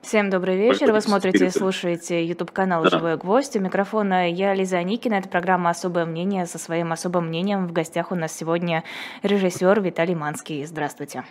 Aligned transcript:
Всем 0.00 0.30
добрый 0.30 0.56
вечер. 0.56 0.92
Вы 0.92 1.00
смотрите 1.00 1.46
и 1.46 1.50
слушаете 1.50 2.24
YouTube 2.24 2.50
канал 2.50 2.82
да. 2.82 2.90
«Живой 2.90 3.16
гвоздь». 3.16 3.56
У 3.56 3.60
микрофона 3.60 4.28
я, 4.28 4.52
Лиза 4.52 4.82
Никина. 4.82 5.14
Это 5.14 5.28
программа 5.28 5.70
«Особое 5.70 6.06
мнение». 6.06 6.46
Со 6.46 6.58
своим 6.58 6.92
особым 6.92 7.28
мнением 7.28 7.66
в 7.66 7.72
гостях 7.72 8.10
у 8.10 8.14
нас 8.14 8.36
сегодня 8.36 8.84
режиссер 9.22 9.80
Виталий 9.80 10.14
Манский. 10.14 10.64
Здравствуйте. 10.64 11.24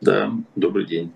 Да, 0.00 0.30
добрый 0.56 0.86
день. 0.86 1.12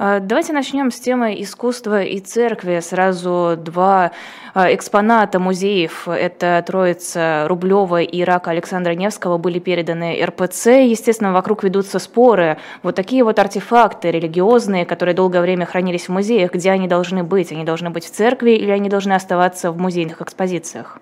А, 0.00 0.20
давайте 0.20 0.52
начнем 0.52 0.92
с 0.92 1.00
темы 1.00 1.34
искусства 1.42 2.02
и 2.04 2.20
церкви. 2.20 2.78
Сразу 2.80 3.56
два 3.58 4.12
а, 4.54 4.72
экспоната 4.72 5.40
музеев. 5.40 6.06
Это 6.06 6.62
Троица 6.64 7.46
Рублева 7.48 8.02
и 8.02 8.22
Рака 8.22 8.52
Александра 8.52 8.92
Невского 8.92 9.38
были 9.38 9.58
переданы 9.58 10.24
РПЦ. 10.24 10.66
Естественно, 10.84 11.32
вокруг 11.32 11.64
ведутся 11.64 11.98
споры. 11.98 12.58
Вот 12.84 12.94
такие 12.94 13.24
вот 13.24 13.40
артефакты 13.40 14.12
религиозные, 14.12 14.86
которые 14.86 15.16
долгое 15.16 15.40
время 15.40 15.66
хранились 15.66 16.08
в 16.08 16.12
музеях, 16.12 16.52
где 16.52 16.70
они 16.70 16.86
должны 16.86 17.24
быть? 17.24 17.50
Они 17.50 17.64
должны 17.64 17.90
быть 17.90 18.04
в 18.04 18.10
церкви 18.10 18.52
или 18.52 18.70
они 18.70 18.88
должны 18.88 19.14
оставаться 19.14 19.72
в 19.72 19.78
музейных 19.78 20.22
экспозициях? 20.22 20.98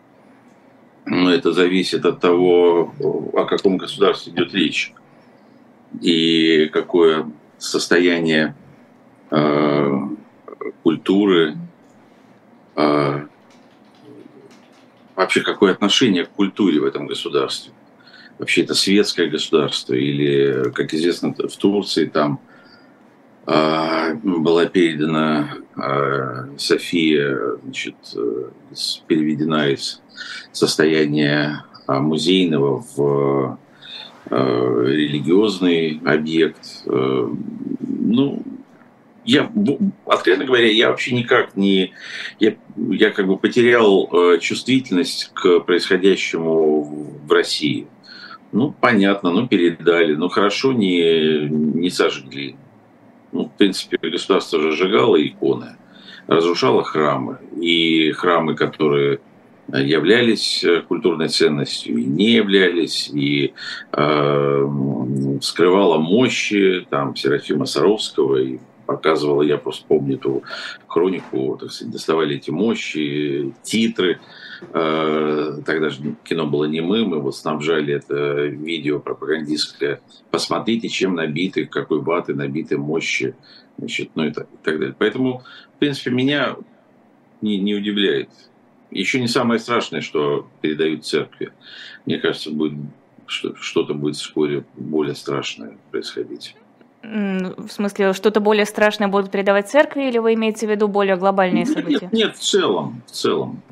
Ну, 1.05 1.29
это 1.29 1.53
зависит 1.53 2.05
от 2.07 2.21
того, 2.21 2.93
о 3.35 3.45
каком 3.45 3.77
государстве 3.77 4.33
идет 4.33 4.55
речь 4.55 4.93
и 6.01 6.69
какое 6.73 7.27
состояние 7.59 8.55
э, 9.31 9.91
культуры, 10.83 11.57
э, 12.77 13.27
вообще 15.15 15.41
какое 15.41 15.73
отношение 15.73 16.27
к 16.27 16.31
культуре 16.31 16.81
в 16.81 16.85
этом 16.85 17.07
государстве. 17.07 17.73
Вообще 18.39 18.63
это 18.63 18.75
светское 18.75 19.29
государство 19.29 19.95
или, 19.95 20.71
как 20.73 20.93
известно, 20.93 21.33
в 21.33 21.57
Турции 21.57 22.05
там 22.05 22.41
э, 23.47 24.15
была 24.15 24.67
передана 24.67 25.55
э, 25.77 26.59
София, 26.59 27.57
значит, 27.65 27.97
э, 28.15 28.51
переведена 29.07 29.71
из 29.71 30.03
состояния 30.53 31.65
э, 31.89 31.99
музейного 31.99 32.85
в 32.95 33.59
религиозный 34.31 36.01
объект. 36.05 36.83
Э, 36.87 37.29
ну, 37.81 38.43
я, 39.25 39.51
откровенно 40.07 40.45
говоря, 40.45 40.71
я 40.71 40.91
вообще 40.91 41.15
никак 41.15 41.57
не... 41.57 41.93
Я, 42.39 42.55
я 42.77 43.11
как 43.11 43.27
бы 43.27 43.37
потерял 43.37 44.09
э, 44.13 44.39
чувствительность 44.39 45.33
к 45.35 45.61
происходящему 45.61 46.83
в 47.27 47.33
России. 47.33 47.89
Ну, 48.53 48.73
понятно, 48.81 49.33
ну, 49.33 49.49
передали. 49.49 50.15
Ну, 50.15 50.29
хорошо, 50.29 50.73
не, 50.73 51.49
не 51.49 51.91
сожгли. 51.91 52.57
Ну, 53.33 53.47
в 53.47 53.53
принципе, 53.53 53.99
государство 53.99 54.61
же 54.61 54.73
сжигало 54.73 55.17
иконы, 55.25 55.77
разрушало 56.29 56.85
храмы. 56.85 57.39
И 57.61 58.13
храмы, 58.13 58.55
которые 58.55 59.21
являлись 59.73 60.63
э, 60.65 60.83
культурной 60.83 61.29
ценностью 61.29 61.99
и 61.99 62.05
не 62.05 62.33
являлись, 62.33 63.11
и 63.13 63.53
э, 63.93 64.69
скрывала 65.43 65.99
мощи 65.99 66.87
там, 66.89 67.17
Серафима 67.17 67.67
Саровского, 67.67 68.37
и 68.37 68.59
показывала, 68.87 69.43
я 69.43 69.59
просто 69.59 69.85
помню 69.87 70.17
эту 70.17 70.45
хронику, 70.87 71.59
так 71.61 71.73
сказать, 71.73 71.93
доставали 71.93 72.37
эти 72.37 72.51
мощи, 72.51 73.53
титры, 73.63 74.21
э, 74.73 75.59
тогда 75.67 75.91
же 75.91 76.15
кино 76.25 76.47
было 76.47 76.65
не 76.67 76.81
мы, 76.81 77.05
мы 77.05 77.21
вот 77.21 77.37
снабжали 77.37 77.95
это 77.95 78.47
видео 78.47 79.01
пропагандистское, 79.01 80.01
посмотрите, 80.31 80.89
чем 80.89 81.17
набиты, 81.17 81.67
какой 81.67 82.01
ваты 82.01 82.35
набиты 82.35 82.79
мощи, 82.79 83.35
значит, 83.79 84.11
ну 84.15 84.27
и 84.27 84.31
так, 84.31 84.45
и 84.45 84.65
так 84.65 84.79
далее. 84.79 84.95
Поэтому, 84.97 85.43
в 85.75 85.79
принципе, 85.81 86.13
меня 86.13 86.57
не, 87.43 87.59
не 87.59 87.75
удивляет 87.75 88.31
еще 88.91 89.21
не 89.21 89.29
самое 89.29 89.61
страшное, 89.61 90.01
что 90.01 90.47
передают 90.61 91.05
церкви. 91.05 91.53
Мне 92.05 92.19
кажется, 92.19 92.51
будет 92.51 92.75
что-то 93.27 93.95
будет 93.95 94.17
вскоре 94.17 94.65
более 94.75 95.15
страшное 95.15 95.77
происходить. 95.91 96.55
В 97.03 97.69
смысле, 97.69 98.13
что-то 98.13 98.41
более 98.41 98.67
страшное 98.67 99.09
будут 99.09 99.31
передавать 99.31 99.69
церкви, 99.69 100.09
или 100.09 100.19
вы 100.19 100.35
имеете 100.35 100.67
в 100.67 100.71
виду 100.71 100.89
более 100.89 101.17
глобальные 101.17 101.65
нет, 101.65 101.69
события? 101.69 102.05
Нет, 102.07 102.13
нет, 102.13 102.37
в 102.37 102.41
целом, 102.41 103.03
в 103.07 103.11
целом. 103.11 103.63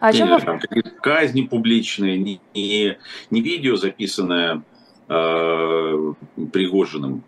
А 0.00 0.12
чем 0.12 0.28
вы... 0.28 0.40
там, 0.40 0.60
казни 1.00 1.42
публичные, 1.42 2.18
не, 2.18 2.40
не, 2.54 2.98
не 3.30 3.40
видео, 3.40 3.76
записанное 3.76 4.62
э, 5.08 6.12
Пригожиным, 6.52 7.22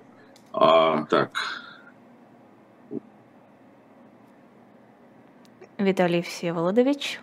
а 0.52 1.04
так, 1.04 1.65
Виталий 5.78 6.22
Всеволодович. 6.22 7.20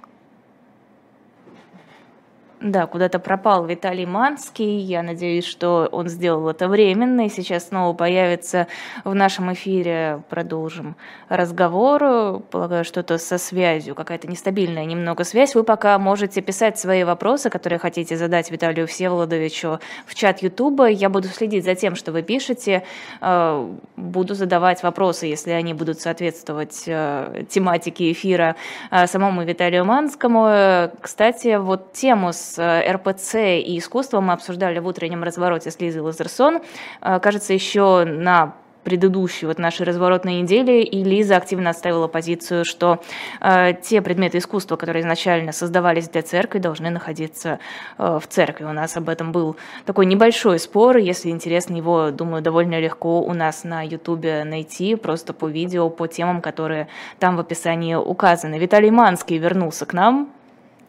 Да, 2.63 2.87
куда-то 2.87 3.19
пропал 3.19 3.65
Виталий 3.65 4.05
Манский. 4.05 4.77
Я 4.77 5.03
надеюсь, 5.03 5.43
что 5.43 5.89
он 5.91 6.07
сделал 6.07 6.47
это 6.47 6.69
временно 6.69 7.25
и 7.25 7.29
сейчас 7.29 7.67
снова 7.67 7.93
появится 7.93 8.67
в 9.03 9.13
нашем 9.13 9.51
эфире. 9.51 10.21
Продолжим 10.29 10.95
разговор. 11.27 12.39
Полагаю, 12.51 12.85
что-то 12.85 13.17
со 13.17 13.37
связью, 13.37 13.95
какая-то 13.95 14.29
нестабильная 14.29 14.85
немного 14.85 15.25
связь. 15.25 15.55
Вы 15.55 15.65
пока 15.65 15.99
можете 15.99 16.41
писать 16.41 16.79
свои 16.79 17.03
вопросы, 17.03 17.49
которые 17.49 17.79
хотите 17.79 18.15
задать 18.15 18.49
Виталию 18.49 18.87
Всеволодовичу 18.87 19.79
в 20.05 20.15
чат 20.15 20.41
Ютуба. 20.41 20.87
Я 20.87 21.09
буду 21.09 21.27
следить 21.27 21.65
за 21.65 21.75
тем, 21.75 21.95
что 21.95 22.13
вы 22.13 22.21
пишете. 22.21 22.83
Э, 23.19 23.69
буду 23.97 24.35
задавать 24.35 24.83
вопросы, 24.83 25.25
если 25.25 25.51
они 25.51 25.73
будут 25.73 25.99
соответствовать 25.99 26.85
э, 26.87 27.43
тематике 27.49 28.13
эфира 28.13 28.55
э, 28.89 29.05
самому 29.07 29.43
Виталию 29.43 29.83
Манскому. 29.83 30.89
Кстати, 31.01 31.57
вот 31.57 31.91
тему 31.91 32.31
с 32.31 32.52
Э, 32.57 32.91
РПЦ 32.91 33.35
и 33.59 33.77
искусство 33.77 34.21
мы 34.21 34.33
обсуждали 34.33 34.79
в 34.79 34.87
утреннем 34.87 35.23
развороте 35.23 35.71
с 35.71 35.79
Лизой 35.79 36.01
Лазерсон. 36.01 36.61
Э, 37.01 37.19
кажется, 37.19 37.53
еще 37.53 38.03
на 38.05 38.55
предыдущей 38.83 39.45
вот 39.45 39.57
нашей 39.57 39.85
разворотной 39.85 40.41
недели, 40.41 40.81
и 40.81 41.03
Лиза 41.03 41.37
активно 41.37 41.71
отставила 41.71 42.07
позицию, 42.07 42.65
что 42.65 43.01
э, 43.41 43.73
те 43.81 44.01
предметы 44.01 44.37
искусства, 44.37 44.75
которые 44.75 45.01
изначально 45.01 45.51
создавались 45.51 46.09
для 46.09 46.21
церкви, 46.21 46.59
должны 46.59 46.89
находиться 46.89 47.59
э, 47.97 48.19
в 48.21 48.27
церкви. 48.27 48.65
У 48.65 48.73
нас 48.73 48.95
об 48.97 49.09
этом 49.09 49.31
был 49.31 49.55
такой 49.85 50.05
небольшой 50.05 50.59
спор, 50.59 50.97
если 50.97 51.29
интересно, 51.29 51.75
его, 51.75 52.11
думаю, 52.11 52.41
довольно 52.41 52.79
легко 52.79 53.21
у 53.21 53.33
нас 53.33 53.63
на 53.63 53.81
ютубе 53.85 54.43
найти, 54.43 54.95
просто 54.95 55.33
по 55.33 55.47
видео, 55.47 55.89
по 55.89 56.07
темам, 56.07 56.41
которые 56.41 56.87
там 57.19 57.37
в 57.37 57.39
описании 57.39 57.95
указаны. 57.95 58.59
Виталий 58.59 58.91
Манский 58.91 59.37
вернулся 59.37 59.85
к 59.85 59.93
нам, 59.93 60.29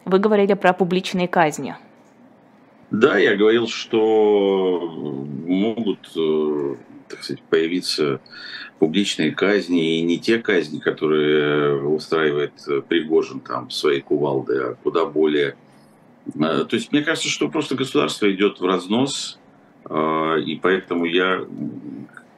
вы 0.05 0.19
говорили 0.19 0.53
про 0.53 0.73
публичные 0.73 1.27
казни. 1.27 1.75
Да, 2.91 3.17
я 3.17 3.35
говорил, 3.35 3.67
что 3.67 5.15
могут, 5.47 6.11
э, 6.15 6.75
так 7.09 7.23
сказать, 7.23 7.43
появиться 7.49 8.21
публичные 8.77 9.31
казни, 9.31 9.99
и 9.99 10.01
не 10.03 10.19
те 10.19 10.37
казни, 10.37 10.79
которые 10.79 11.83
устраивает 11.83 12.53
Пригожин 12.87 13.39
там 13.39 13.71
своей 13.71 14.01
кувалды, 14.01 14.57
а 14.59 14.75
куда 14.83 15.05
более... 15.05 15.55
Э, 16.35 16.63
то 16.69 16.75
есть 16.75 16.91
мне 16.91 17.01
кажется, 17.01 17.27
что 17.27 17.49
просто 17.49 17.75
государство 17.75 18.31
идет 18.31 18.59
в 18.59 18.65
разнос, 18.65 19.39
э, 19.89 20.39
и 20.45 20.55
поэтому 20.55 21.05
я 21.05 21.43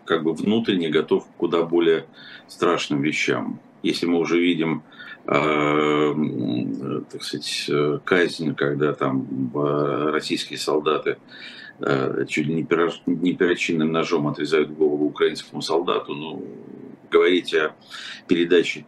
как 0.05 0.23
бы 0.23 0.33
внутренне 0.33 0.87
готов 0.87 1.25
к 1.25 1.35
куда 1.35 1.63
более 1.63 2.05
страшным 2.47 3.01
вещам. 3.01 3.59
Если 3.83 4.05
мы 4.05 4.19
уже 4.19 4.39
видим 4.39 4.81
Э, 4.81 4.96
так 5.27 7.21
сказать, 7.21 7.65
э, 7.69 7.99
казнь, 8.05 8.55
когда 8.55 8.93
там 8.93 9.51
э, 9.53 10.09
российские 10.11 10.57
солдаты 10.57 11.17
чуть 12.27 12.47
ли 12.47 12.55
не, 12.55 13.33
перочинным 13.33 13.91
ножом 13.91 14.27
отрезают 14.27 14.71
голову 14.71 15.05
украинскому 15.05 15.61
солдату, 15.61 16.15
ну, 16.15 16.43
говорить 17.11 17.53
о 17.53 17.75
передаче, 18.27 18.83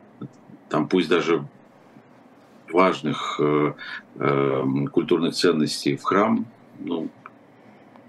там 0.70 0.88
пусть 0.88 1.08
даже 1.08 1.46
важных 2.72 3.40
э, 3.40 3.74
э, 4.16 4.64
культурных 4.92 5.36
ценностей 5.36 5.98
в 5.98 6.04
храм, 6.04 6.48
ну, 6.80 7.10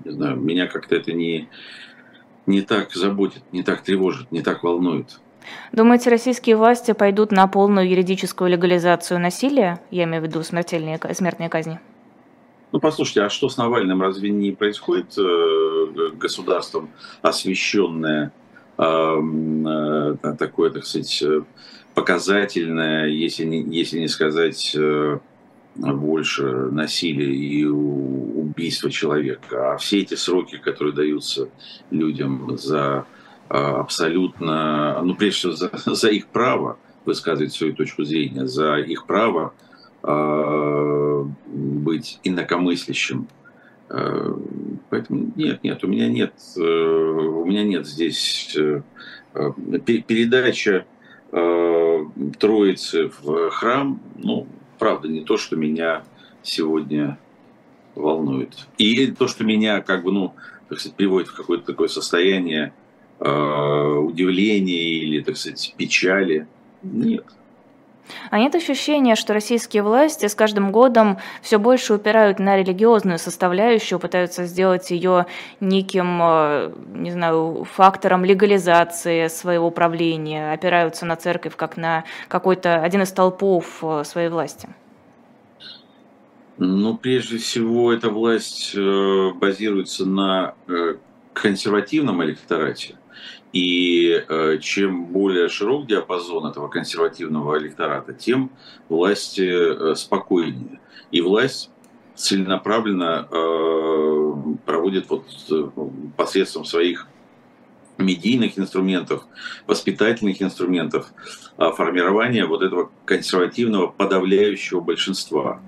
не 0.05 0.13
знаю, 0.13 0.37
меня 0.37 0.67
как-то 0.67 0.97
это 0.97 1.13
не, 1.13 1.49
не 2.47 2.63
так 2.63 2.93
заботит, 2.95 3.43
не 3.53 3.63
так 3.63 3.83
тревожит, 3.83 4.33
не 4.33 4.43
так 4.43 4.63
волнует. 4.63 5.21
Думаете, 5.73 6.11
российские 6.11 6.57
власти 6.57 6.93
пойдут 6.93 7.33
на 7.33 7.47
полную 7.47 7.89
юридическую 7.89 8.51
легализацию 8.51 9.21
насилия? 9.21 9.81
Я 9.91 10.05
имею 10.05 10.23
в 10.23 10.27
виду 10.27 10.43
смертельные, 10.43 10.99
смертные 11.13 11.49
казни. 11.49 11.81
Ну, 12.73 12.79
послушайте, 12.79 13.23
а 13.23 13.31
что 13.31 13.49
с 13.49 13.57
Навальным? 13.57 14.01
Разве 14.01 14.31
не 14.31 14.53
происходит 14.53 15.19
э, 15.19 16.11
государством 16.15 16.91
освещенное 17.21 18.33
э, 18.79 20.17
такое, 20.39 20.71
так 20.71 20.85
сказать, 20.85 21.23
э, 21.23 21.43
показательное, 21.95 23.07
если 23.09 23.45
не, 23.45 23.63
если 23.63 23.99
не 23.99 24.09
сказать 24.09 24.77
больше 25.75 26.45
насилия 26.45 27.35
и 27.35 27.65
убийства 27.65 28.91
человека? 28.91 29.73
А 29.73 29.77
все 29.77 30.01
эти 30.01 30.15
сроки, 30.15 30.57
которые 30.57 30.95
даются 30.95 31.49
людям 31.91 32.57
за 32.57 33.05
абсолютно, 33.51 35.03
ну, 35.03 35.15
прежде 35.15 35.39
всего, 35.39 35.53
за, 35.53 35.71
за 35.87 36.09
их 36.09 36.29
право 36.29 36.79
высказывать 37.05 37.53
свою 37.53 37.75
точку 37.75 38.05
зрения, 38.05 38.47
за 38.47 38.77
их 38.77 39.07
право 39.07 39.55
э, 40.03 41.25
быть 41.47 42.21
инакомыслящим. 42.23 43.27
Э, 43.89 44.35
поэтому 44.89 45.33
нет, 45.35 45.65
нет, 45.65 45.83
у 45.83 45.89
меня 45.89 46.09
нет, 46.09 46.33
э, 46.57 46.61
у 46.61 47.45
меня 47.45 47.65
нет 47.65 47.87
здесь 47.87 48.57
э, 48.57 48.83
передача 49.85 50.87
э, 51.33 52.05
Троицы 52.39 53.11
в 53.21 53.51
храм, 53.51 54.01
ну, 54.17 54.47
правда, 54.79 55.09
не 55.09 55.25
то, 55.25 55.37
что 55.37 55.57
меня 55.57 56.05
сегодня 56.43 57.19
волнует. 57.95 58.67
И 58.79 59.09
то, 59.09 59.27
что 59.27 59.45
меня 59.45 59.81
как 59.81 60.05
бы, 60.05 60.13
ну, 60.13 60.35
так 60.69 60.79
сказать, 60.79 60.97
приводит 60.97 61.29
в 61.29 61.37
какое-то 61.37 61.67
такое 61.67 61.89
состояние 61.89 62.69
э, 62.69 62.90
удивления 63.21 64.95
или, 64.95 65.23
так 65.23 65.37
сказать, 65.37 65.75
печали, 65.77 66.47
нет. 66.83 67.25
А 68.31 68.39
нет 68.39 68.55
ощущения, 68.55 69.15
что 69.17 69.33
российские 69.33 69.83
власти 69.83 70.27
с 70.27 70.35
каждым 70.35 70.73
годом 70.73 71.19
все 71.43 71.59
больше 71.59 71.95
упирают 71.95 72.39
на 72.39 72.57
религиозную 72.57 73.19
составляющую, 73.19 73.99
пытаются 73.99 74.47
сделать 74.47 74.91
ее 74.91 75.27
неким, 75.61 76.21
э, 76.23 76.73
не 76.95 77.11
знаю, 77.11 77.67
фактором 77.71 78.25
легализации 78.25 79.29
своего 79.29 79.71
правления, 79.71 80.53
опираются 80.53 81.07
на 81.07 81.17
церковь 81.17 81.57
как 81.57 81.77
на 81.77 82.05
какой-то 82.29 82.83
один 82.83 83.03
из 83.03 83.09
столпов 83.09 83.83
э, 83.83 84.05
своей 84.05 84.29
власти? 84.29 84.69
Ну, 86.59 86.97
прежде 86.97 87.39
всего, 87.39 87.93
эта 87.93 88.11
власть 88.11 88.75
э, 88.77 89.31
базируется 89.35 90.05
на 90.05 90.55
консервативном 91.33 92.23
электорате. 92.23 92.97
И 93.53 94.25
э, 94.29 94.59
чем 94.61 95.07
более 95.07 95.49
широк 95.49 95.87
диапазон 95.87 96.47
этого 96.47 96.69
консервативного 96.69 97.59
электората, 97.59 98.13
тем 98.13 98.51
власти 98.89 99.43
э, 99.43 99.95
спокойнее. 99.97 100.81
И 101.11 101.21
власть 101.21 101.71
целенаправленно 102.15 103.27
э, 103.29 104.35
проводит 104.65 105.11
вот 105.11 105.25
посредством 106.17 106.65
своих 106.65 107.09
медийных 107.99 108.59
инструментов, 108.59 109.27
воспитательных 109.67 110.41
инструментов 110.41 111.13
формирования 111.59 112.47
вот 112.47 112.63
этого 112.63 112.91
консервативного 113.05 113.89
подавляющего 113.89 114.81
большинства. 114.81 115.61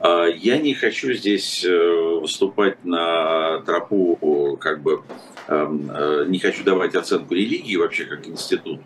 А, 0.00 0.24
я 0.24 0.58
не 0.58 0.74
хочу 0.74 1.12
здесь 1.12 1.64
выступать 1.64 2.84
на 2.84 3.60
тропу, 3.60 4.58
как 4.60 4.82
бы, 4.82 5.02
не 5.48 6.38
хочу 6.38 6.64
давать 6.64 6.94
оценку 6.94 7.34
религии 7.34 7.76
вообще 7.76 8.04
как 8.04 8.26
институту, 8.26 8.82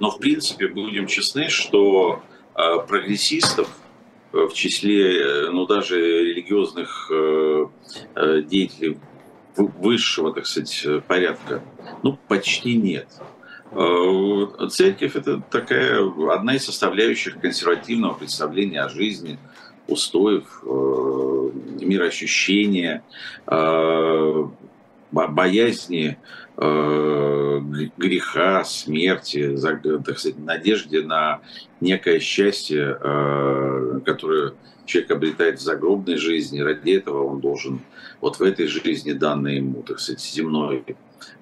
но 0.00 0.10
в 0.10 0.18
принципе 0.18 0.68
будем 0.68 1.06
честны, 1.06 1.48
что 1.48 2.22
э, 2.54 2.60
прогрессистов 2.86 3.68
в 4.32 4.52
числе, 4.52 5.50
ну 5.50 5.66
даже 5.66 5.98
религиозных 5.98 7.10
деятелей 8.48 8.98
высшего, 9.56 10.34
так 10.34 10.46
сказать, 10.46 10.86
порядка, 11.06 11.62
ну 12.02 12.18
почти 12.28 12.76
нет. 12.76 13.08
Церковь 14.70 15.16
это 15.16 15.40
такая 15.50 16.02
одна 16.30 16.54
из 16.56 16.64
составляющих 16.64 17.40
консервативного 17.40 18.14
представления 18.14 18.82
о 18.82 18.88
жизни, 18.88 19.38
устоев, 19.88 20.62
э, 20.64 21.50
мироощущения, 21.80 23.02
э, 23.46 24.44
боязни 25.10 26.18
э, 26.56 27.60
греха, 27.96 28.64
смерти, 28.64 29.56
так 30.04 30.18
сказать, 30.18 30.38
надежде 30.38 31.02
на 31.02 31.40
некое 31.80 32.20
счастье, 32.20 32.98
которое 34.04 34.54
человек 34.84 35.10
обретает 35.10 35.58
в 35.58 35.62
загробной 35.62 36.16
жизни. 36.16 36.60
Ради 36.60 36.92
этого 36.92 37.24
он 37.24 37.40
должен 37.40 37.80
вот 38.20 38.38
в 38.38 38.42
этой 38.42 38.66
жизни, 38.66 39.12
данной 39.12 39.56
ему, 39.56 39.82
так 39.82 40.00
сказать, 40.00 40.22
земной, 40.22 40.84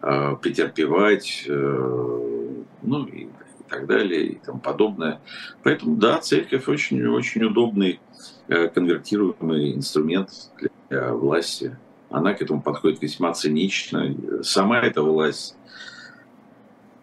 претерпевать, 0.00 1.44
ну 1.46 3.04
и 3.06 3.28
так 3.68 3.86
далее 3.86 4.26
и 4.26 4.34
тому 4.44 4.58
подобное. 4.58 5.20
Поэтому, 5.62 5.96
да, 5.96 6.18
церковь 6.18 6.68
очень, 6.68 7.06
очень 7.06 7.44
удобный 7.44 8.00
Э, 8.46 8.68
конвертируемый 8.68 9.74
инструмент 9.74 10.28
для 10.58 11.14
власти. 11.14 11.76
Она 12.10 12.34
к 12.34 12.42
этому 12.42 12.62
подходит 12.62 13.02
весьма 13.02 13.32
цинично. 13.32 14.14
Сама 14.42 14.80
эта 14.80 15.02
власть 15.02 15.56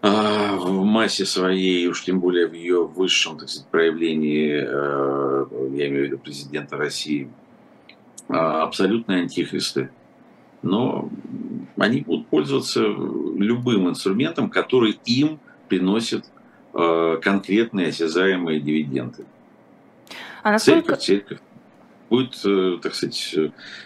а, 0.01 0.55
в 0.55 0.83
массе 0.83 1.25
своей, 1.25 1.87
уж 1.87 2.03
тем 2.03 2.19
более 2.19 2.47
в 2.47 2.53
ее 2.53 2.85
высшем 2.85 3.37
так 3.37 3.49
сказать, 3.49 3.67
проявлении, 3.69 4.63
э, 4.65 5.45
я 5.75 5.87
имею 5.87 6.03
в 6.03 6.07
виду 6.07 6.17
президента 6.17 6.77
России, 6.77 7.29
а, 8.27 8.63
абсолютные 8.63 9.21
антихристы. 9.21 9.91
Но 10.63 11.09
они 11.77 12.01
будут 12.01 12.27
пользоваться 12.27 12.81
любым 12.81 13.89
инструментом, 13.89 14.49
который 14.49 14.99
им 15.05 15.39
приносит 15.67 16.25
э, 16.73 17.17
конкретные 17.21 17.87
осязаемые 17.87 18.59
дивиденды. 18.59 19.25
А 20.43 20.51
насколько... 20.51 20.95
Церковь, 20.95 21.03
церковь 21.03 21.39
будет, 22.11 22.41
э, 22.43 22.77
так 22.81 22.93
сказать, 22.93 23.35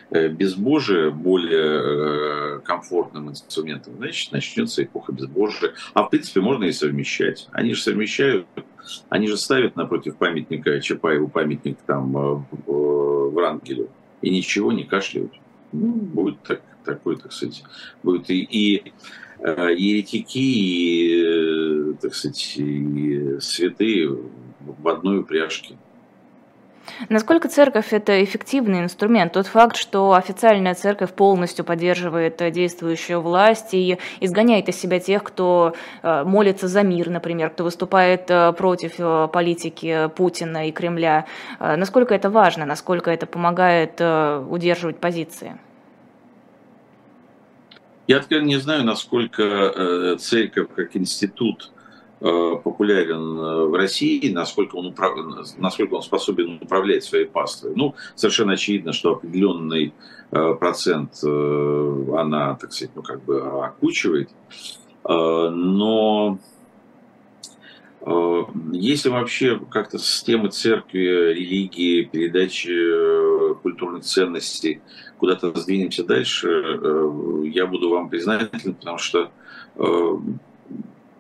э, 0.10 0.30
безбожие 0.30 1.12
более 1.12 2.58
э, 2.58 2.60
комфортным 2.62 3.30
инструментом, 3.30 3.98
значит, 3.98 4.32
начнется 4.32 4.84
эпоха 4.84 5.12
безбожия. 5.12 5.76
А 5.94 6.04
в 6.04 6.10
принципе 6.10 6.42
можно 6.42 6.64
и 6.64 6.72
совмещать. 6.72 7.48
Они 7.52 7.76
же 7.76 7.84
совмещают, 7.84 8.48
они 9.10 9.28
же 9.28 9.38
ставят 9.38 9.76
напротив 9.76 10.18
памятника 10.18 10.82
Чапаеву 10.82 11.28
памятник 11.28 11.78
там 11.86 12.48
в 12.66 13.40
Рангелю 13.40 13.90
и 14.24 14.32
ничего 14.32 14.72
не 14.72 14.86
кашляют. 14.86 15.34
Ну, 15.72 15.92
будет 15.92 16.42
так, 16.42 16.62
такой, 16.84 17.18
так 17.18 17.32
сказать, 17.32 17.64
будет 18.02 18.32
и, 18.32 18.42
и 18.42 18.94
еретики, 19.40 20.40
и, 20.40 21.94
так 22.02 22.16
сказать, 22.16 22.58
и 22.58 23.38
святые 23.40 24.18
в 24.62 24.88
одной 24.88 25.20
упряжке. 25.20 25.78
Насколько 27.10 27.50
церковь– 27.50 27.88
это 27.92 28.24
эффективный 28.24 28.80
инструмент? 28.80 29.34
Тот 29.34 29.48
факт, 29.48 29.76
что 29.76 30.14
официальная 30.14 30.76
церковь 30.76 31.14
полностью 31.14 31.66
поддерживает 31.66 32.38
действующую 32.52 33.22
власть 33.22 33.74
и 33.74 33.98
изгоняет 34.20 34.70
из 34.70 34.80
себя 34.80 35.00
тех, 35.00 35.24
кто 35.24 35.76
э, 36.04 36.24
молится 36.24 36.68
за 36.68 36.84
мир, 36.84 37.10
например, 37.10 37.50
кто 37.50 37.64
выступает 37.64 38.30
э, 38.30 38.54
против 38.54 38.94
э, 39.00 39.28
политики 39.32 40.10
Путина 40.16 40.68
и 40.68 40.72
Кремля. 40.72 41.26
Насколько 41.60 42.14
это 42.14 42.30
важно? 42.30 42.66
Насколько 42.66 43.12
это 43.12 43.26
помогает 43.26 44.02
удерживать 44.02 44.98
позиции? 44.98 45.58
Я 48.08 48.22
не 48.30 48.58
знаю, 48.58 48.84
насколько 48.84 50.16
церковь 50.20 50.68
как 50.76 50.96
институт 50.96 51.72
Э, 51.75 51.75
популярен 52.20 53.38
э, 53.38 53.66
в 53.66 53.76
России, 53.76 54.32
насколько 54.32 54.76
он, 54.78 54.88
управ... 54.88 55.14
насколько 55.58 55.96
он 55.96 56.02
способен 56.02 56.60
управлять 56.62 57.04
своей 57.04 57.26
паствой. 57.26 57.74
Ну, 57.76 57.96
совершенно 58.16 58.54
очевидно, 58.54 58.94
что 58.94 59.12
определенный 59.12 59.94
э, 60.32 60.54
процент 60.60 61.24
она, 61.24 62.56
так 62.56 62.72
сказать, 62.72 62.96
ну, 62.96 63.02
как 63.02 63.24
бы 63.24 63.42
окучивает. 63.64 64.30
Но 65.08 66.40
если 68.72 69.10
вообще 69.10 69.60
как-то 69.70 70.00
с 70.00 70.24
темы 70.24 70.50
церкви, 70.50 71.34
религии, 71.34 72.04
передачи 72.04 73.56
культурных 73.62 74.04
ценностей 74.04 74.82
куда-то 75.20 75.56
сдвинемся 75.56 76.04
дальше, 76.04 76.48
я 77.46 77.68
буду 77.68 77.90
вам 77.90 78.10
признателен, 78.10 78.74
потому 78.74 78.98
что 78.98 79.30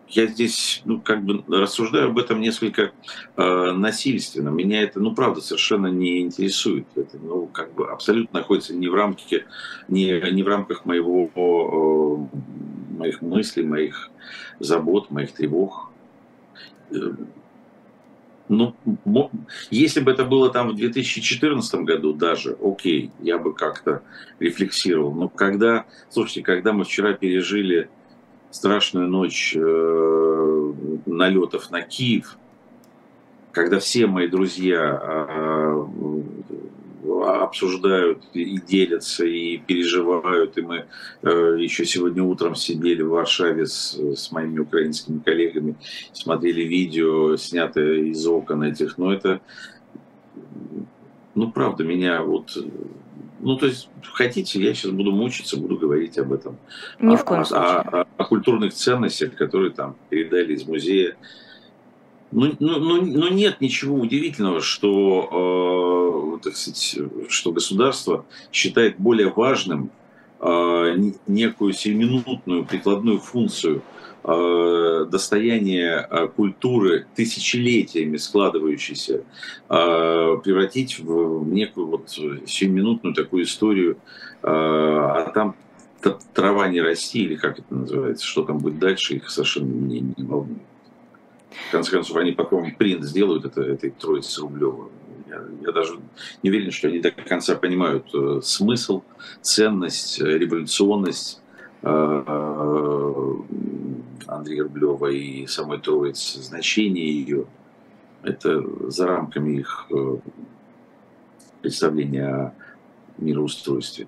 я 0.09 0.27
здесь, 0.27 0.81
ну, 0.85 0.99
как 1.01 1.23
бы 1.23 1.43
рассуждаю 1.47 2.09
об 2.09 2.17
этом 2.17 2.39
несколько 2.39 2.91
э, 3.35 3.71
насильственно. 3.71 4.49
Меня 4.49 4.81
это, 4.81 4.99
ну, 4.99 5.13
правда, 5.13 5.41
совершенно 5.41 5.87
не 5.87 6.21
интересует. 6.21 6.85
Это, 6.95 7.17
ну, 7.17 7.47
как 7.47 7.73
бы 7.73 7.89
абсолютно 7.89 8.39
находится 8.39 8.75
не 8.75 8.87
в 8.87 8.93
рамке, 8.93 9.45
не, 9.87 10.21
не 10.31 10.43
в 10.43 10.47
рамках 10.47 10.85
моего, 10.85 11.29
э, 11.35 12.97
моих 12.97 13.21
мыслей, 13.21 13.63
моих 13.63 14.09
забот, 14.59 15.11
моих 15.11 15.33
тревог. 15.33 15.89
Э, 16.91 16.95
ну, 18.47 18.75
если 19.71 20.01
бы 20.01 20.11
это 20.11 20.23
было 20.23 20.51
там 20.51 20.69
в 20.69 20.75
2014 20.75 21.81
году 21.81 22.13
даже, 22.13 22.55
окей, 22.61 23.11
я 23.19 23.39
бы 23.39 23.53
как-то 23.53 24.03
рефлексировал. 24.39 25.13
Но 25.13 25.29
когда, 25.29 25.85
слушайте, 26.09 26.43
когда 26.43 26.71
мы 26.71 26.83
вчера 26.83 27.13
пережили 27.13 27.89
страшную 28.55 29.09
ночь 29.09 29.53
э, 29.53 30.73
налетов 31.05 31.71
на 31.71 31.81
Киев, 31.81 32.37
когда 33.51 33.79
все 33.79 34.07
мои 34.07 34.27
друзья 34.27 35.27
э, 35.29 35.85
обсуждают 37.25 38.23
и 38.33 38.57
делятся, 38.61 39.25
и 39.25 39.57
переживают. 39.57 40.57
И 40.57 40.61
мы 40.61 40.85
э, 41.21 41.57
еще 41.59 41.85
сегодня 41.85 42.23
утром 42.23 42.55
сидели 42.55 43.01
в 43.01 43.09
Варшаве 43.09 43.65
с, 43.65 43.93
с 43.93 44.31
моими 44.31 44.59
украинскими 44.59 45.19
коллегами, 45.19 45.75
смотрели 46.13 46.61
видео, 46.61 47.35
снятое 47.35 48.03
из 48.05 48.25
окон 48.25 48.63
этих. 48.63 48.97
Но 48.97 49.13
это, 49.13 49.41
ну, 51.35 51.51
правда, 51.51 51.83
меня 51.83 52.23
вот 52.23 52.57
ну, 53.39 53.57
то 53.57 53.65
есть, 53.65 53.89
хотите, 54.03 54.61
я 54.61 54.73
сейчас 54.73 54.91
буду 54.91 55.11
мучиться, 55.11 55.57
буду 55.57 55.77
говорить 55.77 56.17
об 56.17 56.33
этом. 56.33 56.57
Ни 56.99 57.15
в 57.15 57.23
коем 57.23 57.41
а, 57.41 57.45
случае. 57.45 57.67
О, 57.67 58.01
о, 58.01 58.07
о 58.17 58.23
культурных 58.25 58.73
ценностях, 58.73 59.35
которые 59.35 59.71
там 59.71 59.95
передали 60.09 60.53
из 60.53 60.65
музея. 60.65 61.15
Ну, 62.31 62.53
ну, 62.59 62.79
ну, 62.79 63.01
ну 63.01 63.29
нет 63.29 63.61
ничего 63.61 63.95
удивительного, 63.97 64.61
что, 64.61 66.39
э, 66.41 66.43
так 66.43 66.55
сказать, 66.55 66.97
что 67.29 67.51
государство 67.51 68.25
считает 68.51 68.97
более 68.97 69.31
важным 69.31 69.91
э, 70.39 70.95
некую 71.27 71.73
сиюминутную 71.73 72.65
прикладную 72.65 73.19
функцию 73.19 73.83
э, 74.27 75.05
достояния 75.09 76.07
э, 76.09 76.27
культуры, 76.27 77.05
тысячелетиями 77.15 78.17
складывающейся, 78.17 79.23
э, 79.69 80.37
превратить 80.43 80.99
в, 80.99 81.47
некую 81.47 81.87
вот 81.87 82.09
сиюминутную 82.09 83.13
такую 83.13 83.43
историю, 83.43 83.97
а 84.41 85.31
там 85.33 85.55
трава 86.33 86.67
не 86.67 86.79
расти, 86.81 87.23
или 87.23 87.35
как 87.35 87.59
это 87.59 87.73
называется, 87.73 88.25
что 88.25 88.43
там 88.43 88.59
будет 88.59 88.77
дальше, 88.77 89.15
их 89.15 89.29
совершенно 89.29 89.71
не, 89.71 90.01
не 90.01 90.23
волнует. 90.23 90.61
В 91.69 91.71
конце 91.71 91.91
концов, 91.91 92.17
они 92.17 92.31
потом 92.31 92.75
принт 92.75 93.03
сделают 93.03 93.45
это, 93.45 93.61
этой 93.61 93.89
троицы 93.89 94.41
Рублева. 94.41 94.89
Я, 95.27 95.41
я 95.65 95.71
даже 95.71 95.99
не 96.43 96.51
уверен, 96.51 96.71
что 96.71 96.89
они 96.89 96.99
до 96.99 97.09
конца 97.09 97.55
понимают 97.55 98.05
смысл, 98.43 99.01
ценность, 99.41 100.19
революционность 100.19 101.41
Андрея 104.27 104.63
Рублева 104.63 105.07
и 105.07 105.45
самой 105.47 105.79
троицы, 105.79 106.41
значение 106.41 107.07
ее. 107.07 107.45
Это 108.23 108.89
за 108.89 109.05
рамками 109.05 109.59
их 109.59 109.85
э, 109.91 110.17
представления 111.61 112.27
о 112.27 112.53
мироустройстве. 113.19 114.07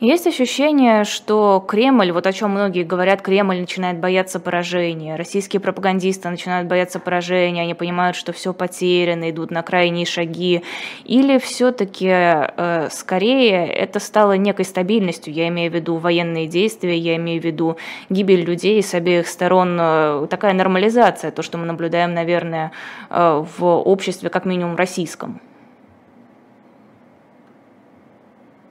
Есть 0.00 0.26
ощущение, 0.26 1.04
что 1.04 1.62
Кремль, 1.68 2.10
вот 2.10 2.26
о 2.26 2.32
чем 2.32 2.52
многие 2.52 2.84
говорят, 2.84 3.20
Кремль 3.20 3.60
начинает 3.60 3.98
бояться 3.98 4.40
поражения, 4.40 5.14
российские 5.14 5.60
пропагандисты 5.60 6.30
начинают 6.30 6.68
бояться 6.68 6.98
поражения, 6.98 7.62
они 7.62 7.74
понимают, 7.74 8.16
что 8.16 8.32
все 8.32 8.54
потеряно, 8.54 9.30
идут 9.30 9.50
на 9.50 9.62
крайние 9.62 10.06
шаги, 10.06 10.62
или 11.04 11.38
все-таки 11.38 12.08
э, 12.08 12.88
скорее 12.90 13.66
это 13.66 14.00
стало 14.00 14.38
некой 14.38 14.64
стабильностью, 14.64 15.34
я 15.34 15.48
имею 15.48 15.70
в 15.70 15.74
виду 15.74 15.96
военные 15.96 16.46
действия, 16.46 16.96
я 16.96 17.16
имею 17.16 17.42
в 17.42 17.44
виду 17.44 17.76
гибель 18.08 18.42
людей 18.42 18.82
с 18.82 18.94
обеих 18.94 19.28
сторон, 19.28 19.76
э, 19.78 20.26
такая 20.30 20.54
нормализация, 20.54 21.30
то, 21.30 21.42
что 21.42 21.58
мы 21.58 21.66
наблюдаем, 21.66 22.14
наверное, 22.14 22.72
э, 23.10 23.44
в 23.58 23.64
обществе, 23.64 24.30
как 24.30 24.46
минимум 24.46 24.76
российском. 24.76 25.42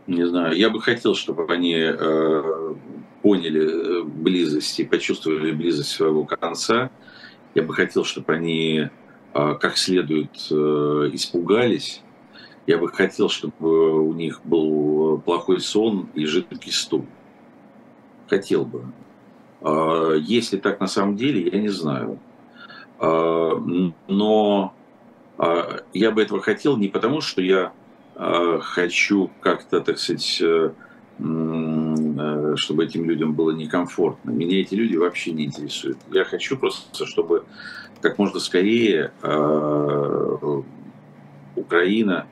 Не 0.10 0.28
знаю, 0.28 0.58
я 0.58 0.70
бы 0.70 0.82
хотел, 0.82 1.14
чтобы 1.14 1.46
они 1.54 1.76
э, 1.76 2.76
поняли 3.22 4.02
э, 4.02 4.04
близость 4.04 4.80
и 4.80 4.84
почувствовали 4.84 5.52
близость 5.52 5.92
своего 5.92 6.26
конца. 6.26 6.90
Я 7.54 7.64
бы 7.64 7.74
хотел, 7.74 8.04
чтобы 8.04 8.34
они 8.34 8.90
э, 9.34 9.56
как 9.60 9.78
следует 9.78 10.32
э, 10.50 11.10
испугались. 11.14 12.02
Я 12.66 12.78
бы 12.78 12.90
хотел, 12.90 13.30
чтобы 13.30 14.02
у 14.02 14.14
них 14.14 14.42
был 14.44 15.20
плохой 15.20 15.62
сон 15.62 16.10
и 16.16 16.26
жидкий 16.26 16.72
стул. 16.72 17.06
Хотел 18.28 18.66
бы. 18.66 18.86
Э, 19.62 20.18
если 20.20 20.58
так 20.58 20.80
на 20.80 20.88
самом 20.88 21.18
деле, 21.18 21.50
я 21.52 21.60
не 21.60 21.70
знаю. 21.70 22.20
Э, 23.00 23.52
но 24.08 24.74
э, 25.38 25.80
я 25.94 26.12
бы 26.12 26.24
этого 26.24 26.42
хотел 26.42 26.78
не 26.78 26.88
потому, 26.88 27.22
что 27.22 27.42
я 27.44 27.74
хочу 28.20 29.32
как-то, 29.40 29.80
так 29.80 29.98
сказать, 29.98 30.42
э, 30.42 30.72
э, 31.20 32.54
чтобы 32.58 32.84
этим 32.84 33.10
людям 33.10 33.34
было 33.34 33.52
некомфортно. 33.52 34.32
Меня 34.32 34.60
эти 34.60 34.76
люди 34.76 34.98
вообще 34.98 35.32
не 35.32 35.46
интересуют. 35.46 35.98
Я 36.12 36.26
хочу 36.26 36.58
просто, 36.58 37.06
чтобы 37.06 37.46
как 38.02 38.18
можно 38.18 38.40
скорее 38.40 39.12
Украина 41.56 42.28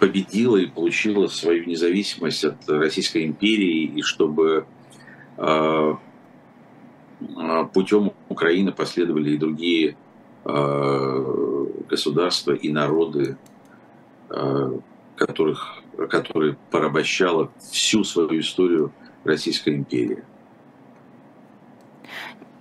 победила 0.00 0.56
и 0.56 0.66
получила 0.66 1.28
свою 1.28 1.64
независимость 1.66 2.44
от 2.44 2.68
Российской 2.68 3.26
империи, 3.26 3.84
и 3.84 4.02
чтобы 4.02 4.66
путем 7.72 8.12
Украины 8.28 8.72
последовали 8.72 9.30
и 9.30 9.38
другие 9.38 9.96
государства 10.44 12.52
и 12.52 12.70
народы, 12.70 13.36
э, 14.30 14.72
которых, 15.16 15.82
которые 16.10 16.56
порабощала 16.70 17.50
всю 17.58 18.04
свою 18.04 18.40
историю 18.40 18.92
Российская 19.24 19.74
империя. 19.74 20.24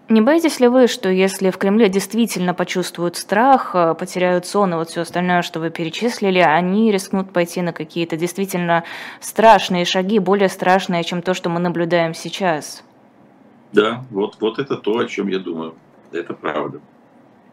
Не 0.09 0.21
боитесь 0.21 0.59
ли 0.59 0.67
вы, 0.67 0.87
что 0.87 1.09
если 1.09 1.49
в 1.49 1.57
Кремле 1.57 1.89
действительно 1.89 2.53
почувствуют 2.53 3.15
страх, 3.15 3.71
э, 3.73 3.95
потеряют 3.95 4.45
сон 4.45 4.73
и 4.73 4.75
вот 4.75 4.89
все 4.89 5.01
остальное, 5.01 5.41
что 5.41 5.59
вы 5.59 5.71
перечислили, 5.71 6.39
они 6.39 6.91
рискнут 6.91 7.31
пойти 7.31 7.61
на 7.61 7.73
какие-то 7.73 8.17
действительно 8.17 8.83
страшные 9.21 9.85
шаги, 9.85 10.19
более 10.19 10.49
страшные, 10.49 11.03
чем 11.03 11.21
то, 11.21 11.33
что 11.33 11.49
мы 11.49 11.59
наблюдаем 11.59 12.13
сейчас? 12.13 12.83
Да, 13.71 14.03
вот, 14.11 14.37
вот 14.39 14.59
это 14.59 14.77
то, 14.77 14.99
о 14.99 15.07
чем 15.07 15.29
я 15.29 15.39
думаю. 15.39 15.73
Это 16.11 16.33
правда. 16.33 16.79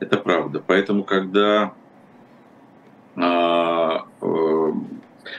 Это 0.00 0.16
правда. 0.16 0.62
Поэтому, 0.66 1.04
когда... 1.04 1.74
А, 3.16 4.06
а, 4.20 4.74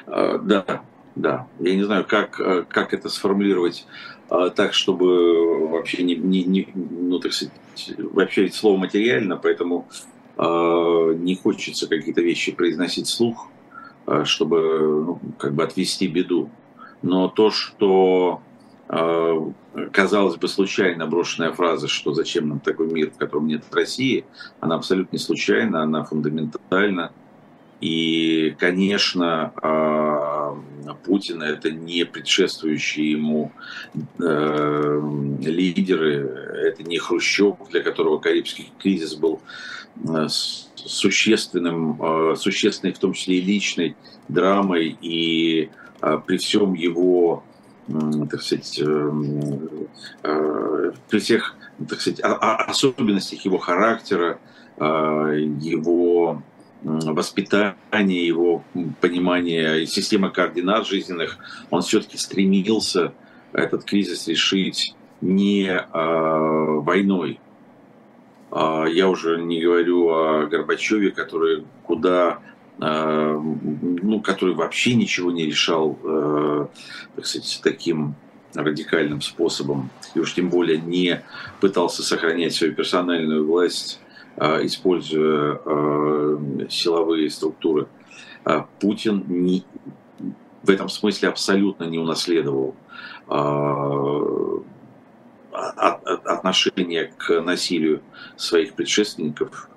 а, 0.08 0.38
да, 0.38 0.82
да. 1.16 1.48
Я 1.60 1.76
не 1.76 1.84
знаю, 1.84 2.06
как, 2.06 2.40
как 2.70 2.94
это 2.94 3.10
сформулировать 3.10 3.86
а, 4.32 4.50
так, 4.50 4.74
чтобы 4.74 5.68
вообще 5.68 6.04
не, 6.04 6.16
не, 6.16 6.46
не 6.46 6.70
ну, 6.74 7.20
так 7.20 7.34
сказать, 7.34 7.54
вообще 7.98 8.50
слово 8.50 8.78
материально, 8.78 9.36
поэтому 9.36 9.90
а, 10.38 11.12
не 11.12 11.36
хочется 11.36 11.88
какие-то 11.88 12.22
вещи 12.22 12.54
произносить 12.54 13.08
вслух, 13.08 13.50
а, 14.06 14.24
чтобы 14.24 14.60
ну, 15.06 15.20
как 15.38 15.54
бы 15.54 15.64
отвести 15.64 16.08
беду. 16.08 16.50
Но 17.02 17.28
то, 17.28 17.52
что 17.52 18.42
казалось 19.92 20.36
бы, 20.36 20.48
случайно 20.50 21.08
брошенная 21.08 21.54
фраза, 21.54 21.88
что 21.88 22.14
зачем 22.14 22.50
нам 22.50 22.60
такой 22.60 22.88
мир, 22.88 23.12
в 23.12 23.18
котором 23.18 23.48
нет 23.48 23.64
России, 23.72 24.26
она 24.60 24.76
абсолютно 24.76 25.16
не 25.16 25.20
случайна, 25.20 25.84
она 25.84 26.04
фундаментальна. 26.04 27.14
И, 27.80 28.56
конечно, 28.60 29.54
а, 29.56 30.56
Путин 31.04 31.42
это 31.42 31.72
не 31.72 32.06
предшествующие 32.06 33.12
ему 33.12 33.52
э, 34.20 35.02
лидеры, 35.42 36.28
это 36.66 36.84
не 36.84 36.98
Хрущев, 37.00 37.56
для 37.70 37.82
которого 37.82 38.20
Карибский 38.20 38.72
кризис 38.78 39.16
был 39.16 39.42
э, 40.08 40.28
существенным, 40.76 42.02
э, 42.02 42.36
существенной, 42.36 42.94
в 42.94 43.00
том 43.00 43.14
числе 43.14 43.38
и 43.38 43.42
личной 43.42 43.96
драмой, 44.28 44.96
и 45.02 45.70
при 46.26 46.38
всем 46.38 46.74
его 46.74 47.44
так 48.30 48.42
сказать, 48.42 48.80
э, 48.80 49.12
э, 50.24 50.92
при 51.10 51.20
всех 51.20 51.56
так 51.90 52.00
сказать, 52.00 52.20
особенностях 52.22 53.44
его 53.44 53.58
характера, 53.58 54.40
э, 54.78 54.84
его 55.60 56.44
воспитания, 56.84 58.26
его 58.26 58.64
понимания 59.02 59.86
системы 59.86 60.32
координат 60.32 60.88
жизненных, 60.88 61.38
он 61.70 61.82
все-таки 61.82 62.18
стремился 62.18 63.14
этот 63.54 63.84
кризис 63.84 64.28
решить 64.28 64.96
не 65.22 65.86
войной. 65.92 67.40
А 68.50 68.86
я 68.86 69.08
уже 69.10 69.42
не 69.44 69.62
говорю 69.62 70.10
о 70.10 70.48
Горбачеве, 70.48 71.12
который 71.12 71.66
куда 71.84 72.40
Э, 72.40 72.61
ну, 72.82 74.22
который 74.22 74.56
вообще 74.56 74.96
ничего 74.96 75.32
не 75.32 75.46
решал, 75.46 76.00
э, 76.04 76.66
так 77.16 77.26
сказать, 77.28 77.62
таким 77.64 78.16
радикальным 78.56 79.22
способом, 79.22 79.92
и 80.16 80.20
уж 80.20 80.34
тем 80.34 80.50
более 80.50 80.80
не 80.80 81.22
пытался 81.60 82.02
сохранять 82.02 82.56
свою 82.56 82.74
персональную 82.74 83.46
власть, 83.46 84.00
э, 84.38 84.66
используя 84.66 85.60
силовые 86.70 87.30
структуры. 87.30 87.88
Путин 88.80 89.26
не, 89.28 89.64
в 90.64 90.70
этом 90.72 90.90
смысле 90.90 91.30
абсолютно 91.30 91.84
не 91.84 92.00
унаследовал 92.00 92.76
отношение 95.52 97.14
к 97.16 97.42
насилию 97.42 98.02
своих 98.38 98.74
предшественников. 98.74 99.70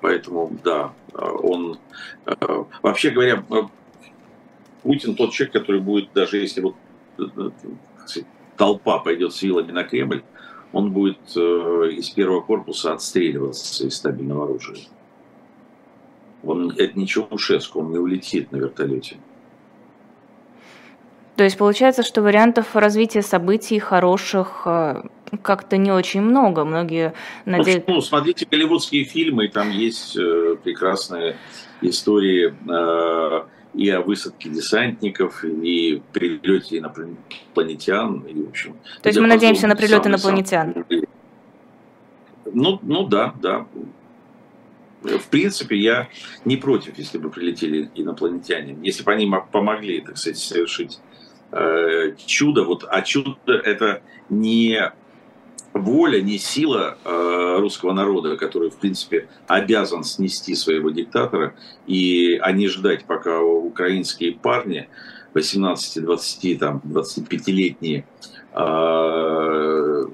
Поэтому, 0.00 0.50
да, 0.62 0.92
он... 1.14 1.78
Вообще 2.82 3.10
говоря, 3.10 3.42
Путин 4.82 5.14
тот 5.14 5.32
человек, 5.32 5.52
который 5.52 5.80
будет, 5.80 6.12
даже 6.14 6.38
если 6.38 6.60
вот 6.60 6.76
толпа 8.56 8.98
пойдет 8.98 9.32
с 9.32 9.42
вилами 9.42 9.72
на 9.72 9.84
Кремль, 9.84 10.22
он 10.72 10.92
будет 10.92 11.36
из 11.36 12.10
первого 12.10 12.40
корпуса 12.40 12.92
отстреливаться 12.92 13.86
из 13.86 13.96
стабильного 13.96 14.44
оружия. 14.44 14.78
Он, 16.44 16.70
это 16.70 16.98
не 16.98 17.06
Чаушеску, 17.06 17.80
он 17.80 17.90
не 17.92 17.98
улетит 17.98 18.52
на 18.52 18.56
вертолете. 18.56 19.16
То 21.36 21.44
есть 21.44 21.58
получается, 21.58 22.02
что 22.02 22.22
вариантов 22.22 22.76
развития 22.76 23.22
событий 23.22 23.78
хороших 23.78 24.62
э, 24.64 25.02
как-то 25.42 25.76
не 25.76 25.90
очень 25.90 26.22
много. 26.22 26.64
Многие 26.64 27.14
надеются... 27.44 27.90
Ну, 27.90 28.00
смотрите 28.00 28.46
голливудские 28.50 29.04
фильмы, 29.04 29.48
там 29.48 29.70
есть 29.70 30.16
э, 30.16 30.56
прекрасные 30.62 31.36
истории 31.80 32.54
э, 32.68 33.46
и 33.74 33.90
о 33.90 34.00
высадке 34.00 34.48
десантников, 34.48 35.44
и 35.44 36.02
прилете 36.12 36.78
инопланетян. 36.78 38.20
И, 38.20 38.42
в 38.42 38.48
общем, 38.48 38.76
То 39.02 39.08
есть 39.08 39.18
мы 39.18 39.26
надеемся 39.26 39.66
на 39.66 39.76
прилет 39.76 40.06
инопланетян? 40.06 40.84
Ну, 42.52 42.78
ну 42.82 43.06
да, 43.06 43.34
да. 43.40 43.66
В 45.02 45.28
принципе, 45.28 45.76
я 45.76 46.08
не 46.44 46.56
против, 46.56 46.98
если 46.98 47.18
бы 47.18 47.30
прилетели 47.30 47.90
инопланетяне, 47.94 48.76
если 48.82 49.04
бы 49.04 49.12
они 49.12 49.30
помогли, 49.52 50.00
так 50.00 50.16
сказать, 50.16 50.38
совершить 50.38 50.98
э, 51.52 52.14
чудо. 52.24 52.64
Вот, 52.64 52.84
а 52.88 53.02
чудо 53.02 53.36
это 53.46 54.02
не 54.30 54.92
воля, 55.76 56.20
не 56.20 56.38
сила 56.38 56.98
э, 57.04 57.56
русского 57.58 57.92
народа, 57.92 58.36
который, 58.36 58.70
в 58.70 58.76
принципе, 58.76 59.28
обязан 59.46 60.04
снести 60.04 60.54
своего 60.54 60.90
диктатора, 60.90 61.54
и, 61.86 62.38
а 62.42 62.52
не 62.52 62.68
ждать, 62.68 63.04
пока 63.04 63.40
украинские 63.40 64.32
парни 64.32 64.88
18, 65.34 66.02
20, 66.02 66.58
там, 66.58 66.82
25-летние 66.84 68.06
э, 68.52 70.04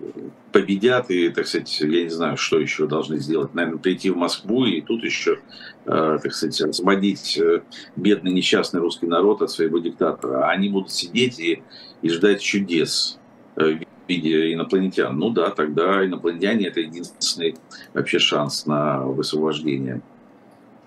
победят 0.53 1.11
и, 1.11 1.31
так 1.31 1.47
сказать, 1.47 1.81
я 1.81 2.05
не 2.05 2.11
знаю, 2.11 2.37
что 2.37 2.59
еще 2.59 2.87
должны 2.87 3.19
сделать. 3.19 3.55
Наверное, 3.55 3.79
прийти 3.79 4.11
в 4.11 4.17
Москву 4.17 4.65
и 4.65 4.81
тут 4.81 5.03
еще, 5.03 5.39
э, 5.87 6.19
так 6.23 6.33
сказать, 6.33 6.61
освободить 6.61 7.39
э, 7.39 7.63
бедный 7.97 8.33
несчастный 8.33 8.81
русский 8.81 9.07
народ 9.07 9.43
от 9.43 9.51
своего 9.51 9.79
диктатора. 9.79 10.49
Они 10.49 10.69
будут 10.69 10.93
сидеть 10.93 11.41
и, 11.41 11.63
и 12.03 12.09
ждать 12.09 12.43
чудес 12.43 13.19
э, 13.57 13.79
в 14.07 14.09
виде 14.09 14.53
инопланетян. 14.53 15.17
Ну 15.17 15.31
да, 15.31 15.51
тогда 15.51 16.05
инопланетяне 16.05 16.69
это 16.69 16.81
единственный 16.81 17.57
вообще 17.95 18.19
шанс 18.19 18.67
на 18.67 19.01
высвобождение. 19.07 20.01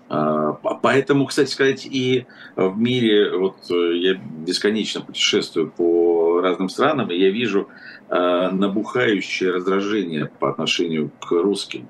А, 0.08 0.52
поэтому, 0.52 1.26
кстати 1.26 1.50
сказать, 1.50 1.86
и 1.86 2.26
в 2.54 2.78
мире, 2.78 3.36
вот 3.36 3.56
я 3.68 4.14
бесконечно 4.14 5.00
путешествую 5.00 5.70
по 5.70 6.40
разным 6.40 6.68
странам, 6.68 7.10
и 7.10 7.18
я 7.18 7.30
вижу 7.30 7.68
Э, 8.08 8.50
набухающее 8.52 9.50
раздражение 9.50 10.30
по 10.38 10.48
отношению 10.50 11.10
к 11.20 11.32
русским. 11.32 11.88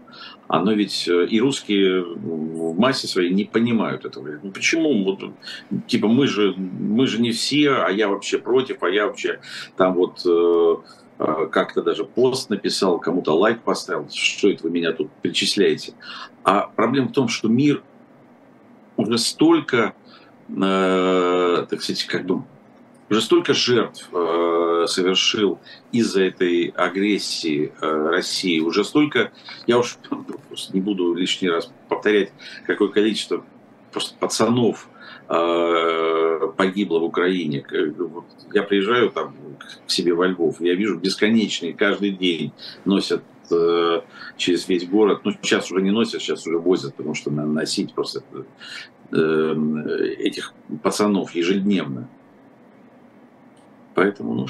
Оно 0.48 0.72
ведь 0.72 1.06
э, 1.08 1.26
и 1.26 1.38
русские 1.38 2.04
в 2.04 2.78
массе 2.78 3.06
своей 3.06 3.34
не 3.34 3.44
понимают 3.44 4.06
этого. 4.06 4.30
Ну 4.42 4.50
почему? 4.50 5.04
Вот, 5.04 5.30
типа 5.86 6.08
мы 6.08 6.26
же, 6.26 6.54
мы 6.56 7.06
же 7.06 7.20
не 7.20 7.32
все, 7.32 7.72
а 7.72 7.90
я 7.90 8.08
вообще 8.08 8.38
против, 8.38 8.82
а 8.82 8.88
я 8.88 9.08
вообще 9.08 9.40
там 9.76 9.92
вот 9.92 10.22
э, 10.24 10.76
как-то 11.18 11.82
даже 11.82 12.04
пост 12.04 12.50
написал, 12.50 12.98
кому-то 12.98 13.32
лайк 13.32 13.62
поставил, 13.62 14.08
что 14.12 14.50
это 14.50 14.64
вы 14.64 14.70
меня 14.70 14.92
тут 14.92 15.10
перечисляете. 15.22 15.94
А 16.44 16.66
проблема 16.66 17.08
в 17.08 17.12
том, 17.12 17.28
что 17.28 17.48
мир 17.48 17.82
уже 18.96 19.18
столько, 19.18 19.94
э, 20.48 21.66
так 21.68 21.82
сказать, 21.82 22.04
как 22.04 22.26
бы 22.26 22.42
уже 23.08 23.20
столько 23.20 23.54
жертв 23.54 24.08
э, 24.12 24.84
совершил 24.88 25.60
из-за 25.92 26.24
этой 26.24 26.68
агрессии 26.68 27.72
э, 27.80 28.08
России, 28.10 28.60
уже 28.60 28.84
столько, 28.84 29.32
я 29.66 29.78
уж 29.78 29.98
просто 30.48 30.74
не 30.74 30.80
буду 30.80 31.14
лишний 31.14 31.48
раз 31.48 31.70
повторять, 31.88 32.32
какое 32.66 32.88
количество 32.88 33.44
просто 33.96 34.14
пацанов 34.18 34.90
э, 35.30 36.52
погибло 36.54 36.98
в 36.98 37.04
Украине. 37.04 37.64
Вот 37.96 38.26
я 38.52 38.62
приезжаю 38.62 39.08
там 39.08 39.34
к 39.86 39.90
себе 39.90 40.12
во 40.12 40.26
Львов, 40.26 40.60
я 40.60 40.74
вижу 40.74 40.98
бесконечные, 40.98 41.72
каждый 41.72 42.10
день 42.10 42.52
носят 42.84 43.22
э, 43.50 44.00
через 44.36 44.68
весь 44.68 44.86
город. 44.86 45.22
Ну, 45.24 45.32
сейчас 45.32 45.72
уже 45.72 45.80
не 45.80 45.92
носят, 45.92 46.20
сейчас 46.20 46.46
уже 46.46 46.58
возят, 46.58 46.94
потому 46.94 47.14
что 47.14 47.30
носить 47.30 47.94
просто 47.94 48.22
э, 49.12 49.54
этих 50.18 50.52
пацанов 50.82 51.34
ежедневно. 51.34 52.06
Поэтому, 53.94 54.34
ну, 54.34 54.46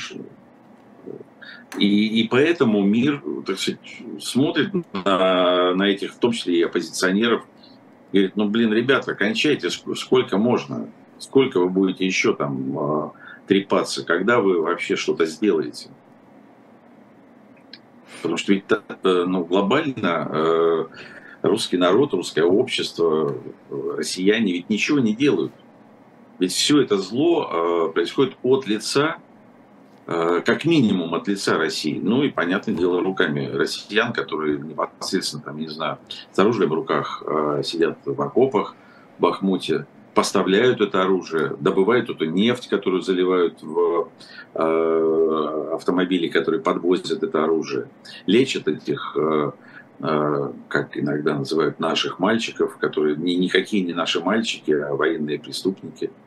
и, 1.78 2.20
и 2.20 2.26
поэтому 2.26 2.82
мир, 2.82 3.22
так 3.46 3.61
сказать, 3.61 3.78
смотрит 4.20 4.72
на, 4.92 5.72
на 5.76 5.85
этих, 5.85 6.14
в 6.14 6.18
том 6.18 6.32
числе 6.32 6.59
и 6.59 6.62
оппозиционеров, 6.62 7.44
говорит, 8.16 8.37
ну, 8.37 8.48
блин, 8.48 8.72
ребята, 8.72 9.14
кончайте, 9.14 9.68
сколько 9.70 10.38
можно, 10.38 10.88
сколько 11.18 11.61
вы 11.61 11.68
будете 11.68 12.07
еще 12.07 12.35
там 12.35 12.79
э, 12.79 13.11
трепаться, 13.46 14.05
когда 14.05 14.40
вы 14.40 14.62
вообще 14.62 14.96
что-то 14.96 15.26
сделаете. 15.26 15.90
Потому 18.22 18.38
что 18.38 18.55
ведь 18.55 18.64
э, 18.70 19.24
ну, 19.26 19.44
глобально 19.44 20.29
э, 20.33 20.87
русский 21.42 21.76
народ, 21.76 22.14
русское 22.14 22.44
общество, 22.44 23.37
россияне 23.70 24.52
ведь 24.52 24.70
ничего 24.70 24.98
не 24.98 25.14
делают. 25.14 25.52
Ведь 26.38 26.52
все 26.52 26.81
это 26.83 26.98
зло 26.98 27.90
происходит 27.94 28.37
от 28.42 28.66
лица 28.66 29.16
как 30.07 30.64
минимум 30.64 31.14
от 31.14 31.27
лица 31.27 31.59
России. 31.59 31.99
Ну 32.01 32.23
и, 32.23 32.31
понятное 32.31 32.75
дело, 32.75 33.03
руками 33.03 33.51
россиян, 33.53 34.12
которые 34.12 34.59
непосредственно, 34.59 35.42
там, 35.42 35.59
не 35.59 35.69
знаю, 35.69 35.99
с 36.33 36.38
оружием 36.38 36.71
в 36.71 36.75
руках 36.75 37.23
э, 37.27 37.62
сидят 37.64 37.99
в 38.05 38.23
окопах, 38.23 38.77
в 39.19 39.23
Бахмуте, 39.23 39.87
поставляют 40.14 40.81
это 40.81 41.03
оружие, 41.03 41.57
добывают 41.59 42.09
эту 42.09 42.25
нефть, 42.25 42.69
которую 42.69 43.03
заливают 43.03 43.61
в 43.62 44.09
э, 44.55 45.71
автомобили, 45.75 46.29
которые 46.29 46.62
подвозят 46.62 47.23
это 47.23 47.42
оружие, 47.42 47.88
лечат 48.27 48.69
этих, 48.69 49.16
как 49.99 50.97
иногда 50.97 51.35
называют, 51.35 51.81
наших 51.81 52.19
мальчиков, 52.19 52.77
которые 52.77 53.16
не, 53.16 53.35
никакие 53.37 53.83
не 53.83 53.92
наши 53.92 54.21
мальчики, 54.21 54.71
а 54.71 54.95
военные 54.95 55.38
преступники– 55.38 56.11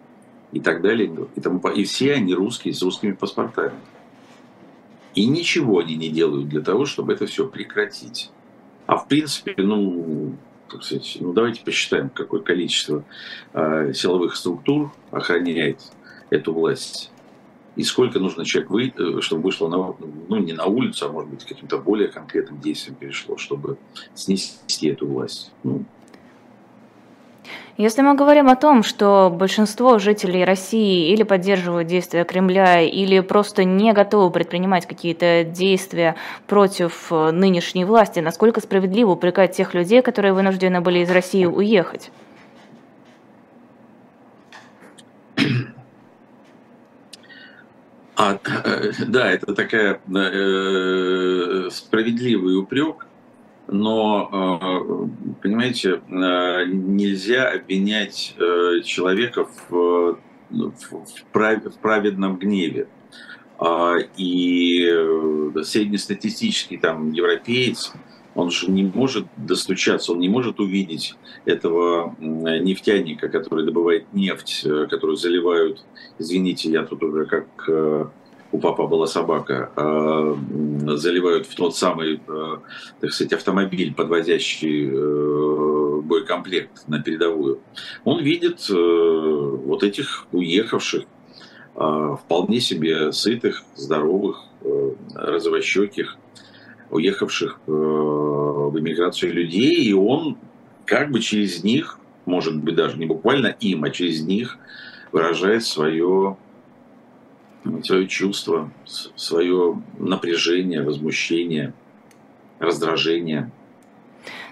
и 0.51 0.59
так 0.59 0.81
далее. 0.81 1.11
И, 1.35 1.41
тому, 1.41 1.59
и 1.69 1.83
все 1.83 2.13
они 2.13 2.33
русские 2.33 2.73
с 2.73 2.81
русскими 2.81 3.11
паспортами. 3.11 3.79
И 5.15 5.25
ничего 5.25 5.79
они 5.79 5.95
не 5.95 6.09
делают 6.09 6.49
для 6.49 6.61
того, 6.61 6.85
чтобы 6.85 7.13
это 7.13 7.25
все 7.25 7.47
прекратить. 7.47 8.31
А 8.85 8.97
в 8.97 9.07
принципе, 9.07 9.53
ну, 9.57 10.35
так 10.69 10.83
сказать, 10.83 11.17
ну 11.19 11.33
давайте 11.33 11.63
посчитаем, 11.63 12.09
какое 12.09 12.41
количество 12.41 13.03
э, 13.53 13.93
силовых 13.93 14.35
структур 14.35 14.91
охраняет 15.11 15.81
эту 16.29 16.53
власть. 16.53 17.11
И 17.75 17.83
сколько 17.83 18.19
нужно 18.19 18.45
человек 18.45 18.71
выйти, 18.71 19.21
чтобы 19.21 19.43
вышло 19.43 19.67
на, 19.67 19.95
ну, 20.27 20.37
не 20.37 20.53
на 20.53 20.65
улицу, 20.65 21.05
а 21.05 21.11
может 21.11 21.29
быть 21.29 21.45
каким-то 21.45 21.77
более 21.77 22.07
конкретным 22.07 22.59
действием 22.59 22.95
перешло, 22.95 23.37
чтобы 23.37 23.77
снести 24.15 24.87
эту 24.87 25.07
власть. 25.07 25.51
Ну, 25.63 25.85
если 27.79 28.01
мы 28.01 28.13
говорим 28.13 28.49
о 28.49 28.57
том, 28.57 28.83
что 28.83 29.33
большинство 29.33 29.99
жителей 29.99 30.43
России 30.43 31.13
или 31.13 31.23
поддерживают 31.23 31.87
действия 31.87 32.25
Кремля, 32.25 32.81
или 32.81 33.21
просто 33.21 33.63
не 33.63 33.93
готовы 33.93 34.31
предпринимать 34.31 34.85
какие-то 34.85 35.45
действия 35.45 36.17
против 36.45 37.07
э, 37.09 37.31
нынешней 37.31 37.85
власти, 37.85 38.19
насколько 38.19 38.59
справедливо 38.59 39.11
упрекать 39.11 39.55
тех 39.55 39.73
людей, 39.73 40.01
которые 40.01 40.33
вынуждены 40.33 40.81
были 40.81 40.99
из 40.99 41.09
России 41.09 41.45
уехать? 41.45 42.11
А, 48.17 48.37
э, 48.43 48.91
да, 49.07 49.31
это 49.31 49.55
такая 49.55 50.01
э, 50.13 51.69
справедливый 51.71 52.57
упрек, 52.57 53.07
но, 53.71 54.29
э, 54.31 55.33
понимаете, 55.43 56.01
э, 56.07 56.65
нельзя 56.65 57.49
обвинять 57.49 58.35
э, 58.37 58.81
человека 58.83 59.47
в, 59.69 60.17
в 60.49 61.77
праведном 61.79 62.37
гневе. 62.37 62.87
А, 63.59 63.95
и 64.15 64.89
среднестатистический 65.63 66.77
там 66.77 67.11
европеец, 67.11 67.91
он 68.33 68.51
же 68.51 68.71
не 68.71 68.83
может 68.83 69.27
достучаться, 69.35 70.13
он 70.13 70.19
не 70.19 70.29
может 70.29 70.61
увидеть 70.61 71.15
этого 71.43 72.15
нефтяника, 72.19 73.27
который 73.27 73.65
добывает 73.65 74.05
нефть, 74.13 74.65
которую 74.89 75.17
заливают, 75.17 75.83
извините, 76.17 76.71
я 76.71 76.83
тут 76.83 77.03
уже 77.03 77.25
как 77.25 77.69
у 78.51 78.57
папа 78.57 78.87
была 78.87 79.07
собака, 79.07 79.71
а, 79.75 80.35
заливают 80.95 81.45
в 81.45 81.55
тот 81.55 81.75
самый, 81.75 82.21
а, 82.27 82.61
так 82.99 83.11
сказать, 83.11 83.33
автомобиль, 83.33 83.93
подвозящий 83.93 84.89
э, 84.91 86.01
боекомплект 86.01 86.87
на 86.87 87.01
передовую, 87.01 87.59
он 88.03 88.21
видит 88.23 88.67
вот 88.69 89.83
этих 89.83 90.25
уехавших, 90.31 91.03
вполне 91.75 92.59
себе 92.59 93.11
сытых, 93.11 93.63
здоровых, 93.75 94.43
розовощеких, 95.13 96.17
уехавших 96.89 97.59
в 97.67 98.79
эмиграцию 98.79 99.33
людей, 99.33 99.83
и 99.83 99.93
он 99.93 100.37
как 100.85 101.11
бы 101.11 101.19
через 101.19 101.63
них, 101.63 101.99
может 102.25 102.55
быть 102.57 102.75
даже 102.75 102.97
не 102.97 103.05
буквально 103.05 103.47
им, 103.47 103.83
а 103.83 103.91
через 103.91 104.23
них 104.23 104.57
выражает 105.11 105.63
свое, 105.63 106.37
свое 107.83 108.07
чувство, 108.07 108.71
свое 108.85 109.81
напряжение, 109.97 110.83
возмущение, 110.83 111.73
раздражение– 112.59 113.51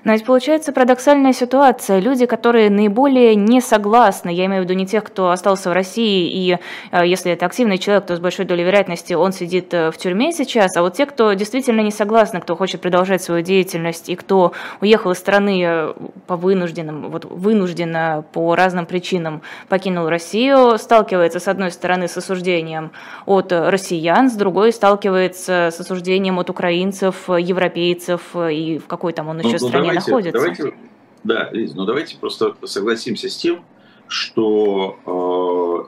но 0.08 0.14
ведь 0.14 0.24
получается 0.24 0.72
парадоксальная 0.72 1.34
ситуация. 1.34 2.00
Люди, 2.00 2.26
которые 2.26 2.70
наиболее 2.70 3.36
не 3.36 3.60
согласны, 3.60 4.30
я 4.30 4.46
имею 4.46 4.62
в 4.62 4.64
виду 4.64 4.74
не 4.74 4.88
тех, 4.88 5.04
кто 5.04 5.32
остался 5.32 5.70
в 5.70 5.74
России, 5.74 6.30
и 6.32 6.58
э, 6.94 7.06
если 7.06 7.34
это 7.34 7.46
активный 7.46 7.78
человек, 7.78 8.06
то 8.06 8.16
с 8.16 8.22
большой 8.22 8.46
долей 8.46 8.64
вероятности 8.64 9.12
он 9.12 9.34
сидит 9.34 9.74
э, 9.74 9.92
в 9.92 9.98
тюрьме 9.98 10.32
сейчас, 10.32 10.78
а 10.78 10.82
вот 10.82 10.94
те, 10.94 11.06
кто 11.08 11.34
действительно 11.34 11.82
не 11.82 11.92
согласны, 11.92 12.40
кто 12.40 12.56
хочет 12.56 12.80
продолжать 12.80 13.22
свою 13.22 13.44
деятельность 13.44 14.08
и 14.08 14.16
кто 14.16 14.54
уехал 14.80 15.12
из 15.12 15.18
страны 15.18 15.62
э, 15.62 15.94
по 16.26 16.38
вынужденным, 16.38 17.10
вот 17.12 17.26
вынужденно 17.26 18.24
по 18.32 18.56
разным 18.56 18.86
причинам 18.86 19.42
покинул 19.68 20.08
Россию, 20.08 20.78
сталкивается 20.78 21.42
с 21.42 21.50
одной 21.50 21.70
стороны 21.70 22.08
с 22.08 22.16
осуждением 22.16 22.92
от 23.26 23.52
россиян, 23.52 24.30
с 24.30 24.36
другой 24.36 24.72
сталкивается 24.72 25.68
с 25.70 25.78
осуждением 25.82 26.40
от 26.40 26.50
украинцев, 26.50 27.28
европейцев 27.28 28.22
и 28.38 28.78
в 28.78 28.88
какой 28.88 29.12
там 29.12 29.28
он 29.28 29.40
еще 29.40 29.58
ну, 29.58 29.58
ну 29.60 29.68
стране 29.68 29.97
давайте, 30.06 30.32
находится. 30.32 30.64
Давайте, 30.64 30.78
да, 31.24 31.50
Лиз, 31.52 31.74
ну 31.74 31.86
давайте 31.86 32.18
просто 32.18 32.56
согласимся 32.66 33.30
с 33.30 33.38
тем, 33.38 33.66
что 34.08 35.88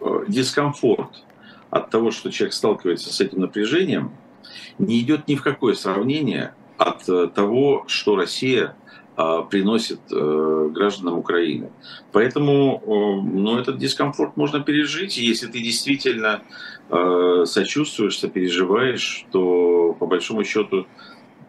э, 0.00 0.04
э, 0.04 0.24
дискомфорт 0.28 1.24
от 1.70 1.90
того, 1.90 2.10
что 2.10 2.30
человек 2.30 2.54
сталкивается 2.54 3.12
с 3.12 3.20
этим 3.20 3.40
напряжением, 3.40 4.12
не 4.78 5.00
идет 5.00 5.28
ни 5.28 5.34
в 5.34 5.42
какое 5.42 5.74
сравнение 5.74 6.54
от 6.78 7.08
э, 7.08 7.28
того, 7.28 7.84
что 7.88 8.16
Россия 8.16 8.74
э, 9.16 9.42
приносит 9.50 10.00
гражданам 10.08 11.18
Украины. 11.18 11.70
Поэтому 12.12 12.82
ну, 13.24 13.58
этот 13.58 13.78
дискомфорт 13.78 14.36
можно 14.36 14.60
пережить, 14.60 15.16
если 15.16 15.46
ты 15.46 15.60
действительно 15.60 16.42
сочувствуешь, 17.44 18.18
сопереживаешь, 18.18 19.26
то 19.32 19.96
по 19.98 20.06
большому 20.06 20.44
счету 20.44 20.86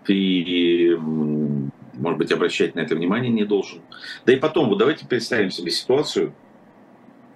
ты, 0.08 0.98
может 0.98 2.18
быть, 2.18 2.32
обращать 2.32 2.76
на 2.76 2.80
это 2.80 2.96
внимание 2.96 3.32
не 3.32 3.44
должен. 3.44 3.82
Да 4.26 4.34
и 4.34 4.38
потом, 4.38 4.70
вот 4.70 4.78
давайте 4.78 5.06
представим 5.06 5.52
себе 5.52 5.70
ситуацию, 5.70 6.34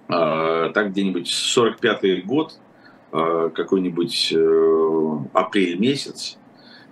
а, 0.07 0.69
так 0.69 0.91
где-нибудь 0.91 1.27
45-й 1.27 2.21
год, 2.21 2.53
а, 3.12 3.49
какой-нибудь 3.49 4.34
э, 4.34 5.17
апрель 5.34 5.77
месяц, 5.77 6.38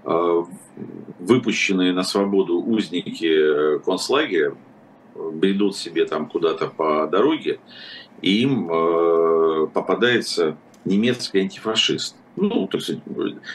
а, 0.03 0.45
выпущенные 1.19 1.93
на 1.93 2.03
свободу 2.03 2.61
узники 2.61 3.77
э, 3.77 3.79
концлагеря 3.79 4.55
бредут 5.15 5.77
себе 5.77 6.05
там 6.05 6.27
куда-то 6.27 6.67
по 6.67 7.07
дороге, 7.07 7.59
и 8.21 8.41
им 8.41 8.69
э, 8.69 9.67
попадается 9.73 10.57
немецкий 10.83 11.39
антифашист 11.39 12.15
ну, 12.41 12.67
так 12.67 12.81
сказать, 12.81 13.01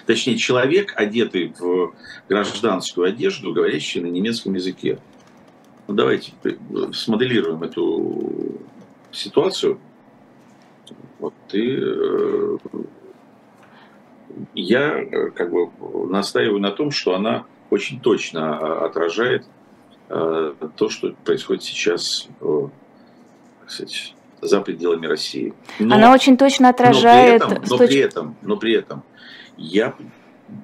точнее, 0.07 0.37
человек, 0.37 0.93
одетый 0.97 1.53
в 1.59 1.95
гражданскую 2.29 3.09
одежду, 3.09 3.53
говорящий 3.53 4.01
на 4.01 4.07
немецком 4.07 4.55
языке. 4.55 4.99
Ну, 5.87 5.95
давайте 5.95 6.33
смоделируем 6.93 7.63
эту 7.63 8.61
ситуацию. 9.13 9.79
Вот, 11.19 11.35
и 11.53 11.79
э, 11.81 12.59
я 14.55 14.99
э, 14.99 15.31
как 15.31 15.51
бы 15.51 15.71
настаиваю 16.09 16.61
на 16.61 16.71
том, 16.71 16.91
что 16.91 17.15
она 17.15 17.45
очень 17.71 18.01
точно 18.01 18.59
а, 18.59 18.87
отражает 18.87 19.47
э, 20.09 20.55
то, 20.77 20.89
что 20.91 21.15
происходит 21.25 21.63
сейчас, 21.63 22.29
так 22.41 23.71
сказать, 23.71 24.15
за 24.45 24.61
пределами 24.61 25.07
России. 25.07 25.55
Но, 25.79 25.95
Она 25.95 26.13
очень 26.13 26.37
точно 26.37 26.69
отражает... 26.69 27.43
Но 27.43 27.49
при 27.49 27.57
этом, 27.59 27.67
но 27.69 27.77
при 27.87 28.01
этом, 28.01 28.37
но 28.43 28.57
при 28.57 28.73
этом 28.75 29.03
я, 29.57 29.95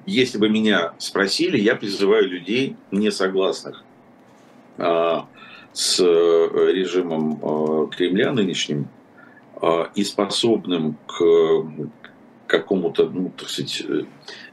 если 0.05 0.37
бы 0.37 0.49
меня 0.49 0.93
спросили, 0.97 1.57
я 1.57 1.75
призываю 1.75 2.29
людей, 2.29 2.75
не 2.91 3.11
согласных 3.11 3.83
а, 4.77 5.27
с 5.73 5.99
э, 5.99 6.71
режимом 6.73 7.39
а, 7.41 7.87
Кремля 7.87 8.31
нынешним 8.31 8.87
а, 9.55 9.89
и 9.95 10.03
способным 10.03 10.97
к 11.07 11.23
какому-то, 12.47 13.09
ну, 13.09 13.31
так 13.37 13.49
сказать, 13.49 13.83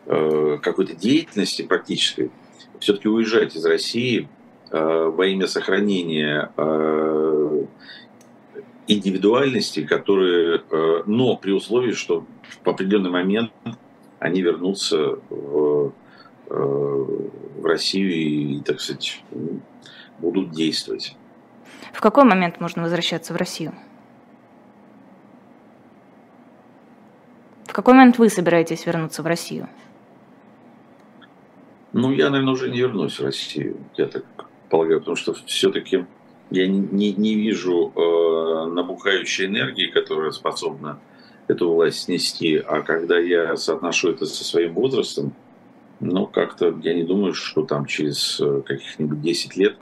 а, 0.06 0.58
какой-то 0.58 0.94
деятельности 0.94 1.62
практической, 1.62 2.30
все-таки 2.78 3.08
уезжать 3.08 3.56
из 3.56 3.64
России 3.64 4.28
во 4.70 5.26
имя 5.26 5.46
сохранения 5.46 6.52
индивидуальности, 8.88 9.84
которые, 9.84 10.62
э, 10.70 11.02
но 11.06 11.36
при 11.36 11.52
условии, 11.52 11.92
что 11.92 12.26
в 12.64 12.68
определенный 12.68 13.10
момент 13.10 13.52
они 14.18 14.42
вернутся 14.42 15.18
в, 15.28 15.92
э, 16.48 16.54
в 16.54 17.64
Россию 17.64 18.14
и, 18.14 18.60
так 18.60 18.80
сказать, 18.80 19.22
будут 20.18 20.50
действовать. 20.50 21.16
В 21.92 22.00
какой 22.00 22.24
момент 22.24 22.60
можно 22.60 22.82
возвращаться 22.82 23.32
в 23.32 23.36
Россию? 23.36 23.74
В 27.66 27.72
какой 27.72 27.94
момент 27.94 28.18
вы 28.18 28.28
собираетесь 28.30 28.86
вернуться 28.86 29.22
в 29.22 29.26
Россию? 29.26 29.68
Ну, 31.92 32.10
я, 32.10 32.30
наверное, 32.30 32.54
уже 32.54 32.70
не 32.70 32.80
вернусь 32.80 33.18
в 33.18 33.24
Россию, 33.24 33.76
я 33.96 34.06
так 34.06 34.24
полагаю, 34.68 35.00
потому 35.00 35.16
что 35.16 35.34
все-таки 35.46 36.06
я 36.50 36.66
не, 36.66 37.12
не, 37.12 37.34
вижу 37.34 37.92
э, 37.94 38.66
набухающей 38.72 39.46
энергии, 39.46 39.86
которая 39.86 40.30
способна 40.30 40.98
эту 41.46 41.72
власть 41.72 42.02
снести. 42.02 42.56
А 42.56 42.82
когда 42.82 43.18
я 43.18 43.56
соотношу 43.56 44.10
это 44.10 44.26
со 44.26 44.44
своим 44.44 44.74
возрастом, 44.74 45.32
ну, 46.00 46.26
как-то 46.26 46.78
я 46.82 46.94
не 46.94 47.04
думаю, 47.04 47.34
что 47.34 47.64
там 47.64 47.86
через 47.86 48.40
э, 48.40 48.62
каких-нибудь 48.64 49.20
10 49.20 49.56
лет 49.56 49.76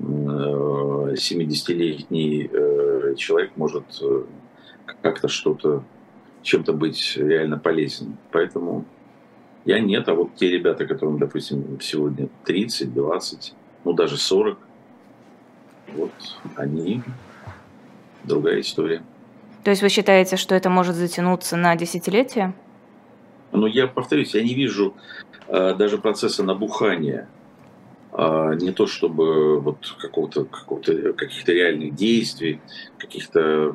70-летний 0.00 2.50
э, 2.52 3.12
э, 3.12 3.14
человек 3.16 3.52
может 3.56 3.84
как-то 5.02 5.28
что-то, 5.28 5.84
чем-то 6.42 6.72
быть 6.72 7.16
реально 7.16 7.58
полезен. 7.58 8.16
Поэтому 8.32 8.84
я 9.64 9.78
нет, 9.78 10.08
а 10.08 10.14
вот 10.14 10.34
те 10.34 10.50
ребята, 10.50 10.86
которым, 10.86 11.18
допустим, 11.18 11.78
сегодня 11.80 12.28
30, 12.44 12.92
20, 12.92 13.54
ну 13.84 13.92
даже 13.92 14.16
40, 14.16 14.58
вот 15.96 16.12
они 16.56 17.02
другая 18.24 18.60
история. 18.60 19.02
То 19.64 19.70
есть 19.70 19.82
вы 19.82 19.88
считаете, 19.88 20.36
что 20.36 20.54
это 20.54 20.70
может 20.70 20.96
затянуться 20.96 21.56
на 21.56 21.76
десятилетия? 21.76 22.52
Ну, 23.52 23.66
я 23.66 23.86
повторюсь, 23.86 24.34
я 24.34 24.42
не 24.42 24.54
вижу 24.54 24.94
э, 25.48 25.74
даже 25.74 25.98
процесса 25.98 26.42
набухания. 26.42 27.28
Э, 28.12 28.54
не 28.60 28.72
то 28.72 28.86
чтобы 28.86 29.60
вот 29.60 29.94
какого-то, 30.00 30.44
какого-то, 30.44 31.12
каких-то 31.12 31.52
реальных 31.52 31.94
действий, 31.94 32.60
каких-то, 32.98 33.74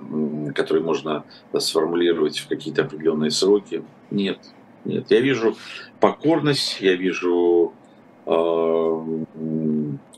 которые 0.54 0.84
можно 0.84 1.24
сформулировать 1.58 2.40
в 2.40 2.48
какие-то 2.48 2.84
определенные 2.84 3.32
сроки. 3.32 3.84
Нет, 4.12 4.40
нет. 4.84 5.06
Я 5.10 5.22
вижу 5.22 5.56
покорность, 6.00 6.82
я 6.82 6.96
вижу 6.96 7.74
э, 8.26 9.24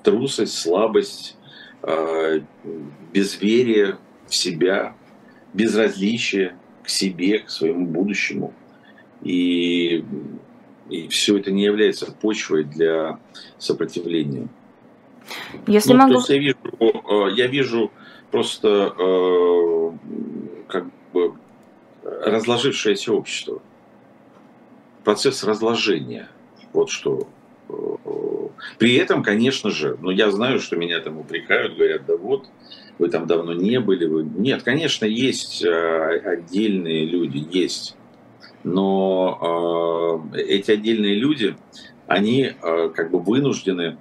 трусость, 0.03 0.57
слабость, 0.57 1.37
безверие 3.13 3.97
в 4.27 4.35
себя, 4.35 4.95
безразличие 5.53 6.55
к 6.83 6.89
себе, 6.89 7.39
к 7.39 7.49
своему 7.49 7.85
будущему. 7.85 8.53
И, 9.21 10.03
и 10.89 11.07
все 11.09 11.37
это 11.37 11.51
не 11.51 11.63
является 11.63 12.11
почвой 12.11 12.63
для 12.63 13.19
сопротивления. 13.57 14.47
Если 15.67 15.93
ну, 15.93 15.99
могу... 15.99 16.13
то 16.13 16.19
есть 16.19 16.29
я 16.29 16.37
вижу, 16.39 16.57
э, 16.79 17.35
я 17.35 17.47
вижу 17.47 17.91
просто 18.31 18.93
э, 18.97 19.91
как 20.67 20.85
бы 21.13 21.33
разложившееся 22.03 23.13
общество. 23.13 23.61
Процесс 25.03 25.43
разложения. 25.43 26.29
Вот 26.73 26.89
что 26.89 27.27
при 28.77 28.95
этом, 28.95 29.23
конечно 29.23 29.69
же, 29.69 29.97
ну 30.01 30.09
я 30.09 30.31
знаю, 30.31 30.59
что 30.59 30.75
меня 30.75 30.99
там 30.99 31.17
упрекают, 31.17 31.75
говорят, 31.75 32.05
да 32.05 32.15
вот, 32.17 32.47
вы 32.97 33.09
там 33.09 33.27
давно 33.27 33.53
не 33.53 33.79
были. 33.79 34.05
Вы... 34.05 34.23
Нет, 34.23 34.63
конечно, 34.63 35.05
есть 35.05 35.63
э, 35.63 36.21
отдельные 36.25 37.05
люди, 37.05 37.45
есть. 37.51 37.95
Но 38.63 40.27
э, 40.33 40.39
эти 40.39 40.71
отдельные 40.71 41.15
люди, 41.15 41.55
они 42.07 42.51
э, 42.61 42.89
как 42.93 43.09
бы 43.11 43.19
вынуждены 43.19 43.97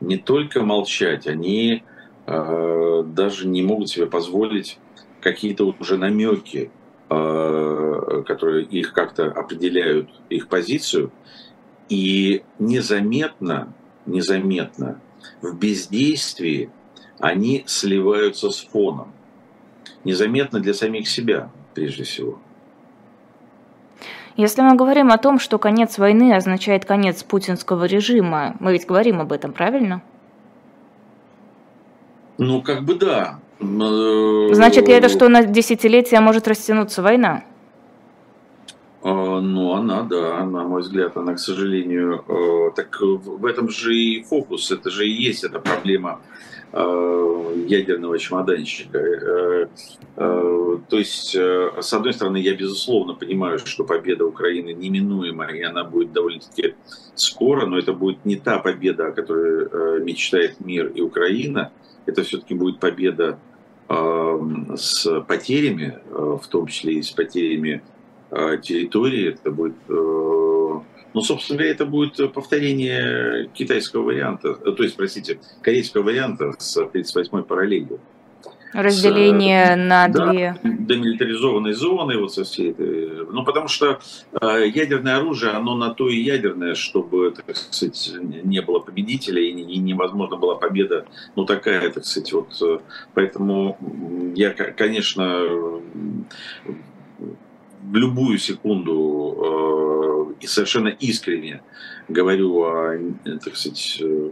не 0.00 0.18
только 0.18 0.62
молчать, 0.62 1.26
они 1.26 1.82
э, 2.26 3.04
даже 3.06 3.48
не 3.48 3.62
могут 3.62 3.88
себе 3.88 4.06
позволить 4.06 4.78
какие-то 5.20 5.74
уже 5.80 5.96
намеки, 5.96 6.70
э, 7.08 8.22
которые 8.26 8.64
их 8.64 8.92
как-то 8.92 9.26
определяют 9.26 10.10
их 10.28 10.48
позицию, 10.48 11.10
и 11.92 12.42
незаметно, 12.58 13.74
незаметно 14.06 14.98
в 15.42 15.54
бездействии 15.54 16.70
они 17.18 17.64
сливаются 17.66 18.48
с 18.48 18.60
фоном. 18.60 19.12
Незаметно 20.02 20.58
для 20.58 20.72
самих 20.72 21.06
себя, 21.06 21.50
прежде 21.74 22.04
всего. 22.04 22.38
Если 24.38 24.62
мы 24.62 24.74
говорим 24.74 25.12
о 25.12 25.18
том, 25.18 25.38
что 25.38 25.58
конец 25.58 25.98
войны 25.98 26.34
означает 26.34 26.86
конец 26.86 27.22
путинского 27.22 27.84
режима, 27.84 28.56
мы 28.58 28.72
ведь 28.72 28.86
говорим 28.86 29.20
об 29.20 29.30
этом, 29.30 29.52
правильно? 29.52 30.02
Ну, 32.38 32.62
как 32.62 32.84
бы 32.84 32.94
да. 32.94 33.38
Значит 33.60 34.88
ли 34.88 34.94
это, 34.94 35.10
что 35.10 35.28
на 35.28 35.44
десятилетия 35.44 36.20
может 36.20 36.48
растянуться 36.48 37.02
война? 37.02 37.44
Ну, 39.40 39.72
она, 39.72 40.02
да, 40.02 40.44
на 40.44 40.64
мой 40.64 40.82
взгляд, 40.82 41.16
она, 41.16 41.34
к 41.34 41.38
сожалению, 41.38 42.24
э, 42.28 42.70
так 42.76 42.98
в 43.00 43.46
этом 43.46 43.68
же 43.68 43.94
и 43.94 44.22
фокус, 44.22 44.70
это 44.70 44.90
же 44.90 45.06
и 45.06 45.10
есть 45.10 45.44
эта 45.44 45.60
проблема 45.60 46.20
Э, 46.74 47.64
ядерного 47.68 48.18
чемоданчика. 48.18 48.98
Э, 48.98 49.66
то 50.88 50.98
есть, 50.98 51.34
с 51.34 51.92
одной 51.92 52.14
стороны, 52.14 52.38
я 52.38 52.54
безусловно 52.54 53.14
понимаю, 53.14 53.58
что 53.58 53.84
победа 53.84 54.24
Украины 54.24 54.72
неминуема, 54.72 55.52
и 55.52 55.60
она 55.62 55.84
будет 55.84 56.12
довольно-таки 56.12 56.74
скоро, 57.14 57.66
но 57.66 57.78
это 57.78 57.92
будет 57.92 58.24
не 58.24 58.36
та 58.36 58.58
победа, 58.58 59.08
о 59.08 59.12
которой 59.12 60.02
мечтает 60.02 60.60
мир 60.60 60.86
и 60.86 61.02
Украина. 61.02 61.72
Это 62.06 62.22
все-таки 62.22 62.54
будет 62.54 62.80
победа 62.80 63.38
с 63.88 65.20
потерями, 65.28 65.98
в 66.10 66.46
том 66.48 66.66
числе 66.66 66.94
и 66.94 67.02
с 67.02 67.10
потерями 67.10 67.82
территории. 68.62 69.28
Это 69.28 69.50
будет 69.50 69.76
ну, 71.14 71.20
собственно 71.20 71.58
говоря, 71.58 71.72
это 71.72 71.86
будет 71.86 72.32
повторение 72.32 73.48
китайского 73.52 74.02
варианта, 74.02 74.56
э, 74.64 74.72
то 74.72 74.82
есть, 74.82 74.96
простите, 74.96 75.38
корейского 75.60 76.02
варианта 76.02 76.52
с 76.58 76.78
38-й 76.78 77.42
параллелью. 77.42 78.00
Разделение 78.72 79.74
с, 79.74 79.76
на 79.76 80.08
да, 80.08 80.30
две. 80.30 80.56
Демилитаризованной 80.62 81.74
зоны, 81.74 82.16
вот 82.16 82.32
со 82.32 82.44
всей 82.44 82.70
этой. 82.70 83.26
Ну, 83.30 83.44
потому 83.44 83.68
что 83.68 84.00
э, 84.40 84.66
ядерное 84.74 85.18
оружие, 85.18 85.52
оно 85.52 85.76
на 85.76 85.92
то 85.92 86.08
и 86.08 86.16
ядерное, 86.16 86.74
чтобы, 86.74 87.32
так 87.32 87.54
сказать, 87.54 88.12
не 88.44 88.62
было 88.62 88.78
победителя 88.78 89.42
и, 89.42 89.50
и 89.50 89.76
невозможно 89.76 90.36
была 90.36 90.54
победа, 90.54 91.04
ну, 91.36 91.44
такая, 91.44 91.90
так 91.90 92.06
сказать, 92.06 92.32
вот. 92.32 92.62
Э, 92.62 92.78
поэтому 93.12 93.76
я, 94.34 94.52
конечно, 94.52 95.82
в 97.82 97.96
любую 97.96 98.38
секунду 98.38 100.30
э, 100.40 100.44
и 100.44 100.46
совершенно 100.46 100.88
искренне 100.88 101.62
говорю 102.08 102.62
о, 102.62 102.96
так 103.24 103.56
сказать, 103.56 103.98
э, 104.00 104.30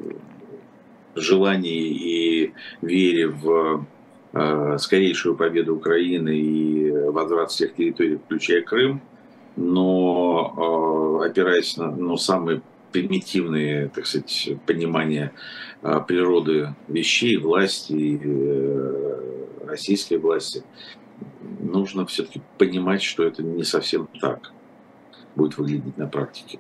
желании 1.17 1.89
и 1.89 2.53
вере 2.81 3.29
в 3.29 3.87
э, 4.33 4.79
скорейшую 4.79 5.37
победу 5.37 5.77
Украины 5.77 6.39
и 6.39 6.91
возврат 6.91 7.51
всех 7.51 7.75
территорий, 7.75 8.17
включая 8.17 8.63
Крым, 8.63 9.03
но 9.57 11.21
опираясь 11.25 11.77
на 11.77 11.91
ну, 11.91 12.17
самые 12.17 12.63
примитивные, 12.93 13.89
так 13.89 14.07
сказать, 14.07 14.51
понимания 14.67 15.33
природы 16.07 16.75
вещей, 16.89 17.37
власти, 17.37 18.21
российской 19.67 20.19
власти, 20.19 20.63
нужно 21.71 22.07
все-таки 22.07 22.43
понимать, 22.59 23.03
что 23.03 23.23
это 23.23 23.43
не 23.43 23.65
совсем 23.65 24.09
так 24.21 24.53
будет 25.35 25.57
выглядеть 25.59 25.97
на 25.97 26.07
практике. 26.07 26.59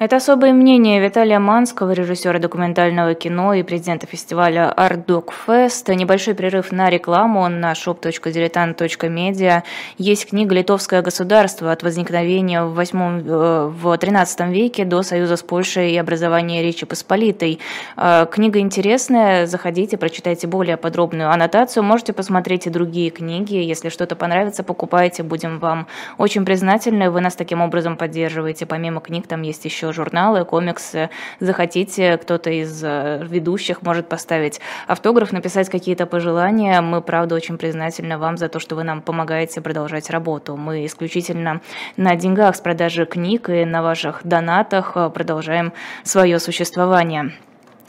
Это 0.00 0.16
особое 0.16 0.52
мнение 0.52 1.00
Виталия 1.00 1.38
Манского, 1.38 1.92
режиссера 1.92 2.40
документального 2.40 3.14
кино 3.14 3.54
и 3.54 3.62
президента 3.62 4.08
фестиваля 4.08 4.74
Art 4.76 5.06
Fest. 5.46 5.94
Небольшой 5.94 6.34
прерыв 6.34 6.72
на 6.72 6.90
рекламу 6.90 7.48
на 7.48 7.72
shop.diletant.media. 7.74 9.62
Есть 9.96 10.30
книга 10.30 10.56
«Литовское 10.56 11.00
государство. 11.00 11.70
От 11.70 11.84
возникновения 11.84 12.64
в, 12.64 12.74
8, 12.74 13.22
э, 13.24 13.66
в 13.68 13.96
13 13.96 14.48
веке 14.48 14.84
до 14.84 15.02
союза 15.02 15.36
с 15.36 15.44
Польшей 15.44 15.92
и 15.92 15.96
образования 15.96 16.64
Речи 16.64 16.86
Посполитой». 16.86 17.60
Э, 17.96 18.26
книга 18.28 18.58
интересная, 18.58 19.46
заходите, 19.46 19.96
прочитайте 19.96 20.48
более 20.48 20.76
подробную 20.76 21.30
аннотацию. 21.30 21.84
Можете 21.84 22.12
посмотреть 22.12 22.66
и 22.66 22.70
другие 22.70 23.10
книги. 23.10 23.54
Если 23.54 23.90
что-то 23.90 24.16
понравится, 24.16 24.64
покупайте, 24.64 25.22
будем 25.22 25.60
вам 25.60 25.86
очень 26.18 26.44
признательны. 26.44 27.10
Вы 27.10 27.20
нас 27.20 27.36
таким 27.36 27.60
образом 27.60 27.96
поддерживаете. 27.96 28.66
Помимо 28.66 29.00
книг 29.00 29.28
там 29.28 29.42
есть 29.42 29.64
еще 29.64 29.83
еще 29.84 29.92
журналы, 29.92 30.44
комиксы. 30.44 31.10
Захотите, 31.40 32.16
кто-то 32.16 32.50
из 32.50 32.82
э, 32.82 33.24
ведущих 33.28 33.82
может 33.82 34.08
поставить 34.08 34.60
автограф, 34.86 35.32
написать 35.32 35.68
какие-то 35.68 36.06
пожелания. 36.06 36.80
Мы, 36.80 37.00
правда, 37.00 37.34
очень 37.34 37.58
признательны 37.58 38.18
вам 38.18 38.36
за 38.36 38.48
то, 38.48 38.58
что 38.58 38.76
вы 38.76 38.84
нам 38.84 39.02
помогаете 39.02 39.60
продолжать 39.60 40.10
работу. 40.10 40.56
Мы 40.56 40.86
исключительно 40.86 41.60
на 41.96 42.16
деньгах 42.16 42.56
с 42.56 42.60
продажи 42.60 43.06
книг 43.06 43.48
и 43.48 43.64
на 43.64 43.82
ваших 43.82 44.20
донатах 44.24 44.92
э, 44.94 45.10
продолжаем 45.10 45.72
свое 46.02 46.38
существование. 46.38 47.32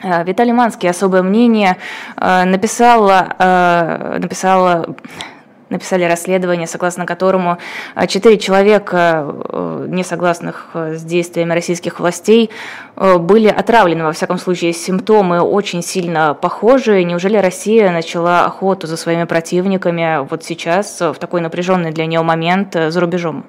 Э, 0.02 0.24
Виталий 0.24 0.52
Манский 0.52 0.90
особое 0.90 1.22
мнение 1.22 1.76
написала, 2.16 4.18
написала 4.18 4.96
написали 5.68 6.04
расследование, 6.04 6.66
согласно 6.66 7.06
которому 7.06 7.58
а, 7.94 8.06
четыре 8.06 8.38
человека, 8.38 9.34
э, 9.48 9.86
не 9.88 10.04
согласных 10.04 10.68
э, 10.74 10.94
с 10.96 11.02
действиями 11.02 11.52
российских 11.52 11.98
властей, 11.98 12.50
э, 12.96 13.18
были 13.18 13.48
отравлены. 13.48 14.04
Во 14.04 14.12
всяком 14.12 14.38
случае, 14.38 14.72
симптомы 14.72 15.40
очень 15.40 15.82
сильно 15.82 16.34
похожи. 16.34 17.02
Неужели 17.02 17.36
Россия 17.36 17.90
начала 17.90 18.44
охоту 18.44 18.86
за 18.86 18.96
своими 18.96 19.24
противниками 19.24 20.26
вот 20.28 20.44
сейчас, 20.44 21.00
в 21.00 21.14
такой 21.14 21.40
напряженный 21.40 21.90
для 21.90 22.06
нее 22.06 22.22
момент, 22.22 22.74
за 22.74 23.00
рубежом? 23.00 23.44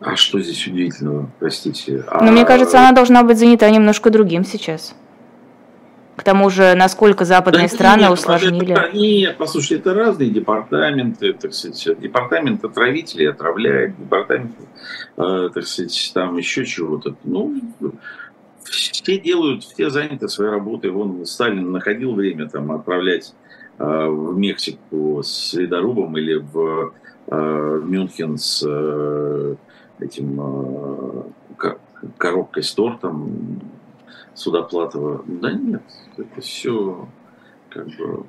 А 0.00 0.16
что 0.16 0.40
здесь 0.40 0.66
удивительного, 0.66 1.28
простите? 1.38 2.04
Ну, 2.06 2.28
а... 2.28 2.30
мне 2.30 2.44
кажется, 2.44 2.78
она 2.78 2.92
должна 2.92 3.22
быть 3.22 3.38
занята 3.38 3.68
немножко 3.68 4.10
другим 4.10 4.44
сейчас. 4.44 4.94
К 6.16 6.22
тому 6.22 6.50
же, 6.50 6.74
насколько 6.74 7.24
западные 7.24 7.68
да 7.68 7.74
страны 7.74 8.00
нет, 8.02 8.10
усложнили. 8.10 8.72
Это, 8.72 8.96
нет, 8.96 9.36
послушайте, 9.38 9.76
это 9.76 9.94
разные 9.94 10.30
департаменты, 10.30 11.32
так 11.32 11.54
сказать, 11.54 11.98
департамент 12.00 12.62
отравителей 12.64 13.30
отравляет, 13.30 13.96
департамент, 13.98 14.52
э, 15.16 15.50
так 15.54 15.66
сказать, 15.66 16.10
там 16.12 16.36
еще 16.36 16.66
чего-то. 16.66 17.14
Ну, 17.24 17.60
все 18.64 19.18
делают, 19.18 19.64
все 19.64 19.90
заняты 19.90 20.28
своей 20.28 20.50
работой. 20.50 20.90
Вон 20.90 21.24
Сталин 21.26 21.72
находил 21.72 22.14
время 22.14 22.48
там 22.48 22.70
отправлять 22.72 23.34
э, 23.78 23.84
в 23.84 24.36
Мексику 24.36 25.22
с 25.22 25.54
ледорубом 25.54 26.16
или 26.18 26.34
в, 26.34 26.92
э, 27.28 27.80
Мюнхен 27.84 28.36
с 28.36 28.62
э, 28.66 29.54
этим 30.00 30.40
э, 31.56 31.74
коробкой 32.18 32.62
с 32.62 32.72
тортом 32.72 33.60
Судоплатова. 34.34 35.24
Да 35.26 35.52
нет, 35.52 35.82
это 36.16 36.40
все 36.40 37.08
как 37.68 37.86
бы 37.86 38.26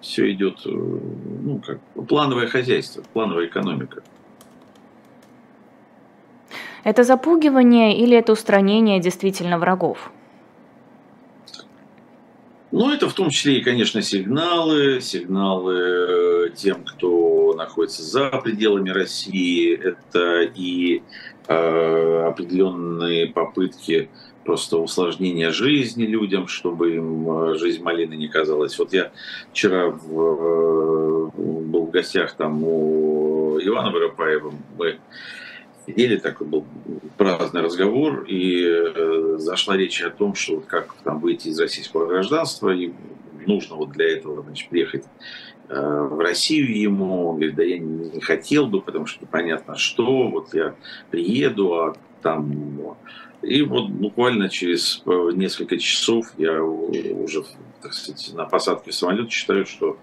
все 0.00 0.32
идет, 0.32 0.60
э, 0.64 0.70
ну, 0.70 1.60
как 1.64 1.80
плановое 2.08 2.46
хозяйство, 2.46 3.02
плановая 3.12 3.46
экономика. 3.46 4.02
Это 6.84 7.04
запугивание 7.04 7.98
или 7.98 8.16
это 8.16 8.32
устранение 8.32 9.00
действительно 9.00 9.58
врагов? 9.58 10.10
Ну, 12.70 12.90
это 12.90 13.08
в 13.08 13.14
том 13.14 13.30
числе 13.30 13.58
и, 13.58 13.62
конечно, 13.62 14.02
сигналы, 14.02 15.00
сигналы 15.00 15.74
э, 15.74 16.50
тем, 16.54 16.84
кто 16.84 17.54
находится 17.56 18.02
за 18.02 18.30
пределами 18.42 18.90
России. 18.90 19.74
Это 19.74 20.42
и 20.42 21.02
определенные 21.48 23.26
попытки 23.26 24.08
просто 24.48 24.78
усложнения 24.78 25.50
жизни 25.50 26.04
людям, 26.04 26.48
чтобы 26.48 26.94
им 26.94 27.30
э, 27.30 27.58
жизнь 27.58 27.82
малины 27.82 28.14
не 28.14 28.28
казалась. 28.28 28.78
Вот 28.78 28.94
я 28.94 29.12
вчера 29.52 29.88
в, 29.88 30.10
э, 30.10 31.30
был 31.36 31.84
в 31.84 31.90
гостях 31.90 32.32
там 32.32 32.64
у 32.64 33.58
Ивана 33.60 33.90
Воропаева, 33.90 34.54
мы 34.78 35.00
сидели, 35.86 36.16
такой 36.16 36.46
был 36.46 36.64
праздный 37.18 37.60
разговор, 37.60 38.24
и 38.26 38.64
э, 38.64 39.36
зашла 39.36 39.76
речь 39.76 40.00
о 40.00 40.08
том, 40.08 40.34
что 40.34 40.54
вот 40.54 40.64
как 40.64 40.94
там 41.04 41.20
выйти 41.20 41.48
из 41.48 41.60
российского 41.60 42.06
гражданства, 42.06 42.70
и 42.70 42.92
нужно 43.46 43.76
вот 43.76 43.90
для 43.90 44.10
этого 44.16 44.42
значит, 44.42 44.70
приехать 44.70 45.04
в 45.68 46.20
Россию 46.20 46.78
ему, 46.78 47.28
он 47.28 47.36
говорит, 47.36 47.54
да 47.56 47.62
я 47.62 47.78
не 47.78 48.20
хотел 48.20 48.66
бы, 48.66 48.80
потому 48.80 49.06
что 49.06 49.22
непонятно 49.22 49.76
что, 49.76 50.28
вот 50.28 50.54
я 50.54 50.74
приеду, 51.10 51.74
а 51.74 51.94
там... 52.22 52.96
И 53.42 53.62
вот 53.62 53.88
буквально 53.90 54.48
через 54.48 55.02
несколько 55.06 55.78
часов 55.78 56.32
я 56.38 56.60
уже, 56.62 57.44
так 57.82 57.92
сказать, 57.92 58.32
на 58.34 58.46
посадке 58.46 58.90
самолета 58.90 59.30
считаю, 59.30 59.64
что 59.64 59.96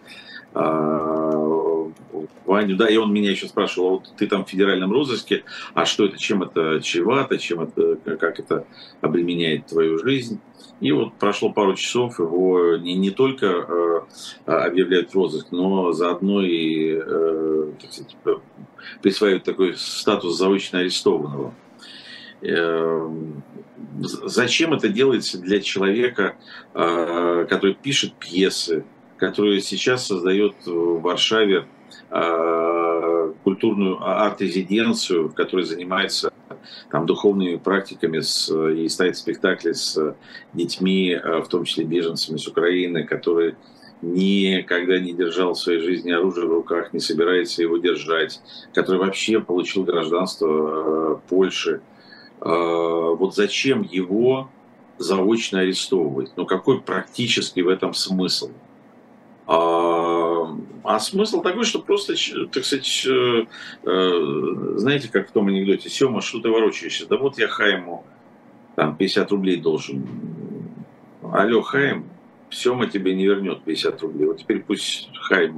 Ваню, 2.45 2.75
да, 2.75 2.88
и 2.88 2.97
он 2.97 3.13
меня 3.13 3.32
еще 3.32 3.47
спрашивал, 3.47 3.88
а 3.88 3.91
вот 3.91 4.13
ты 4.17 4.28
там 4.28 4.45
в 4.45 4.49
федеральном 4.49 4.91
розыске, 4.91 5.43
а 5.73 5.86
что 5.86 6.06
это, 6.06 6.17
чем 6.17 6.43
это 6.43 6.80
чревато, 6.82 7.38
чем 7.38 7.62
это, 7.62 7.97
как 8.17 8.39
это 8.39 8.65
обременяет 9.01 9.67
твою 9.67 9.99
жизнь. 9.99 10.39
И 10.82 10.91
вот 10.91 11.13
прошло 11.15 11.51
пару 11.51 11.75
часов, 11.75 12.19
его 12.19 12.75
не, 12.75 12.95
не 12.95 13.12
только 13.12 13.45
э, 13.45 14.01
объявляют 14.45 15.13
розыск, 15.13 15.47
но 15.51 15.93
заодно 15.93 16.41
и 16.41 16.99
э, 17.01 17.71
так 17.82 17.93
сказать, 17.93 18.15
присваивают 19.01 19.43
такой 19.43 19.75
статус 19.78 20.38
заочно 20.38 20.80
арестованного. 20.80 21.54
Э, 22.41 23.10
зачем 24.01 24.73
это 24.73 24.89
делается 24.89 25.39
для 25.39 25.62
человека, 25.62 26.36
э, 26.73 27.45
который 27.49 27.75
пишет 27.75 28.13
пьесы, 28.15 28.86
который 29.17 29.62
сейчас 29.62 30.08
создает 30.08 30.56
в 30.65 31.01
Варшаве 31.01 31.58
э, 31.58 31.65
культурную 33.43 33.98
арт-резиденцию, 34.02 35.30
в 35.30 35.34
занимается 35.63 36.32
там, 36.89 37.06
духовными 37.06 37.58
практиками 37.58 38.19
с, 38.19 38.50
и 38.71 38.88
ставит 38.89 39.17
спектакли 39.17 39.74
с 39.74 40.15
детьми, 40.54 41.12
э, 41.12 41.41
в 41.41 41.48
том 41.48 41.65
числе 41.65 41.84
беженцами 41.84 42.38
с 42.38 42.48
Украины, 42.48 43.04
который 43.04 43.56
никогда 44.02 45.00
не 45.00 45.13
держал 45.13 45.54
в 45.54 45.60
своей 45.60 45.80
жизни 45.80 46.12
оружие 46.12 46.48
в 46.48 46.54
руках, 46.54 46.93
не 46.93 47.00
собирается 47.00 47.62
его 47.62 47.78
держать, 47.78 48.41
который 48.74 49.00
вообще 49.00 49.39
получил 49.39 49.84
гражданство 49.84 50.48
э, 50.48 51.17
Польши. 51.30 51.82
Вот 52.41 53.34
зачем 53.34 53.82
его 53.82 54.50
заочно 54.98 55.62
арестовывать? 55.62 56.34
Ну 56.36 56.45
какой 56.45 56.82
практически 56.82 57.62
в 57.62 57.69
этом 57.69 57.93
смысл? 57.93 58.52
А, 60.86 61.00
смысл 61.00 61.41
такой, 61.41 61.63
что 61.63 61.80
просто, 61.80 62.13
так 62.52 62.63
сказать, 62.63 63.08
э, 63.08 63.45
э, 63.84 64.74
знаете, 64.78 65.10
как 65.12 65.30
в 65.30 65.32
том 65.32 65.48
анекдоте, 65.48 65.89
Сема, 65.89 66.21
что 66.21 66.39
ты 66.39 66.50
ворочаешься? 66.50 67.08
Да 67.08 67.17
вот 67.17 67.38
я 67.38 67.48
Хайму 67.48 68.06
там 68.76 68.95
50 68.95 69.32
рублей 69.32 69.58
должен. 69.58 70.06
Алло, 71.24 71.62
Хайм, 71.62 72.06
Сема 72.51 72.88
тебе 72.88 73.15
не 73.15 73.25
вернет 73.25 73.63
50 73.63 74.01
рублей. 74.01 74.27
Вот 74.27 74.38
теперь 74.38 74.63
пусть 74.63 75.10
Хай 75.27 75.51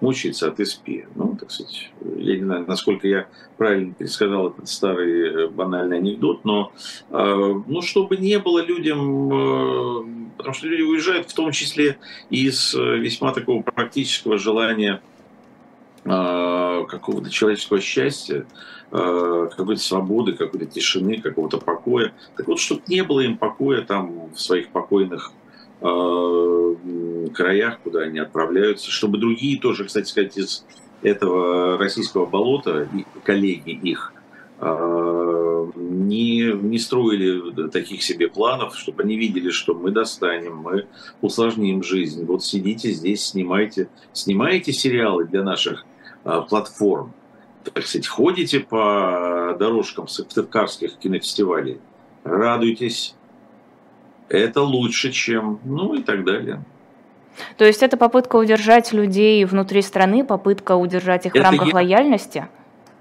мучается, 0.00 0.48
а 0.48 0.50
ты 0.52 0.64
спи. 0.64 1.04
Ну, 1.16 1.36
так 1.38 1.50
сказать, 1.50 1.90
я 2.16 2.36
не 2.36 2.44
знаю, 2.44 2.64
насколько 2.68 3.08
я 3.08 3.26
правильно 3.56 3.92
пересказал 3.92 4.50
этот 4.50 4.68
старый 4.68 5.46
э, 5.46 5.48
банальный 5.48 5.98
анекдот, 5.98 6.44
но, 6.44 6.72
э, 7.10 7.54
ну, 7.66 7.82
чтобы 7.82 8.16
не 8.16 8.38
было 8.38 8.64
людям, 8.64 9.32
э, 9.32 10.30
потому 10.36 10.54
что 10.54 10.68
люди 10.68 10.82
уезжают 10.82 11.28
в 11.28 11.34
том 11.34 11.50
числе 11.50 11.98
из 12.30 12.74
весьма 12.74 13.32
такого 13.32 13.62
практического 13.62 14.38
желания 14.38 15.02
какого-то 16.04 17.30
человеческого 17.30 17.80
счастья, 17.80 18.44
какой-то 18.90 19.80
свободы, 19.80 20.32
какой-то 20.32 20.66
тишины, 20.66 21.20
какого-то 21.20 21.58
покоя. 21.58 22.12
Так 22.36 22.48
вот, 22.48 22.58
чтобы 22.58 22.82
не 22.88 23.04
было 23.04 23.20
им 23.20 23.38
покоя 23.38 23.82
там 23.82 24.32
в 24.32 24.40
своих 24.40 24.70
покойных 24.70 25.32
Э, 25.32 25.41
краях, 27.32 27.80
куда 27.80 28.00
они 28.00 28.18
отправляются, 28.18 28.90
чтобы 28.90 29.18
другие 29.18 29.58
тоже, 29.58 29.84
кстати 29.84 30.08
сказать, 30.08 30.36
из 30.36 30.64
этого 31.02 31.78
российского 31.78 32.26
болота, 32.26 32.88
коллеги 33.24 33.70
их, 33.70 34.12
э, 34.60 35.70
не, 35.74 36.52
не 36.52 36.78
строили 36.78 37.68
таких 37.68 38.02
себе 38.02 38.28
планов, 38.28 38.76
чтобы 38.76 39.02
они 39.02 39.16
видели, 39.16 39.50
что 39.50 39.74
мы 39.74 39.90
достанем, 39.90 40.56
мы 40.56 40.86
усложним 41.20 41.82
жизнь. 41.82 42.24
Вот 42.24 42.44
сидите 42.44 42.90
здесь, 42.90 43.26
снимайте, 43.26 43.88
снимаете 44.12 44.72
сериалы 44.72 45.24
для 45.24 45.42
наших 45.42 45.84
а, 46.24 46.42
платформ, 46.42 47.12
так 47.64 47.86
сказать, 47.86 48.06
ходите 48.06 48.60
по 48.60 49.56
дорожкам 49.58 50.08
сыктывкарских 50.08 50.98
кинофестивалей, 50.98 51.80
радуйтесь, 52.24 53.14
это 54.38 54.62
лучше, 54.62 55.12
чем, 55.12 55.60
ну 55.64 55.94
и 55.94 56.02
так 56.02 56.24
далее. 56.24 56.64
То 57.56 57.64
есть 57.64 57.82
это 57.82 57.96
попытка 57.96 58.36
удержать 58.36 58.92
людей 58.92 59.44
внутри 59.44 59.82
страны, 59.82 60.24
попытка 60.24 60.76
удержать 60.76 61.26
их 61.26 61.34
это 61.34 61.40
в 61.40 61.44
рамках 61.44 61.68
я... 61.68 61.74
лояльности? 61.74 62.48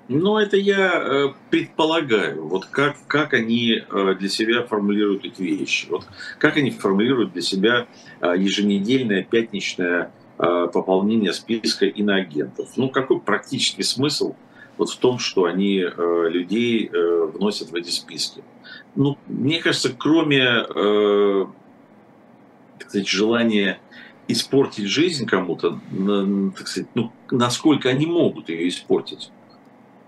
Ну, 0.08 0.38
это 0.38 0.58
я 0.58 0.92
э, 0.94 1.28
предполагаю, 1.50 2.46
вот 2.46 2.66
как, 2.66 2.98
как 3.08 3.34
они 3.34 3.76
э, 3.76 4.16
для 4.20 4.30
себя 4.30 4.64
формулируют 4.64 5.24
эти 5.24 5.42
вещи. 5.42 5.88
Вот 5.90 6.06
как 6.38 6.58
они 6.58 6.72
формулируют 6.72 7.32
для 7.34 7.42
себя 7.42 7.88
э, 8.20 8.34
еженедельное 8.38 9.24
пятничное 9.24 10.12
пополнение 10.38 11.34
списка 11.34 11.86
иноагентов. 11.86 12.70
Ну, 12.76 12.90
какой 12.90 13.20
практический 13.20 13.84
смысл 13.84 14.34
вот 14.76 14.90
в 14.90 14.98
том, 14.98 15.20
что 15.20 15.44
они 15.44 15.86
людей 15.96 16.90
вносят 16.92 17.70
в 17.70 17.76
эти 17.76 17.92
списки? 17.92 18.44
Ну, 18.96 19.18
мне 19.28 19.60
кажется, 19.60 19.94
кроме 19.98 20.44
э, 20.44 21.46
так 22.80 22.90
сказать, 22.90 23.08
желания 23.08 23.80
испортить 24.28 24.88
жизнь 24.88 25.26
кому-то, 25.26 25.80
так 26.56 26.68
сказать, 26.68 26.90
ну, 26.96 27.12
насколько 27.30 27.90
они 27.90 28.06
могут 28.06 28.50
ее 28.50 28.68
испортить. 28.68 29.32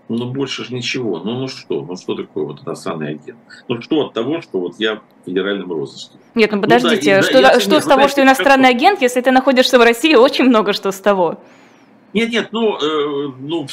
Ну, 0.08 0.30
больше 0.30 0.64
же 0.64 0.74
ничего. 0.74 1.18
Ну, 1.18 1.40
ну 1.40 1.48
что? 1.48 1.82
Ну, 1.82 1.96
что 1.96 2.14
такое 2.14 2.44
вот 2.44 2.62
иностранный 2.62 3.10
агент? 3.10 3.38
Ну, 3.68 3.80
что 3.80 4.06
от 4.06 4.12
того, 4.12 4.42
что 4.42 4.60
вот 4.60 4.74
я 4.78 4.96
в 4.96 5.02
федеральном 5.24 5.72
розыске? 5.72 6.18
Нет, 6.34 6.52
ну, 6.52 6.60
подождите. 6.60 7.16
Ну, 7.16 7.22
да, 7.22 7.28
что, 7.28 7.42
да, 7.42 7.60
что 7.60 7.80
с 7.80 7.84
того, 7.84 8.08
что 8.08 8.22
иностранный 8.22 8.68
агент, 8.68 9.00
если 9.00 9.22
ты 9.22 9.30
находишься 9.30 9.78
в 9.78 9.82
России, 9.82 10.14
очень 10.14 10.44
много 10.44 10.74
что 10.74 10.92
с 10.92 11.00
того. 11.00 11.40
Нет, 12.14 12.30
нет, 12.30 12.48
ну, 12.52 12.76
э, 12.76 13.32
ну, 13.40 13.66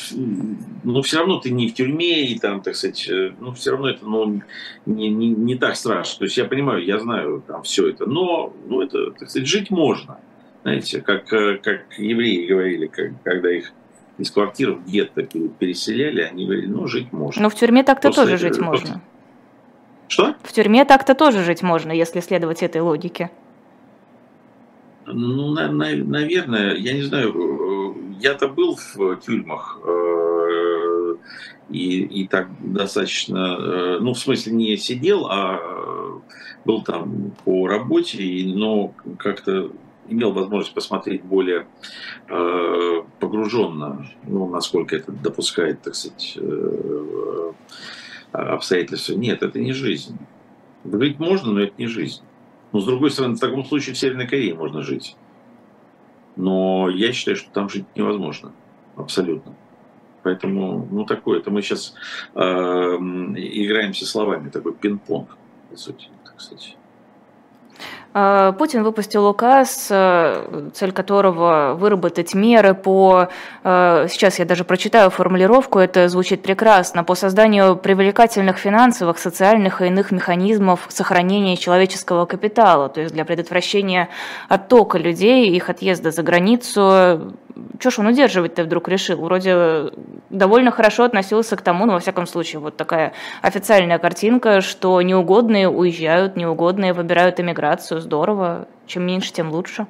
ну, 0.84 1.02
все 1.04 1.20
равно 1.20 1.38
ты 1.38 1.52
не 1.52 1.70
в 1.70 1.76
тюрьме, 1.76 2.26
и 2.26 2.40
там, 2.40 2.62
так 2.62 2.76
сказать, 2.76 3.08
э, 3.08 3.34
ну, 3.40 3.54
все 3.54 3.72
равно 3.72 3.90
это, 3.90 4.04
ну, 4.04 4.42
не, 4.88 5.10
не, 5.10 5.30
не 5.30 5.56
так 5.56 5.76
страшно. 5.76 6.20
То 6.20 6.26
есть 6.26 6.38
я 6.38 6.46
понимаю, 6.46 6.84
я 6.84 7.00
знаю 7.00 7.44
там 7.46 7.62
все 7.62 7.90
это, 7.90 8.08
но, 8.08 8.52
ну, 8.68 8.82
это, 8.82 9.12
так 9.12 9.30
сказать, 9.30 9.48
жить 9.48 9.70
можно. 9.70 10.18
Знаете, 10.64 11.02
как, 11.02 11.32
э, 11.32 11.58
как 11.58 12.00
евреи 12.00 12.48
говорили, 12.48 12.88
как, 12.88 13.12
когда 13.24 13.52
их 13.52 13.72
из 14.18 14.32
квартир 14.32 14.72
в 14.72 14.90
гетто 14.90 15.22
переселяли, 15.22 16.22
они 16.22 16.46
говорили, 16.46 16.66
ну, 16.66 16.88
жить 16.88 17.14
можно. 17.14 17.44
Но 17.44 17.50
в 17.52 17.56
тюрьме 17.56 17.84
так-то 17.84 18.08
После, 18.08 18.24
тоже 18.24 18.38
жить 18.38 18.58
можно. 18.58 19.04
Что? 20.08 20.36
В 20.42 20.52
тюрьме 20.52 20.84
так-то 20.86 21.14
тоже 21.14 21.44
жить 21.44 21.62
можно, 21.62 21.92
если 21.92 22.22
следовать 22.22 22.64
этой 22.64 22.82
логике. 22.82 23.30
Ну, 25.06 25.52
на, 25.52 25.72
на, 25.72 25.96
наверное, 25.96 26.76
я 26.76 26.94
не 26.94 27.04
знаю, 27.04 27.34
я-то 28.22 28.48
был 28.48 28.78
в 28.78 29.18
тюрьмах, 29.18 29.80
э, 29.84 31.16
и, 31.70 32.02
и 32.02 32.28
так 32.28 32.50
достаточно, 32.60 33.58
э, 33.60 34.00
ну, 34.00 34.14
в 34.14 34.20
смысле, 34.20 34.54
не 34.54 34.78
сидел, 34.78 35.28
а 35.28 35.60
был 36.64 36.84
там 36.84 37.32
по 37.44 37.68
работе, 37.68 38.44
но 38.46 38.94
как-то 39.18 39.72
имел 40.08 40.32
возможность 40.34 40.74
посмотреть 40.74 41.24
более 41.24 41.66
э, 42.28 43.02
погруженно, 43.20 44.08
ну, 44.28 44.48
насколько 44.50 44.96
это 44.96 45.12
допускает, 45.12 45.82
так 45.82 45.96
сказать, 45.96 46.38
обстоятельства. 48.32 49.14
Нет, 49.14 49.42
это 49.42 49.60
не 49.60 49.74
жизнь. 49.74 50.18
Жить 50.86 51.20
можно, 51.20 51.52
но 51.52 51.62
это 51.62 51.74
не 51.78 51.88
жизнь. 51.88 52.22
Но, 52.72 52.80
с 52.80 52.86
другой 52.86 53.12
стороны, 53.12 53.36
в 53.36 53.40
таком 53.40 53.66
случае 53.66 53.96
в 53.96 53.98
Северной 53.98 54.28
Корее 54.28 54.54
можно 54.54 54.82
жить. 54.82 55.16
Но 56.42 56.90
я 56.90 57.14
считаю, 57.14 57.38
что 57.38 57.52
там 57.52 57.70
жить 57.70 57.86
невозможно. 57.96 58.52
Абсолютно. 58.96 59.54
Поэтому, 60.24 60.88
ну, 60.92 61.06
такое, 61.06 61.40
это 61.40 61.52
мы 61.52 61.62
сейчас 61.62 61.94
э, 62.34 62.40
играемся 62.40 64.08
словами, 64.08 64.50
такой 64.50 64.74
пинг-понг, 64.74 65.38
по 65.70 65.78
сути, 65.78 66.10
так 66.26 66.42
сказать. 66.42 66.76
А, 68.14 68.52
Путин 68.52 68.84
выпустил 68.84 69.26
указ, 69.26 69.88
э, 69.90 70.70
цель 70.74 70.92
которого 70.92 71.76
выработать 71.80 72.34
меры 72.34 72.74
по, 72.74 73.30
э, 73.64 74.08
сейчас 74.10 74.40
я 74.40 74.46
даже 74.46 74.66
прочитаю 74.66 75.10
формулировку, 75.10 75.80
это 75.80 76.10
звучит 76.10 76.42
прекрасно, 76.42 77.06
по 77.06 77.16
созданию 77.16 77.78
привлекательных 77.78 78.58
финансовых, 78.58 79.18
социальных 79.18 79.82
и 79.82 79.88
иных 79.88 80.12
механизмов 80.12 80.88
сохранения 80.90 81.56
человеческого 81.56 82.26
капитала, 82.26 82.90
то 82.90 83.00
есть 83.00 83.14
для 83.14 83.24
предотвращения 83.24 84.10
оттока 84.50 84.98
людей, 84.98 85.50
их 85.56 85.70
отъезда 85.70 86.12
за 86.12 86.22
границу, 86.22 87.34
что 87.80 87.92
ж 87.92 88.00
он 88.00 88.08
удерживать-то 88.08 88.64
вдруг 88.64 88.88
решил? 88.88 89.22
Вроде 89.22 89.92
довольно 90.30 90.72
хорошо 90.72 91.04
относился 91.04 91.56
к 91.56 91.62
тому, 91.62 91.86
ну, 91.86 91.94
во 91.94 92.00
всяком 92.00 92.28
случае, 92.28 92.60
вот 92.60 92.78
такая 92.78 93.14
официальная 93.42 93.98
картинка, 93.98 94.62
что 94.62 95.02
неугодные 95.02 95.70
уезжают, 95.70 96.36
неугодные 96.36 96.94
выбирают 96.94 97.40
эмиграцию. 97.40 98.01
Здорово. 98.02 98.68
Чем 98.88 99.04
меньше, 99.04 99.32
тем 99.32 99.52
лучше. 99.52 99.88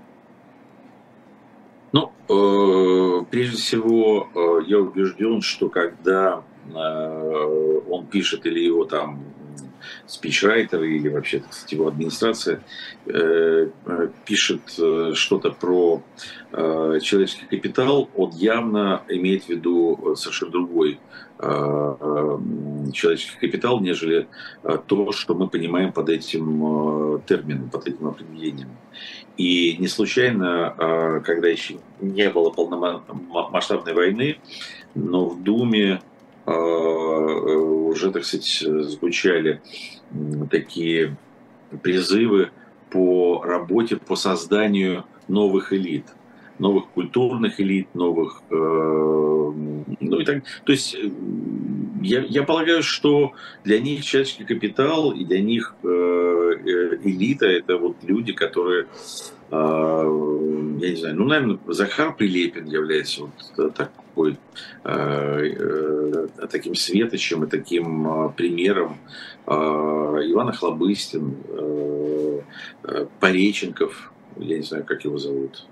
Ну, 1.93 2.12
э, 2.30 3.26
прежде 3.30 3.57
всего, 3.57 4.30
э, 4.34 4.64
я 4.68 4.80
убежден, 4.80 5.41
что 5.41 5.70
когда 5.70 6.43
э, 6.74 7.80
он 7.89 8.05
пишет 8.05 8.45
или 8.45 8.59
его 8.59 8.86
там 8.86 9.24
спичрайтер 10.05 10.84
или 10.84 11.09
вообще, 11.09 11.39
так 11.39 11.53
сказать, 11.53 11.72
его 11.72 11.88
администрация 11.88 12.62
пишет 14.26 14.62
что-то 15.14 15.51
про 15.51 16.03
человеческий 16.51 17.45
капитал, 17.47 18.09
он 18.16 18.32
явно 18.32 19.01
имеет 19.07 19.45
в 19.45 19.49
виду 19.49 20.16
совершенно 20.16 20.51
другой 20.51 20.99
человеческий 21.42 23.39
капитал, 23.39 23.80
нежели 23.80 24.28
то, 24.86 25.12
что 25.12 25.34
мы 25.34 25.48
понимаем 25.48 25.92
под 25.92 26.10
этим 26.10 27.22
термином, 27.28 27.70
под 27.70 27.88
этим 27.88 28.08
определением. 28.08 28.70
И 29.38 29.76
не 29.80 29.88
случайно, 29.88 31.22
когда 31.26 31.48
еще 31.48 31.78
не 32.00 32.30
было 32.30 32.52
полномасштабной 32.52 33.94
войны, 33.94 34.38
но 34.94 35.30
в 35.30 35.42
Думе 35.42 36.02
уже, 36.46 38.12
так 38.12 38.24
сказать, 38.26 38.64
звучали 38.89 39.62
такие 40.50 41.16
призывы 41.82 42.50
по 42.89 43.42
работе, 43.44 43.96
по 43.96 44.16
созданию 44.16 45.06
новых 45.28 45.72
элит, 45.74 46.06
новых 46.62 46.89
культурных 46.89 47.59
элит, 47.59 47.93
новых, 47.93 48.41
э, 48.49 48.55
ну 48.55 50.20
и 50.20 50.26
так, 50.26 50.43
то 50.64 50.72
есть 50.72 50.95
э, 50.95 51.09
я, 52.01 52.22
я 52.22 52.43
полагаю, 52.43 52.84
что 52.84 53.34
для 53.64 53.80
них 53.80 54.05
человеческий 54.05 54.45
капитал 54.45 55.12
и 55.12 55.26
для 55.26 55.41
них 55.41 55.76
э, 55.84 55.88
э 55.88 56.99
элита 57.03 57.47
это 57.47 57.78
вот 57.78 57.97
люди, 58.03 58.34
которые 58.34 58.86
э, 59.51 59.57
я 60.82 60.89
не 60.89 60.95
знаю, 60.95 61.16
ну, 61.16 61.26
наверное, 61.26 61.59
Захар 61.68 62.16
Прилепин 62.16 62.66
является 62.68 63.24
вот 63.24 63.76
такой, 63.76 64.38
э, 64.84 66.28
таким 66.49 66.76
светочем 66.76 67.43
и 67.43 67.47
таким 67.47 68.32
примером 68.38 68.97
а, 69.45 70.20
Иван 70.24 70.49
Охлобыстин, 70.49 71.36
э, 71.49 72.41
э, 72.84 73.05
Пореченков, 73.20 74.14
я 74.38 74.57
не 74.57 74.64
знаю, 74.64 74.86
как 74.86 75.03
его 75.03 75.18
зовут. 75.18 75.66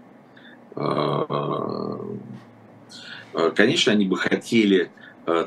А, 0.79 1.99
конечно, 3.55 3.91
они 3.91 4.05
бы 4.05 4.17
хотели 4.17 4.91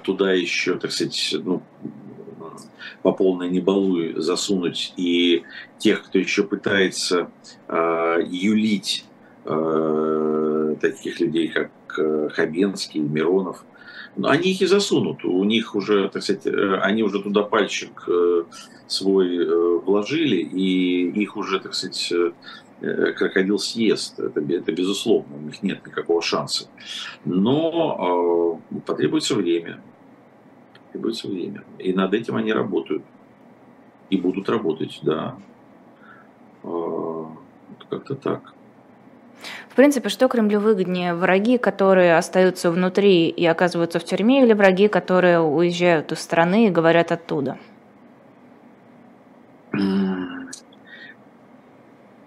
туда 0.04 0.32
еще, 0.32 0.78
так 0.78 0.92
сказать, 0.92 1.34
ну, 1.42 1.62
по 3.02 3.12
полной 3.12 3.48
небалуй 3.48 4.14
засунуть 4.16 4.92
и 4.96 5.44
тех, 5.78 6.04
кто 6.04 6.18
еще 6.18 6.44
пытается 6.44 7.30
юлить 7.68 9.06
таких 10.80 11.18
людей, 11.20 11.48
как 11.48 11.70
Хабенский, 12.34 13.00
Миронов, 13.00 13.64
они 14.22 14.52
их 14.52 14.62
и 14.62 14.66
засунут. 14.66 15.24
У 15.24 15.42
них 15.44 15.74
уже, 15.74 16.08
так 16.08 16.22
сказать, 16.22 16.46
э, 16.46 16.78
они 16.82 17.02
уже 17.02 17.22
туда 17.22 17.42
пальчик 17.42 18.04
э, 18.06 18.44
свой 18.86 19.36
э, 19.36 19.78
вложили, 19.84 20.36
и 20.36 21.10
их 21.22 21.36
уже, 21.36 21.60
так 21.60 21.74
сказать, 21.74 22.12
крокодил 22.82 23.58
съест. 23.58 24.18
Это, 24.18 24.40
это 24.40 24.72
безусловно, 24.72 25.36
у 25.36 25.40
них 25.40 25.62
нет 25.62 25.86
никакого 25.86 26.20
шанса. 26.20 26.68
Но 27.24 28.58
э, 28.74 28.80
потребуется 28.80 29.34
время. 29.34 29.80
Потребуется 30.86 31.28
время. 31.28 31.64
И 31.78 31.92
над 31.92 32.12
этим 32.14 32.36
они 32.36 32.52
работают. 32.52 33.02
И 34.10 34.16
будут 34.16 34.48
работать, 34.48 34.98
да. 35.02 35.36
Э, 36.64 37.24
как-то 37.88 38.14
так. 38.14 38.54
В 39.68 39.74
принципе, 39.74 40.08
что 40.08 40.28
Кремлю 40.28 40.60
выгоднее? 40.60 41.14
Враги, 41.14 41.58
которые 41.58 42.16
остаются 42.16 42.70
внутри 42.70 43.28
и 43.28 43.46
оказываются 43.46 43.98
в 43.98 44.04
тюрьме, 44.04 44.44
или 44.44 44.52
враги, 44.52 44.88
которые 44.88 45.40
уезжают 45.40 46.12
из 46.12 46.18
страны 46.18 46.66
и 46.66 46.70
говорят 46.70 47.10
оттуда? 47.10 47.58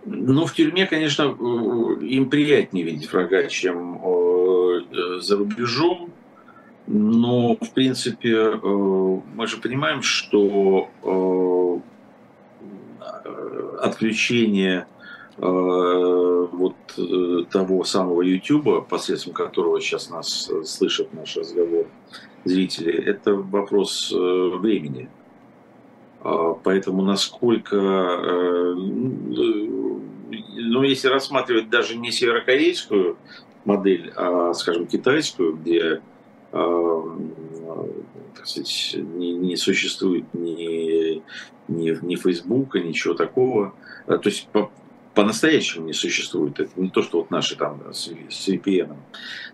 Ну, 0.05 0.45
в 0.45 0.53
тюрьме, 0.53 0.85
конечно, 0.85 1.23
им 1.23 2.29
приятнее 2.29 2.85
видеть 2.85 3.11
врага, 3.11 3.47
чем 3.47 3.99
э, 4.03 5.19
за 5.19 5.37
рубежом. 5.37 6.11
Но, 6.85 7.57
в 7.59 7.71
принципе, 7.71 8.35
э, 8.35 8.55
мы 8.61 9.47
же 9.47 9.57
понимаем, 9.57 10.03
что 10.03 10.89
э, 11.03 11.79
отключение 13.81 14.87
вот 15.37 16.75
того 17.51 17.83
самого 17.83 18.21
YouTube, 18.21 18.87
посредством 18.87 19.33
которого 19.33 19.81
сейчас 19.81 20.09
нас 20.09 20.49
слышат 20.63 21.13
наш 21.13 21.35
разговор 21.35 21.87
зрители, 22.45 22.93
это 22.93 23.33
вопрос 23.33 24.13
времени. 24.13 25.09
А, 26.25 26.53
поэтому 26.53 27.03
насколько, 27.03 27.75
ну, 30.55 30.83
если 30.83 31.07
рассматривать 31.07 31.69
даже 31.69 31.97
не 31.97 32.11
северокорейскую 32.11 33.17
модель, 33.65 34.11
а, 34.15 34.53
скажем, 34.53 34.87
китайскую, 34.87 35.55
где 35.55 36.01
так 38.35 38.47
сказать, 38.47 38.95
не, 38.95 39.33
не 39.33 39.55
существует 39.57 40.25
ни, 40.33 41.21
ни, 41.67 42.05
ни 42.05 42.15
Фейсбука, 42.15 42.79
ничего 42.79 43.13
такого. 43.13 43.73
То 44.05 44.21
есть 44.23 44.47
по-настоящему 45.15 45.85
не 45.85 45.93
существует. 45.93 46.59
Это 46.59 46.71
не 46.75 46.89
то, 46.89 47.01
что 47.01 47.19
вот 47.19 47.31
наши 47.31 47.55
там 47.55 47.81
с, 47.91 48.09
с 48.29 48.47
VPN. 48.47 48.95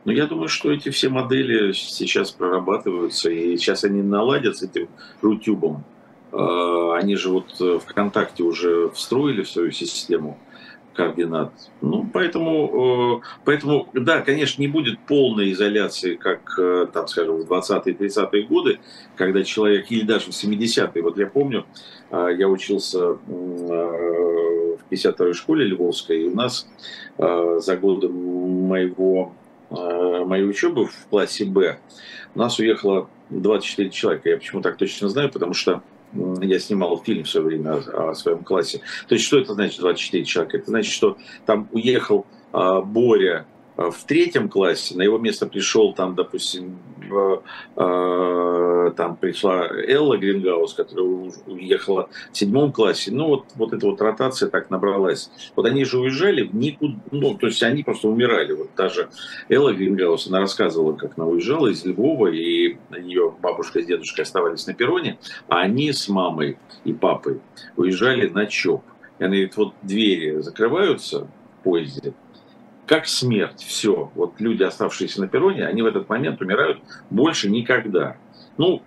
Но 0.05 0.11
я 0.11 0.25
думаю, 0.25 0.47
что 0.47 0.71
эти 0.71 0.89
все 0.89 1.09
модели 1.09 1.71
сейчас 1.71 2.31
прорабатываются, 2.31 3.29
и 3.29 3.55
сейчас 3.57 3.83
они 3.83 4.01
наладят 4.01 4.57
с 4.57 4.63
этим 4.63 4.89
Рутюбом. 5.21 5.83
А, 6.31 6.97
они 6.97 7.15
же 7.15 7.29
вот 7.29 7.83
ВКонтакте 7.83 8.43
уже 8.43 8.89
встроили 8.89 9.43
в 9.43 9.49
свою 9.49 9.71
систему 9.71 10.39
координат. 10.93 11.51
Ну, 11.81 12.09
поэтому, 12.11 13.21
э, 13.21 13.27
поэтому, 13.45 13.87
да, 13.93 14.21
конечно, 14.21 14.61
не 14.61 14.67
будет 14.67 14.99
полной 14.99 15.51
изоляции, 15.51 16.15
как, 16.15 16.55
э, 16.57 16.87
там, 16.91 17.07
скажем, 17.07 17.37
в 17.37 17.45
20-е, 17.45 17.93
30-е 17.93 18.43
годы, 18.43 18.79
когда 19.15 19.43
человек, 19.43 19.91
или 19.91 20.05
даже 20.05 20.31
в 20.31 20.33
70-е, 20.33 21.01
вот 21.01 21.17
я 21.17 21.27
помню, 21.27 21.65
э, 22.11 22.29
я 22.37 22.47
учился 22.47 23.13
в 23.13 24.79
52-й 24.89 25.33
школе 25.33 25.65
Львовской, 25.65 26.23
и 26.23 26.27
у 26.27 26.35
нас 26.35 26.67
за 27.17 27.77
годы 27.77 28.09
моего, 28.09 29.33
моей 29.69 30.45
учебы 30.45 30.87
в 30.87 31.07
классе 31.09 31.45
Б 31.45 31.77
у 32.35 32.39
нас 32.39 32.59
уехало 32.59 33.09
24 33.29 33.89
человека. 33.89 34.29
Я 34.29 34.37
почему 34.37 34.61
так 34.61 34.77
точно 34.77 35.09
знаю, 35.09 35.29
потому 35.31 35.53
что 35.53 35.83
я 36.13 36.59
снимал 36.59 37.01
фильм 37.01 37.23
в 37.23 37.29
свое 37.29 37.47
время 37.47 37.73
о, 37.73 38.11
о 38.11 38.15
своем 38.15 38.43
классе. 38.43 38.81
То 39.07 39.15
есть, 39.15 39.25
что 39.25 39.39
это 39.39 39.53
значит 39.53 39.79
24 39.79 40.25
человека? 40.25 40.57
Это 40.57 40.69
значит, 40.69 40.93
что 40.93 41.17
там 41.45 41.69
уехал 41.71 42.25
а, 42.51 42.81
Боря 42.81 43.45
в 43.89 44.03
третьем 44.05 44.49
классе 44.49 44.95
на 44.95 45.01
его 45.01 45.17
место 45.17 45.45
пришел 45.45 45.93
там, 45.93 46.15
допустим, 46.15 46.77
э, 47.75 48.91
там 48.95 49.15
пришла 49.15 49.67
Элла 49.67 50.17
Грингаус, 50.17 50.73
которая 50.73 51.31
уехала 51.47 52.09
в 52.31 52.37
седьмом 52.37 52.71
классе. 52.71 53.11
Ну 53.11 53.27
вот, 53.27 53.45
вот 53.55 53.73
эта 53.73 53.85
вот 53.85 54.01
ротация 54.01 54.49
так 54.49 54.69
набралась. 54.69 55.31
Вот 55.55 55.65
они 55.65 55.85
же 55.85 55.99
уезжали 55.99 56.43
в 56.43 56.55
никуда, 56.55 56.95
ну 57.11 57.35
то 57.35 57.47
есть 57.47 57.63
они 57.63 57.83
просто 57.83 58.07
умирали. 58.07 58.53
Вот 58.53 58.69
даже 58.75 59.09
Элла 59.49 59.73
Грингаус, 59.73 60.27
она 60.27 60.39
рассказывала, 60.39 60.93
как 60.93 61.13
она 61.17 61.27
уезжала 61.27 61.67
из 61.67 61.85
Львова, 61.85 62.27
и 62.27 62.77
ее 62.97 63.33
бабушка 63.41 63.81
с 63.81 63.85
дедушкой 63.85 64.23
оставались 64.23 64.67
на 64.67 64.73
перроне, 64.73 65.17
а 65.47 65.61
они 65.61 65.91
с 65.93 66.07
мамой 66.09 66.57
и 66.83 66.93
папой 66.93 67.39
уезжали 67.75 68.27
на 68.27 68.45
ЧОП. 68.45 68.83
И 69.19 69.23
она 69.23 69.33
говорит, 69.33 69.55
вот 69.55 69.73
двери 69.83 70.41
закрываются 70.41 71.27
в 71.59 71.63
поезде, 71.63 72.13
как 72.91 73.07
смерть, 73.07 73.63
все. 73.63 74.11
Вот 74.15 74.41
люди, 74.41 74.63
оставшиеся 74.63 75.21
на 75.21 75.29
перроне, 75.29 75.65
они 75.65 75.81
в 75.81 75.85
этот 75.85 76.09
момент 76.09 76.41
умирают 76.41 76.81
больше 77.09 77.49
никогда. 77.49 78.17
Ну, 78.57 78.81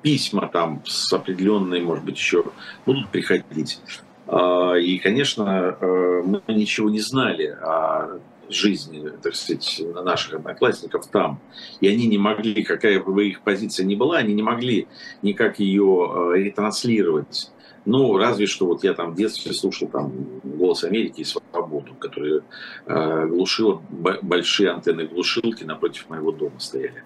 письма 0.00 0.48
там 0.48 0.82
с 0.86 1.12
определенной, 1.12 1.82
может 1.82 2.06
быть, 2.06 2.16
еще 2.16 2.46
будут 2.86 3.10
приходить. 3.10 3.82
А, 4.26 4.76
и, 4.76 4.96
конечно, 4.96 5.76
э, 5.78 6.22
мы 6.24 6.40
ничего 6.48 6.88
не 6.88 7.00
знали 7.00 7.48
о 7.48 8.18
жизни, 8.48 9.10
так 9.22 9.34
сказать, 9.34 9.82
наших 10.02 10.36
одноклассников 10.36 11.06
там. 11.08 11.38
И 11.82 11.88
они 11.88 12.06
не 12.06 12.16
могли, 12.16 12.64
какая 12.64 12.98
бы 12.98 13.28
их 13.28 13.42
позиция 13.42 13.84
ни 13.84 13.94
была, 13.94 14.16
они 14.16 14.32
не 14.32 14.42
могли 14.42 14.88
никак 15.20 15.58
ее 15.58 15.84
э, 15.84 16.38
ретранслировать 16.38 17.50
ну, 17.86 18.16
разве 18.16 18.46
что 18.46 18.66
вот 18.66 18.82
я 18.82 18.94
там 18.94 19.12
в 19.12 19.16
детстве 19.16 19.52
слушал 19.52 19.88
там 19.88 20.12
«Голос 20.42 20.84
Америки» 20.84 21.20
и 21.20 21.24
«Свободу», 21.24 21.94
которые 21.94 22.42
э, 22.86 23.26
глушило, 23.26 23.82
большие 24.22 24.70
антенны 24.70 25.06
глушилки 25.06 25.64
напротив 25.64 26.08
моего 26.08 26.32
дома 26.32 26.58
стояли. 26.60 27.04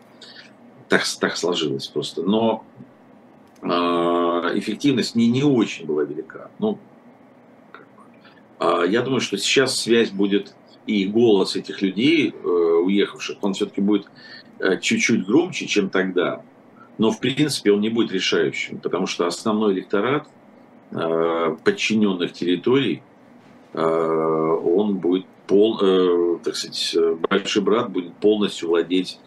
Так, 0.88 1.02
так 1.20 1.36
сложилось 1.36 1.88
просто. 1.88 2.22
Но 2.22 2.64
э, 3.60 3.66
эффективность 3.66 5.16
не, 5.16 5.26
не 5.26 5.42
очень 5.42 5.84
была 5.84 6.04
велика. 6.04 6.50
Ну, 6.60 6.78
э, 8.60 8.84
я 8.88 9.02
думаю, 9.02 9.20
что 9.20 9.36
сейчас 9.36 9.80
связь 9.80 10.10
будет 10.10 10.54
и 10.86 11.06
голос 11.06 11.56
этих 11.56 11.82
людей, 11.82 12.32
э, 12.32 12.48
уехавших, 12.48 13.38
он 13.42 13.54
все-таки 13.54 13.80
будет 13.80 14.06
э, 14.60 14.78
чуть-чуть 14.80 15.26
громче, 15.26 15.66
чем 15.66 15.90
тогда. 15.90 16.42
Но, 16.98 17.10
в 17.10 17.18
принципе, 17.18 17.72
он 17.72 17.80
не 17.80 17.90
будет 17.90 18.12
решающим, 18.12 18.78
потому 18.78 19.06
что 19.06 19.26
основной 19.26 19.74
электорат 19.74 20.28
подчиненных 20.90 22.32
территорий, 22.32 23.02
он 23.74 24.96
будет 24.96 25.26
пол, 25.46 26.38
так 26.38 26.56
сказать, 26.56 26.96
большой 27.28 27.62
брат 27.62 27.90
будет 27.90 28.14
полностью 28.16 28.68
владеть 28.68 29.20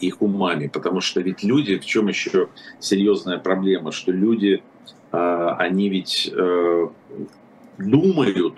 их 0.00 0.22
умами, 0.22 0.68
потому 0.68 1.00
что 1.02 1.20
ведь 1.20 1.42
люди, 1.42 1.78
в 1.78 1.84
чем 1.84 2.08
еще 2.08 2.48
серьезная 2.78 3.38
проблема, 3.38 3.92
что 3.92 4.10
люди, 4.10 4.62
они 5.10 5.90
ведь 5.90 6.32
думают, 7.78 8.54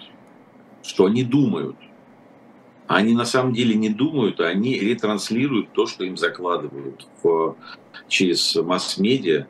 что 0.83 1.07
они 1.07 1.25
думают– 1.25 1.77
они 2.97 3.15
на 3.15 3.25
самом 3.25 3.55
деле 3.55 3.75
не 3.75 3.89
думают, 3.89 4.41
а 4.41 4.49
они 4.49 4.79
ретранслируют 4.79 5.73
то, 5.73 5.87
что 5.87 6.05
им 6.05 6.17
закладывают 6.17 7.07
в, 7.23 7.57
через 8.09 8.55
масс-медиа 8.57 9.47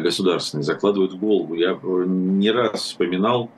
государственные, 0.00 0.64
закладывают 0.64 1.12
в 1.12 1.18
голову. 1.18 1.54
Я 1.54 1.78
не 1.82 2.50
раз 2.50 2.82
вспоминал 2.82 3.50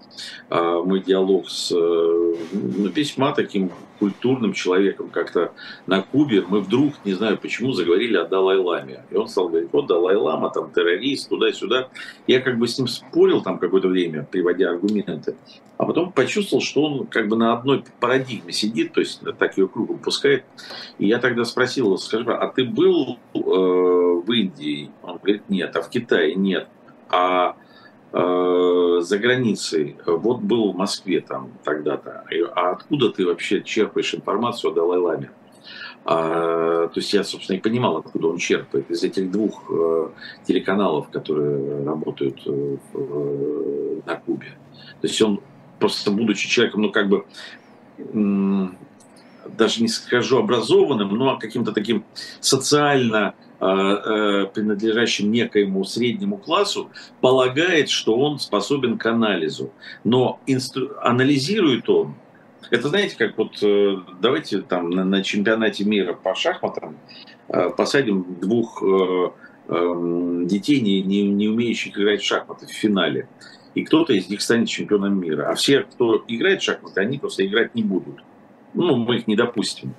а, 0.48 0.82
мой 0.82 1.00
диалог 1.00 1.48
с 1.48 1.70
ну, 1.70 2.88
весьма 2.88 3.32
таким 3.32 3.70
культурным 3.98 4.52
человеком 4.52 5.10
как-то 5.10 5.52
на 5.86 6.02
Кубе, 6.02 6.44
мы 6.46 6.60
вдруг, 6.60 6.94
не 7.04 7.12
знаю 7.12 7.38
почему, 7.38 7.72
заговорили 7.72 8.16
о 8.16 8.24
Далай-Ламе. 8.24 9.04
И 9.10 9.16
он 9.16 9.28
стал 9.28 9.48
говорить, 9.48 9.70
вот 9.72 9.86
Далай-Лама, 9.86 10.50
там 10.50 10.70
террорист, 10.72 11.28
туда-сюда. 11.28 11.88
Я 12.26 12.40
как 12.40 12.58
бы 12.58 12.68
с 12.68 12.78
ним 12.78 12.88
спорил 12.88 13.42
там 13.42 13.58
какое-то 13.58 13.88
время, 13.88 14.26
приводя 14.30 14.70
аргументы. 14.70 15.36
А 15.78 15.84
потом 15.84 16.12
почувствовал, 16.12 16.62
что 16.62 16.84
он 16.84 17.06
как 17.06 17.28
бы 17.28 17.36
на 17.36 17.52
одной 17.52 17.84
парадигме 18.00 18.52
сидит, 18.52 18.92
то 18.92 19.00
есть 19.00 19.20
так 19.38 19.58
ее 19.58 19.68
кругом 19.68 19.98
пускает. 19.98 20.44
И 20.98 21.06
я 21.06 21.18
тогда 21.18 21.44
спросил 21.44 21.86
его, 21.86 21.96
скажи, 21.98 22.32
а 22.32 22.48
ты 22.48 22.64
был 22.64 23.18
э, 23.34 23.38
в 23.38 24.32
Индии? 24.32 24.90
Он 25.02 25.18
говорит, 25.18 25.42
нет. 25.48 25.76
А 25.76 25.82
в 25.82 25.90
Китае? 25.90 26.34
Нет. 26.34 26.68
А 27.10 27.56
Э, 28.18 29.00
за 29.02 29.18
границей, 29.18 29.96
вот 30.06 30.40
был 30.40 30.72
в 30.72 30.76
Москве 30.76 31.20
там 31.20 31.50
тогда-то, 31.64 32.24
а 32.54 32.70
откуда 32.70 33.10
ты 33.10 33.26
вообще 33.26 33.62
черпаешь 33.62 34.14
информацию 34.14 34.70
о 34.70 34.74
Далай-Ламе? 34.74 35.30
А, 36.06 36.88
то 36.88 37.00
есть 37.00 37.12
я, 37.12 37.24
собственно, 37.24 37.58
и 37.58 37.60
понимал, 37.60 37.98
откуда 37.98 38.28
он 38.28 38.38
черпает. 38.38 38.90
Из 38.90 39.02
этих 39.02 39.30
двух 39.30 39.64
э, 39.70 40.08
телеканалов, 40.46 41.10
которые 41.10 41.84
работают 41.84 42.40
э, 42.46 42.76
э, 42.94 44.00
на 44.06 44.14
Кубе. 44.16 44.56
То 45.00 45.08
есть 45.08 45.20
он 45.20 45.40
просто, 45.78 46.10
будучи 46.10 46.48
человеком, 46.48 46.82
ну, 46.82 46.92
как 46.92 47.08
бы, 47.10 47.26
даже 49.58 49.82
не 49.82 49.88
скажу 49.88 50.38
образованным, 50.38 51.14
но 51.14 51.38
каким-то 51.38 51.72
таким 51.72 52.04
социально 52.40 53.34
принадлежащим 53.58 55.32
некоему 55.32 55.84
среднему 55.84 56.36
классу, 56.36 56.90
полагает, 57.20 57.88
что 57.88 58.16
он 58.16 58.38
способен 58.38 58.98
к 58.98 59.06
анализу. 59.06 59.72
Но 60.04 60.40
инстру... 60.46 60.90
анализиет 61.00 61.88
он. 61.88 62.14
Это 62.70 62.88
знаете, 62.88 63.16
как 63.16 63.38
вот 63.38 63.62
э, 63.62 63.96
давайте 64.20 64.60
там 64.60 64.90
на, 64.90 65.04
на 65.04 65.22
чемпионате 65.22 65.84
мира 65.84 66.12
по 66.14 66.34
шахматам 66.34 66.98
посадим 67.76 68.38
двух 68.40 68.82
эм, 69.68 70.46
детей, 70.46 70.80
не, 70.80 71.02
не, 71.02 71.22
не 71.22 71.48
умеющих 71.48 71.98
играть 71.98 72.22
в 72.22 72.26
шахматы 72.26 72.66
в 72.66 72.70
финале. 72.70 73.28
И 73.74 73.84
кто-то 73.84 74.12
из 74.12 74.28
них 74.28 74.40
станет 74.40 74.68
чемпионом 74.68 75.20
мира. 75.20 75.50
А 75.50 75.54
все, 75.54 75.80
кто 75.80 76.24
играет 76.28 76.62
в 76.62 76.64
шахматы, 76.64 77.00
они 77.00 77.18
просто 77.18 77.46
играть 77.46 77.74
не 77.74 77.82
будут. 77.82 78.22
Ну, 78.74 78.96
мы 78.96 79.16
их 79.16 79.26
не 79.26 79.36
допустим. 79.36 79.94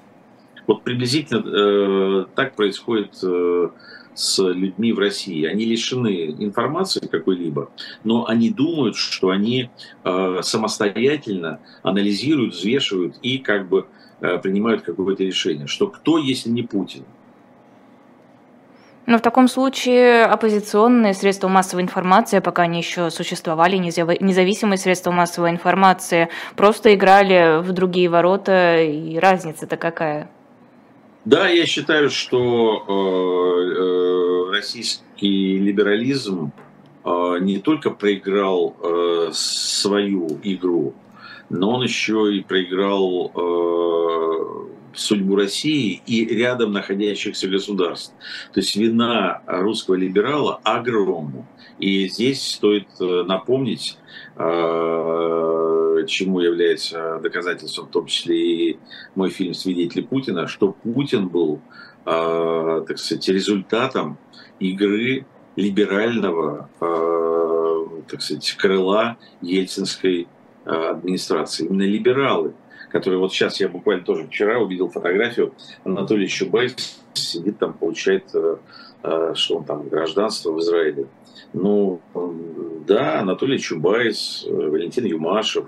Вот 0.67 0.83
приблизительно 0.83 1.43
э, 1.47 2.25
так 2.35 2.55
происходит 2.55 3.17
э, 3.23 3.69
с 4.13 4.43
людьми 4.43 4.91
в 4.91 4.99
России. 4.99 5.45
Они 5.45 5.63
лишены 5.63 6.35
информации 6.39 7.07
какой-либо, 7.07 7.69
но 8.03 8.27
они 8.27 8.49
думают, 8.49 8.97
что 8.97 9.29
они 9.29 9.69
э, 10.03 10.39
самостоятельно 10.41 11.59
анализируют, 11.83 12.53
взвешивают 12.53 13.15
и 13.21 13.37
как 13.37 13.69
бы 13.69 13.87
э, 14.19 14.37
принимают 14.39 14.81
какое-то 14.81 15.23
решение. 15.23 15.67
Что 15.67 15.87
кто, 15.87 16.17
если 16.17 16.49
не 16.49 16.63
Путин? 16.63 17.05
Но 19.05 19.19
в 19.19 19.21
таком 19.21 19.47
случае 19.47 20.25
оппозиционные 20.25 21.13
средства 21.13 21.47
массовой 21.47 21.83
информации, 21.83 22.39
пока 22.39 22.63
они 22.63 22.79
еще 22.79 23.09
существовали, 23.09 23.77
независимые 23.77 24.77
средства 24.77 25.11
массовой 25.11 25.51
информации, 25.51 26.27
просто 26.57 26.93
играли 26.93 27.61
в 27.61 27.71
другие 27.71 28.09
ворота, 28.09 28.81
и 28.81 29.17
разница-то 29.17 29.77
какая? 29.77 30.29
Да, 31.27 31.49
я 31.49 31.65
считаю, 31.65 32.09
что 32.09 32.85
э, 32.87 33.81
э, 33.81 34.55
российский 34.55 35.57
либерализм 35.59 36.53
э, 37.03 37.37
не 37.41 37.59
только 37.59 37.89
проиграл 37.89 38.77
э, 38.81 39.31
свою 39.33 40.39
игру, 40.41 40.93
но 41.49 41.71
он 41.71 41.83
еще 41.83 42.33
и 42.33 42.43
проиграл 42.43 43.33
э, 43.35 44.37
судьбу 44.93 45.35
России 45.35 46.01
и 46.05 46.23
рядом 46.33 46.71
находящихся 46.71 47.49
государств. 47.49 48.13
То 48.53 48.61
есть 48.61 48.77
вина 48.77 49.41
русского 49.47 49.95
либерала 49.95 50.61
огромна. 50.63 51.45
И 51.77 52.07
здесь 52.07 52.41
стоит 52.41 52.87
э, 53.01 53.23
напомнить, 53.27 53.97
э, 54.37 54.43
чему 56.07 56.39
является 56.39 57.19
доказательством, 57.21 57.87
в 57.87 57.91
том 57.91 58.05
числе 58.05 58.37
и 58.37 58.79
мой 59.15 59.29
фильм 59.29 59.53
«Свидетели 59.53 60.01
Путина», 60.01 60.47
что 60.47 60.71
Путин 60.71 61.27
был, 61.27 61.61
э, 62.05 62.85
так 62.87 62.97
сказать, 62.97 63.27
результатом 63.29 64.17
игры 64.59 65.25
либерального, 65.55 66.69
так 68.07 68.21
сказать, 68.21 68.51
крыла 68.53 69.17
ельцинской 69.41 70.27
администрации. 70.65 71.65
Именно 71.65 71.83
либералы– 71.83 72.53
который 72.91 73.19
вот 73.19 73.33
сейчас 73.33 73.59
я 73.59 73.67
буквально 73.67 74.03
тоже 74.03 74.27
вчера 74.27 74.59
увидел 74.59 74.89
фотографию 74.89 75.53
Анатолия 75.83 76.27
Чубайс 76.27 77.01
сидит 77.13 77.57
там, 77.59 77.73
получает, 77.73 78.29
что 78.29 79.57
он 79.57 79.65
там, 79.65 79.87
гражданство 79.89 80.51
в 80.51 80.59
Израиле. 80.59 81.07
Ну, 81.53 82.01
да, 82.87 83.19
Анатолий 83.19 83.59
Чубайс, 83.59 84.45
э, 84.47 84.51
Валентин 84.51 85.05
Юмашев, 85.05 85.67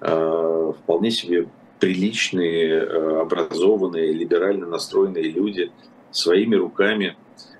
вполне 0.00 1.10
себе 1.10 1.46
приличные, 1.78 2.82
образованные, 3.20 4.12
либерально 4.12 4.66
настроенные 4.66 5.30
люди 5.30 5.70
своими 6.10 6.56
руками, 6.56 7.16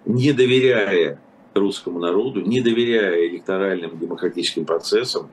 не 0.06 0.32
доверяя 0.32 1.20
русскому 1.54 1.98
народу, 1.98 2.40
не 2.40 2.60
доверяя 2.60 3.26
электоральным 3.26 3.98
демократическим 3.98 4.64
процессам, 4.64 5.28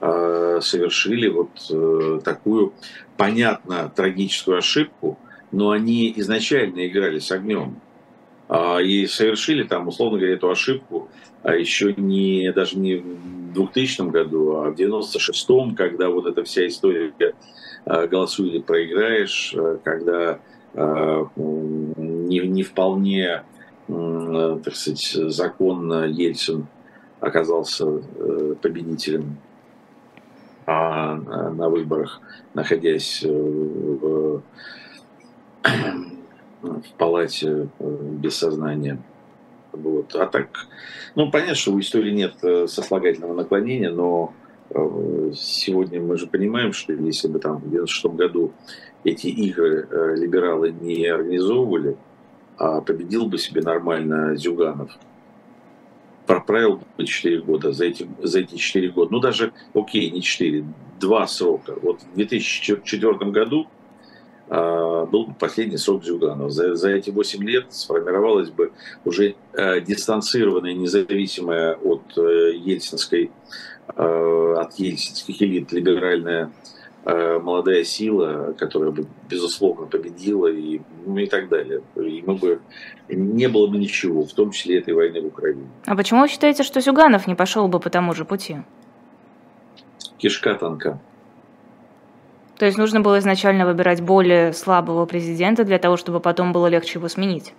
Э, 0.00 0.60
совершили 0.62 1.26
вот 1.26 1.50
э, 1.70 2.20
такую, 2.22 2.72
понятно, 3.16 3.92
трагическую 3.94 4.58
ошибку, 4.58 5.18
но 5.50 5.70
они 5.70 6.12
изначально 6.16 6.86
играли 6.86 7.18
с 7.18 7.32
огнем 7.32 7.80
и 8.50 9.06
совершили 9.06 9.62
там, 9.62 9.88
условно 9.88 10.18
говоря, 10.18 10.34
эту 10.34 10.50
ошибку 10.50 11.08
а 11.42 11.54
еще 11.54 11.94
не, 11.94 12.52
даже 12.52 12.78
не 12.78 12.96
в 12.96 13.52
2000 13.54 14.10
году, 14.10 14.56
а 14.56 14.70
в 14.70 14.74
96-м, 14.74 15.74
когда 15.76 16.10
вот 16.10 16.26
эта 16.26 16.44
вся 16.44 16.66
история 16.66 17.12
э, 17.86 18.06
«голосуй 18.06 18.48
или 18.48 18.58
проиграешь», 18.58 19.54
когда 19.84 20.40
не, 20.74 22.38
не 22.40 22.62
вполне, 22.62 23.42
так 23.86 24.76
сказать, 24.76 25.32
законно 25.32 26.04
Ельцин 26.04 26.66
оказался 27.20 28.02
победителем 28.60 29.38
а 30.66 31.14
на 31.14 31.70
выборах, 31.70 32.20
находясь 32.52 33.22
э, 33.24 33.28
в, 33.30 34.42
в 36.62 36.92
палате 36.96 37.68
э, 37.78 37.98
без 38.12 38.36
сознания. 38.36 39.00
Вот. 39.72 40.14
А 40.14 40.26
так, 40.26 40.48
ну, 41.14 41.30
понятно, 41.30 41.54
что 41.54 41.72
у 41.72 41.80
истории 41.80 42.12
нет 42.12 42.34
э, 42.42 42.66
сослагательного 42.66 43.34
наклонения, 43.34 43.90
но 43.90 44.32
сегодня 45.34 45.98
мы 45.98 46.18
же 46.18 46.26
понимаем, 46.26 46.74
что 46.74 46.92
если 46.92 47.26
бы 47.28 47.38
там 47.38 47.56
в 47.56 47.70
96 47.70 48.14
году 48.14 48.52
эти 49.02 49.28
игры 49.28 49.88
либералы 50.14 50.72
не 50.72 51.06
организовывали, 51.06 51.96
а 52.58 52.82
победил 52.82 53.24
бы 53.26 53.38
себе 53.38 53.62
нормально 53.62 54.36
Зюганов– 54.36 54.90
проправил 56.28 56.82
4 57.02 57.40
года, 57.40 57.72
за 57.72 57.86
эти, 57.86 58.06
за 58.22 58.40
эти 58.40 58.56
4 58.56 58.90
года, 58.90 59.10
ну 59.12 59.18
даже, 59.18 59.52
окей, 59.72 60.10
не 60.10 60.20
4, 60.20 60.62
2 61.00 61.26
срока. 61.26 61.74
Вот 61.80 62.02
в 62.02 62.14
2004 62.14 63.14
году 63.30 63.62
э, 63.62 63.77
был 64.48 65.34
последний 65.38 65.76
срок 65.76 66.04
Зюганова. 66.04 66.50
За, 66.50 66.74
за 66.74 66.90
эти 66.90 67.10
8 67.10 67.42
лет 67.44 67.66
сформировалась 67.70 68.50
бы 68.50 68.72
уже 69.04 69.34
э, 69.52 69.80
дистанцированная, 69.80 70.74
независимая 70.74 71.74
от 71.74 72.02
э, 72.16 72.52
ельцинской, 72.54 73.30
э, 73.94 74.54
от 74.58 74.74
ельцинских 74.74 75.42
элит 75.42 75.72
либеральная 75.72 76.50
э, 77.04 77.38
молодая 77.38 77.84
сила, 77.84 78.54
которая 78.58 78.90
бы, 78.90 79.06
безусловно, 79.28 79.86
победила 79.86 80.46
и, 80.46 80.80
ну, 81.06 81.18
и 81.18 81.26
так 81.26 81.48
далее. 81.48 81.82
И 81.96 82.22
мы 82.26 82.34
бы, 82.34 82.60
не 83.08 83.48
было 83.48 83.66
бы 83.66 83.78
ничего, 83.78 84.24
в 84.24 84.32
том 84.32 84.50
числе 84.50 84.78
этой 84.78 84.94
войны 84.94 85.20
в 85.20 85.26
Украине. 85.26 85.66
А 85.86 85.96
почему 85.96 86.22
вы 86.22 86.28
считаете, 86.28 86.62
что 86.62 86.80
Зюганов 86.80 87.26
не 87.26 87.34
пошел 87.34 87.68
бы 87.68 87.80
по 87.80 87.90
тому 87.90 88.14
же 88.14 88.24
пути? 88.24 88.58
Кишка 90.18 90.54
танка. 90.54 91.00
То 92.58 92.66
есть 92.66 92.76
нужно 92.76 93.00
было 93.00 93.20
изначально 93.20 93.64
выбирать 93.66 94.02
более 94.02 94.52
слабого 94.52 95.06
президента 95.06 95.64
для 95.64 95.78
того, 95.78 95.96
чтобы 95.96 96.20
потом 96.20 96.52
было 96.52 96.66
легче 96.66 96.98
его 96.98 97.08
сменить? 97.08 97.54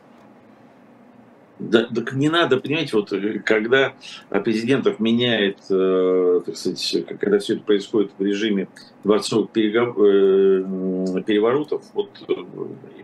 Да, 1.58 1.84
так 1.84 2.14
не 2.14 2.30
надо, 2.30 2.58
понимаете, 2.58 2.96
вот 2.96 3.12
э, 3.12 3.40
когда 3.40 3.94
президентов 4.30 5.00
меняет, 5.02 5.58
э, 5.70 6.42
так 6.46 6.56
сказать, 6.56 7.06
когда 7.20 7.40
все 7.40 7.56
это 7.56 7.64
происходит 7.64 8.12
в 8.18 8.24
режиме 8.24 8.70
дворцовых 9.04 9.50
перегов... 9.50 9.98
э, 9.98 10.64
переворотов, 11.24 11.84
вот 11.94 12.12
э, 12.30 12.34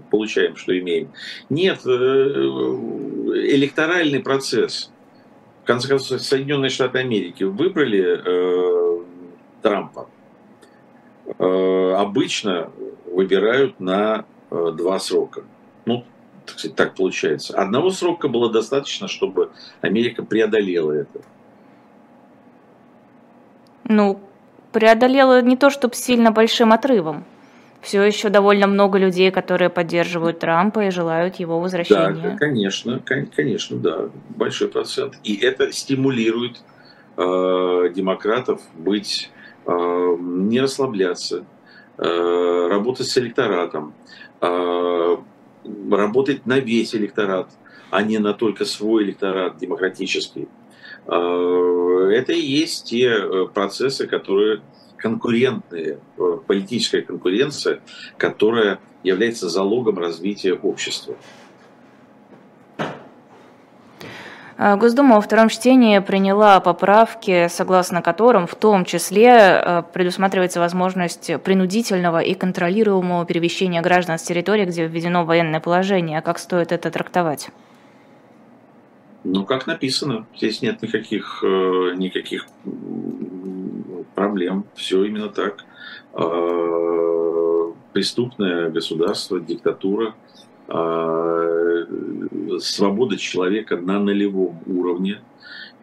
получаем, 0.10 0.56
что 0.56 0.78
имеем. 0.78 1.10
Нет, 1.50 1.82
э, 1.86 1.90
электоральный 1.90 4.22
процесс. 4.22 4.90
В 5.64 5.68
конце 5.68 5.90
концов, 5.90 6.22
Соединенные 6.22 6.70
Штаты 6.70 7.00
Америки 7.00 7.44
выбрали 7.44 8.22
э, 8.24 9.00
Трампа. 9.62 10.08
Э, 11.40 11.96
обычно 11.98 12.70
выбирают 13.12 13.80
на 13.80 14.26
э, 14.52 14.72
два 14.78 15.00
срока. 15.00 15.44
Ну, 15.86 16.04
так, 16.46 16.60
сказать, 16.60 16.76
так 16.76 16.96
получается. 16.96 17.58
Одного 17.58 17.90
срока 17.90 18.28
было 18.28 18.52
достаточно, 18.52 19.08
чтобы 19.08 19.52
Америка 19.82 20.24
преодолела 20.24 20.92
это. 20.92 21.22
Ну, 23.86 24.20
преодолела 24.72 25.42
не 25.42 25.58
то, 25.58 25.70
чтобы 25.70 25.96
сильно 25.96 26.32
большим 26.32 26.74
отрывом. 26.74 27.24
Все 27.82 28.04
еще 28.04 28.30
довольно 28.30 28.66
много 28.68 28.98
людей, 28.98 29.30
которые 29.30 29.70
поддерживают 29.70 30.40
Трампа 30.40 30.86
и 30.86 30.90
желают 30.90 31.36
его 31.36 31.60
возвращения. 31.60 32.32
Да, 32.32 32.38
конечно, 32.38 33.00
конечно, 33.00 33.78
да, 33.78 34.10
большой 34.30 34.70
процент. 34.70 35.20
И 35.24 35.36
это 35.36 35.72
стимулирует 35.72 36.62
э, 37.16 37.92
демократов 37.96 38.62
быть, 38.74 39.30
не 39.68 40.62
расслабляться, 40.62 41.46
э, 41.98 42.68
работать 42.70 43.08
с 43.08 43.18
электоратом, 43.18 43.94
э, 44.42 45.18
работать 45.92 46.46
на 46.46 46.60
весь 46.60 46.94
электорат, 46.96 47.50
а 47.90 48.04
не 48.04 48.20
на 48.20 48.34
только 48.34 48.66
свой 48.66 49.04
электорат 49.04 49.58
демократический. 49.58 50.48
А, 51.08 52.10
это 52.10 52.34
и 52.34 52.42
есть 52.42 52.86
те 52.86 53.08
э, 53.08 53.48
процессы, 53.54 54.08
которые 54.08 54.62
конкурентные, 54.98 56.00
э, 56.18 56.38
политическая 56.48 57.02
конкуренция, 57.02 57.82
которая 58.18 58.80
является 59.04 59.50
залогом 59.50 60.00
развития 60.00 60.54
общества. 60.54 61.16
Э, 62.78 62.86
Госдума 64.58 65.16
во 65.16 65.22
втором 65.22 65.50
чтении 65.50 66.00
приняла 66.00 66.62
поправки, 66.62 67.48
согласно 67.50 68.02
которым 68.02 68.48
в 68.48 68.56
том 68.56 68.86
числе 68.86 69.28
э, 69.28 69.84
предусматривается 69.94 70.62
возможность 70.62 71.30
принудительного 71.44 72.20
и 72.20 72.34
контролируемого 72.36 73.26
перемещения 73.26 73.82
граждан 73.82 74.18
с 74.18 74.24
территории, 74.24 74.64
где 74.64 74.88
введено 74.88 75.26
военное 75.26 75.60
положение. 75.60 76.22
Как 76.22 76.40
стоит 76.40 76.72
это 76.72 76.90
трактовать? 76.90 77.50
Ну, 79.26 79.44
как 79.44 79.68
написано, 79.68 80.26
здесь 80.38 80.62
нет 80.62 80.82
никаких, 80.82 81.44
э, 81.44 81.94
никаких 81.98 82.48
проблем. 84.16 84.64
Все 84.76 85.04
именно 85.04 85.28
так. 85.28 85.66
Преступное 87.92 88.70
государство, 88.70 89.38
диктатура– 89.42 90.16
свобода 92.60 93.18
человека 93.18 93.78
на 93.78 94.00
нулевом 94.00 94.60
уровне, 94.66 95.22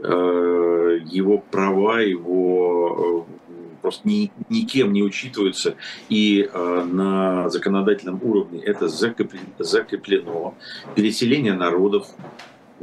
а, 0.01 0.99
его 1.11 1.39
права, 1.39 2.01
его 2.01 3.27
э, 3.29 3.33
просто 3.81 4.09
ни, 4.09 4.33
никем 4.49 4.93
не 4.93 5.03
учитываются, 5.03 5.77
и 6.09 6.49
э, 6.53 6.85
на 6.85 7.49
законодательном 7.51 8.21
уровне 8.23 8.61
это 8.61 8.89
закреплено. 8.89 10.55
Переселение 10.95 11.55
народов, 11.55 12.09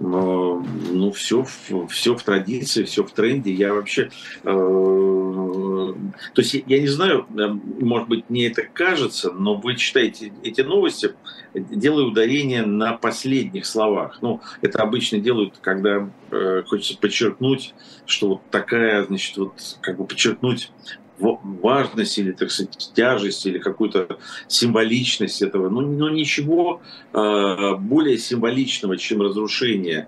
ну, 0.01 1.11
все, 1.11 1.45
все 1.89 2.15
в 2.15 2.23
традиции, 2.23 2.83
все 2.83 3.03
в 3.03 3.11
тренде. 3.11 3.51
Я 3.51 3.73
вообще... 3.73 4.09
Э, 4.43 5.93
то 6.33 6.41
есть 6.41 6.53
я 6.53 6.79
не 6.79 6.87
знаю, 6.87 7.25
э, 7.37 7.47
может 7.81 8.07
быть, 8.07 8.29
мне 8.29 8.47
это 8.47 8.63
кажется, 8.63 9.31
но 9.31 9.55
вы 9.55 9.75
читаете 9.75 10.31
эти 10.43 10.61
новости, 10.61 11.15
делаю 11.53 12.07
ударение 12.07 12.65
на 12.65 12.93
последних 12.93 13.65
словах. 13.65 14.19
Ну, 14.21 14.41
это 14.61 14.81
обычно 14.81 15.19
делают, 15.19 15.55
когда 15.61 16.09
э, 16.31 16.63
хочется 16.65 16.97
подчеркнуть, 16.97 17.73
что 18.05 18.29
вот 18.29 18.41
такая, 18.51 19.03
значит, 19.03 19.37
вот 19.37 19.53
как 19.81 19.97
бы 19.97 20.05
подчеркнуть 20.05 20.71
важность 21.19 22.17
или, 22.17 22.31
так 22.31 22.51
сказать, 22.51 22.91
тяжесть 22.93 23.45
или 23.45 23.59
какую-то 23.59 24.19
символичность 24.47 25.41
этого. 25.41 25.69
Ну, 25.69 25.81
ну 25.81 26.09
ничего 26.09 26.81
э, 27.13 27.75
более 27.75 28.17
символичного, 28.17 28.97
чем 28.97 29.21
разрушение 29.21 30.07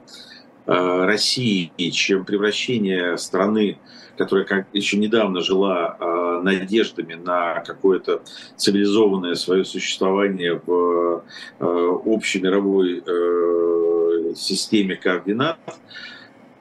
э, 0.66 1.06
России, 1.06 1.72
чем 1.92 2.26
превращение 2.26 3.18
страны, 3.18 3.80
которая 4.18 4.46
как 4.46 4.68
еще 4.74 4.98
недавно 4.98 5.42
жила 5.42 5.98
э, 6.00 6.42
надеждами 6.44 7.16
на 7.16 7.62
какое-то 7.62 8.22
цивилизованное 8.56 9.36
свое 9.36 9.66
существование 9.66 10.62
в 10.66 11.24
общей 11.60 12.40
мировой 12.40 13.04
э, 13.06 14.34
системе 14.36 14.96
координат, 14.96 15.60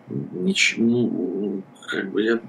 ничего, 0.09 0.84
ну, 0.86 1.62
как 1.88 2.11
бы 2.11 2.22
я 2.22 2.40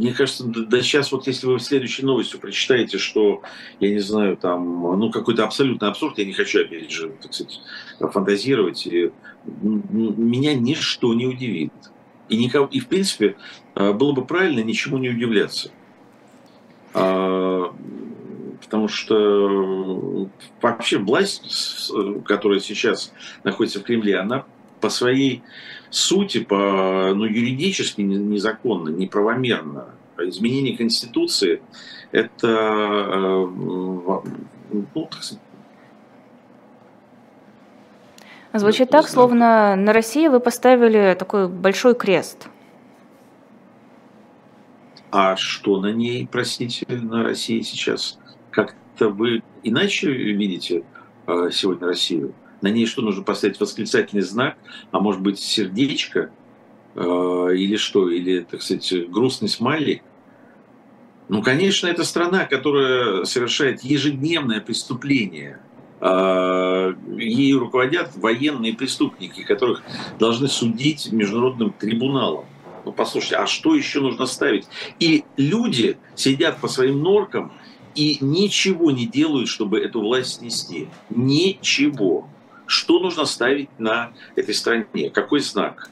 мне 0.00 0.14
кажется, 0.14 0.44
да, 0.44 0.62
да 0.62 0.80
сейчас 0.80 1.12
вот 1.12 1.26
если 1.26 1.46
вы 1.46 1.58
в 1.58 1.62
следующей 1.62 2.04
новостью 2.04 2.40
прочитаете, 2.40 2.96
что, 2.96 3.42
я 3.80 3.90
не 3.90 3.98
знаю, 3.98 4.38
там, 4.38 4.64
ну, 4.98 5.10
какой-то 5.10 5.44
абсолютный 5.44 5.88
абсурд, 5.88 6.16
я 6.16 6.24
не 6.24 6.32
хочу, 6.32 6.62
опять 6.62 6.90
же, 6.90 7.10
так 7.20 7.34
сказать, 7.34 7.60
фантазировать, 7.98 8.86
и, 8.86 9.10
меня 9.44 10.54
ничто 10.54 11.12
не 11.12 11.26
удивит. 11.26 11.72
И, 12.30 12.38
никого, 12.38 12.66
и, 12.66 12.80
в 12.80 12.88
принципе, 12.88 13.36
а, 13.74 13.92
было 13.92 14.12
бы 14.12 14.24
правильно 14.24 14.60
ничему 14.60 14.96
не 14.96 15.10
удивляться. 15.10 15.70
А, 16.94 17.74
потому 18.62 18.88
что 18.88 20.30
вообще 20.62 20.96
власть, 20.96 21.92
которая 22.24 22.60
сейчас 22.60 23.12
находится 23.44 23.80
в 23.80 23.82
Кремле, 23.82 24.18
она 24.18 24.46
по 24.80 24.90
своей 24.90 25.42
сути, 25.90 26.40
по, 26.40 27.12
ну, 27.14 27.24
юридически 27.24 28.00
незаконно, 28.00 28.88
неправомерно. 28.90 29.86
Изменение 30.18 30.76
Конституции– 30.76 31.62
это 32.12 32.46
э, 32.46 33.46
ну, 33.56 35.08
так 35.10 35.22
сказать, 35.22 35.42
Звучит 38.52 38.90
так, 38.90 39.08
словно 39.08 39.76
на 39.76 39.92
России 39.92 40.26
вы 40.26 40.40
поставили 40.40 41.16
такой 41.16 41.48
большой 41.48 41.94
крест. 41.94 42.48
А 45.12 45.36
что 45.36 45.80
на 45.80 45.92
ней, 45.92 46.28
простите, 46.30 46.84
на 46.88 47.22
России 47.22 47.60
сейчас? 47.60 48.18
Как-то 48.50 49.08
вы 49.08 49.42
иначе 49.62 50.10
видите 50.10 50.82
э, 51.26 51.50
сегодня 51.52 51.86
Россию? 51.86 52.34
На 52.60 52.68
ней 52.68 52.86
что, 52.86 53.02
нужно 53.02 53.22
поставить 53.22 53.58
восклицательный 53.58 54.22
знак, 54.22 54.56
а 54.90 55.00
может 55.00 55.20
быть 55.20 55.38
сердечко, 55.38 56.30
э, 56.94 57.00
или 57.00 57.76
что, 57.76 58.10
или, 58.10 58.40
так 58.40 58.62
сказать, 58.62 59.10
грустный 59.10 59.48
смайлик? 59.48 60.02
Ну, 61.28 61.42
конечно, 61.42 61.86
это 61.86 62.04
страна, 62.04 62.44
которая 62.44 63.24
совершает 63.24 63.82
ежедневное 63.82 64.60
преступление. 64.60 65.60
Э, 66.00 66.92
ею 67.16 67.60
руководят 67.60 68.16
военные 68.16 68.74
преступники, 68.74 69.42
которых 69.42 69.82
должны 70.18 70.48
судить 70.48 71.12
международным 71.12 71.72
трибуналом. 71.72 72.46
Ну, 72.84 72.92
послушайте, 72.92 73.36
а 73.36 73.46
что 73.46 73.74
еще 73.74 74.00
нужно 74.00 74.26
ставить? 74.26 74.66
И 74.98 75.24
люди 75.36 75.98
сидят 76.14 76.60
по 76.60 76.68
своим 76.68 77.00
норкам 77.02 77.52
и 77.94 78.18
ничего 78.20 78.90
не 78.90 79.06
делают, 79.06 79.48
чтобы 79.48 79.80
эту 79.80 80.00
власть 80.00 80.38
снести. 80.38 80.88
Ничего. 81.10 82.28
Что 82.70 83.00
нужно 83.00 83.24
ставить 83.24 83.68
на 83.80 84.12
этой 84.36 84.54
стране? 84.54 85.10
Какой 85.10 85.40
знак? 85.40 85.90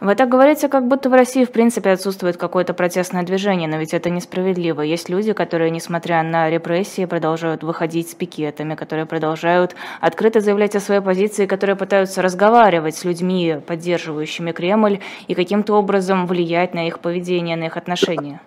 Вы 0.00 0.14
так 0.14 0.28
говорите, 0.28 0.68
как 0.68 0.86
будто 0.86 1.10
в 1.10 1.12
России 1.12 1.44
в 1.44 1.50
принципе 1.50 1.90
отсутствует 1.90 2.36
какое-то 2.36 2.72
протестное 2.72 3.24
движение, 3.24 3.68
но 3.68 3.78
ведь 3.78 3.94
это 3.94 4.10
несправедливо. 4.10 4.82
Есть 4.82 5.08
люди, 5.08 5.32
которые, 5.32 5.72
несмотря 5.72 6.22
на 6.22 6.48
репрессии, 6.48 7.04
продолжают 7.04 7.64
выходить 7.64 8.10
с 8.10 8.14
пикетами, 8.14 8.76
которые 8.76 9.06
продолжают 9.06 9.74
открыто 10.00 10.38
заявлять 10.38 10.76
о 10.76 10.80
своей 10.80 11.00
позиции, 11.00 11.46
которые 11.46 11.74
пытаются 11.74 12.22
разговаривать 12.22 12.94
с 12.94 13.04
людьми, 13.04 13.56
поддерживающими 13.66 14.52
Кремль, 14.52 15.00
и 15.26 15.34
каким-то 15.34 15.74
образом 15.74 16.28
влиять 16.28 16.74
на 16.74 16.86
их 16.86 17.00
поведение, 17.00 17.56
на 17.56 17.64
их 17.64 17.76
отношения. 17.76 18.40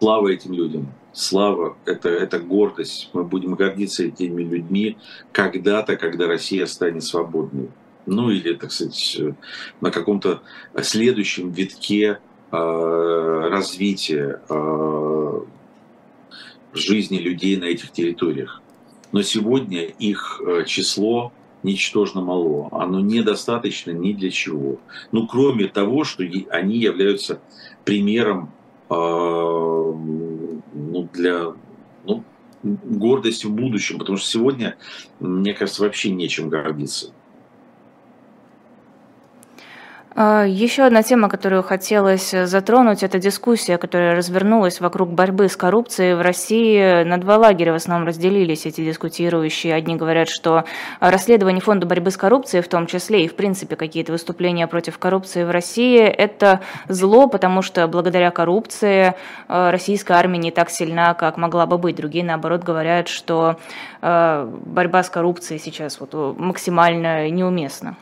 Слава 0.00 0.28
этим 0.28 0.54
людям. 0.54 0.88
Слава 1.12 1.76
это, 1.84 2.08
это 2.08 2.38
гордость. 2.38 3.10
Мы 3.12 3.24
будем 3.24 3.54
гордиться 3.54 4.04
этими 4.04 4.42
людьми 4.42 4.96
когда-то, 5.32 5.96
когда 5.96 6.26
Россия 6.26 6.66
станет 6.66 7.04
свободной. 7.04 7.68
Ну 8.06 8.30
или, 8.30 8.54
так 8.54 8.72
сказать, 8.72 9.20
на 9.80 9.90
каком-то 9.90 10.42
следующем 10.82 11.50
витке 11.50 12.18
э, 12.50 13.48
развития 13.50 14.40
э, 14.48 15.40
жизни 16.72 17.18
людей 17.18 17.56
на 17.58 17.64
этих 17.64 17.92
территориях. 17.92 18.62
Но 19.12 19.22
сегодня 19.22 19.82
их 19.84 20.40
э, 20.44 20.64
число 20.64 21.32
ничтожно 21.62 22.22
мало. 22.22 22.68
Оно 22.72 23.00
недостаточно 23.00 23.90
ни 23.92 24.14
для 24.14 24.30
чего. 24.30 24.78
Ну, 25.12 25.26
кроме 25.26 25.68
того, 25.68 26.04
что 26.04 26.24
они 26.50 26.78
являются 26.78 27.40
примером 27.84 28.50
э, 28.88 28.94
ну, 30.92 31.08
для 31.12 31.54
ну, 32.04 32.24
гордости 32.62 33.46
в 33.46 33.52
будущем, 33.52 33.98
потому 33.98 34.18
что 34.18 34.28
сегодня, 34.28 34.76
мне 35.20 35.54
кажется, 35.54 35.82
вообще 35.82 36.10
нечем 36.10 36.48
гордиться. 36.48 37.12
А, 40.14 40.44
Еще 40.44 40.82
одна 40.82 41.02
тема, 41.02 41.28
которую 41.28 41.62
хотелось 41.62 42.30
затронуть, 42.30 43.02
это 43.02 43.18
дискуссия, 43.18 43.78
которая 43.78 44.14
развернулась 44.14 44.80
вокруг 44.80 45.10
борьбы 45.10 45.48
с 45.48 45.56
коррупцией 45.56 46.14
в 46.14 46.20
России. 46.20 47.02
На 47.04 47.18
два 47.18 47.38
лагеря 47.38 47.72
в 47.72 47.76
основном 47.76 48.06
разделились 48.06 48.66
эти 48.66 48.84
дискутирующие. 48.84 49.74
Одни 49.74 49.96
говорят, 49.96 50.28
что 50.28 50.64
расследование 51.00 51.62
фонда 51.62 51.86
борьбы 51.86 52.10
с 52.10 52.18
коррупцией, 52.18 52.62
в 52.62 52.68
том 52.68 52.86
числе 52.86 53.24
и, 53.24 53.28
в 53.28 53.36
принципе, 53.36 53.76
какие-то 53.76 54.12
выступления 54.12 54.66
против 54.66 54.98
коррупции 54.98 55.44
в 55.44 55.50
России, 55.50 56.00
это 56.00 56.60
зло, 56.88 57.26
потому 57.26 57.62
что 57.62 57.88
благодаря 57.88 58.30
коррупции 58.30 59.14
а, 59.48 59.70
российская 59.70 60.14
армия 60.14 60.38
не 60.38 60.50
так 60.50 60.68
сильна, 60.68 61.14
как 61.14 61.38
могла 61.38 61.64
бы 61.64 61.78
быть. 61.78 61.96
Другие, 61.96 62.24
наоборот, 62.24 62.64
говорят, 62.64 63.08
что 63.08 63.56
а, 64.02 64.46
борьба 64.66 65.02
с 65.02 65.08
коррупцией 65.08 65.58
сейчас 65.58 66.00
вот 66.00 66.12
максимально 66.38 67.30
неуместна. 67.30 67.96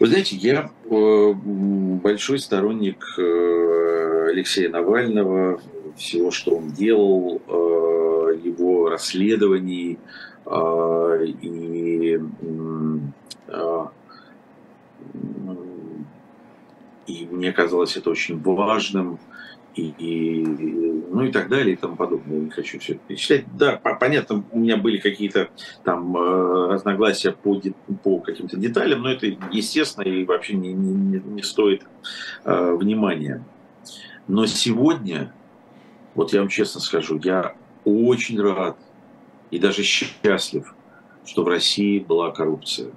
Вы 0.00 0.06
знаете, 0.06 0.36
я 0.36 0.70
э, 0.84 1.32
большой 1.34 2.38
сторонник 2.38 3.04
э, 3.18 4.28
Алексея 4.30 4.68
Навального, 4.68 5.60
всего, 5.96 6.30
что 6.30 6.56
он 6.56 6.70
делал, 6.70 7.42
э, 7.48 8.38
его 8.44 8.88
расследований 8.88 9.98
и 11.42 12.18
и 17.06 17.28
мне 17.30 17.52
казалось 17.52 17.96
это 17.96 18.10
очень 18.10 18.40
важным 18.40 19.18
и, 19.78 19.94
и, 19.98 20.44
ну 21.10 21.24
и 21.24 21.30
так 21.30 21.48
далее 21.48 21.74
и 21.74 21.76
тому 21.76 21.96
подобное. 21.96 22.40
Не 22.40 22.50
хочу 22.50 22.78
все 22.78 22.94
это 22.94 23.02
перечислять. 23.06 23.44
Да, 23.56 23.76
понятно, 23.76 24.44
у 24.50 24.58
меня 24.58 24.76
были 24.76 24.98
какие-то 24.98 25.50
там 25.84 26.16
э, 26.16 26.72
разногласия 26.72 27.32
по, 27.32 27.60
по 28.02 28.18
каким-то 28.20 28.56
деталям, 28.56 29.02
но 29.02 29.10
это 29.10 29.26
естественно 29.52 30.04
и 30.04 30.24
вообще 30.24 30.54
не, 30.54 30.72
не, 30.72 31.20
не 31.20 31.42
стоит 31.42 31.84
э, 32.44 32.74
внимания. 32.74 33.44
Но 34.26 34.46
сегодня, 34.46 35.32
вот 36.14 36.32
я 36.32 36.40
вам 36.40 36.48
честно 36.48 36.80
скажу, 36.80 37.20
я 37.22 37.54
очень 37.84 38.40
рад 38.40 38.76
и 39.50 39.58
даже 39.58 39.82
счастлив, 39.82 40.74
что 41.24 41.44
в 41.44 41.48
России 41.48 42.00
была 42.00 42.32
коррупция. 42.32 42.90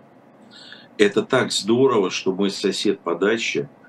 Это 0.97 1.21
так 1.21 1.51
здорово, 1.51 2.09
что 2.09 2.33
мой 2.33 2.49
сосед 2.49 2.99
по 2.99 3.15
даче– 3.15 3.69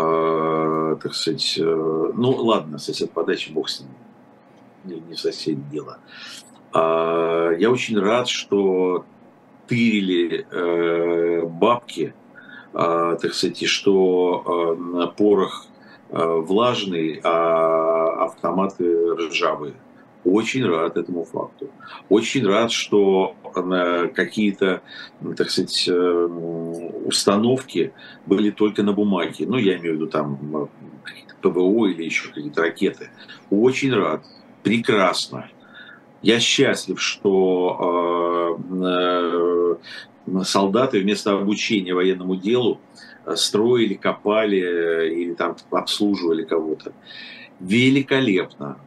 э, 0.00 0.96
так 1.02 1.14
сказать, 1.14 1.58
э, 1.58 1.62
ну 1.62 2.30
ладно, 2.30 2.78
сосед 2.78 3.10
по 3.12 3.24
даче, 3.24 3.52
бог 3.52 3.68
с 3.68 3.80
ним, 3.80 5.02
не, 5.08 5.16
сосед 5.16 5.68
дело. 5.70 5.98
А, 6.72 7.50
я 7.52 7.70
очень 7.70 7.98
рад, 7.98 8.28
что 8.28 9.04
тырили 9.66 10.46
э, 10.50 11.46
бабки, 11.46 12.14
э, 12.72 13.16
так 13.20 13.34
сказать, 13.34 13.66
что 13.66 14.76
э, 14.76 15.16
порох 15.16 15.66
э, 16.10 16.24
влажный, 16.24 17.20
а 17.22 18.24
автоматы 18.26 19.14
ржавые. 19.14 19.74
Очень 20.24 20.66
рад 20.66 20.96
этому 20.98 21.24
факту. 21.24 21.70
Очень 22.10 22.46
рад, 22.46 22.70
что 22.72 23.34
какие-то, 24.14 24.82
так 25.36 25.50
сказать, 25.50 25.88
э, 25.88 26.26
установки 27.06 27.92
были 28.26 28.50
только 28.50 28.82
на 28.82 28.92
бумаге. 28.92 29.46
Ну, 29.46 29.56
я 29.56 29.78
имею 29.78 29.94
в 29.94 29.96
виду 29.96 30.06
там 30.08 30.68
ПВО 31.40 31.86
или 31.86 32.04
еще 32.04 32.28
какие-то 32.28 32.60
ракеты. 32.60 33.10
Очень 33.50 33.94
рад. 33.94 34.22
Прекрасно. 34.62 35.48
Я 36.20 36.38
счастлив, 36.38 37.00
что 37.00 38.58
э, 38.68 38.84
э, 38.84 40.44
солдаты 40.44 41.00
вместо 41.00 41.32
обучения 41.32 41.94
военному 41.94 42.36
делу 42.36 42.78
строили, 43.36 43.94
копали 43.94 45.12
или 45.14 45.32
там 45.32 45.56
обслуживали 45.70 46.44
кого-то. 46.44 46.92
Великолепно 47.58 48.78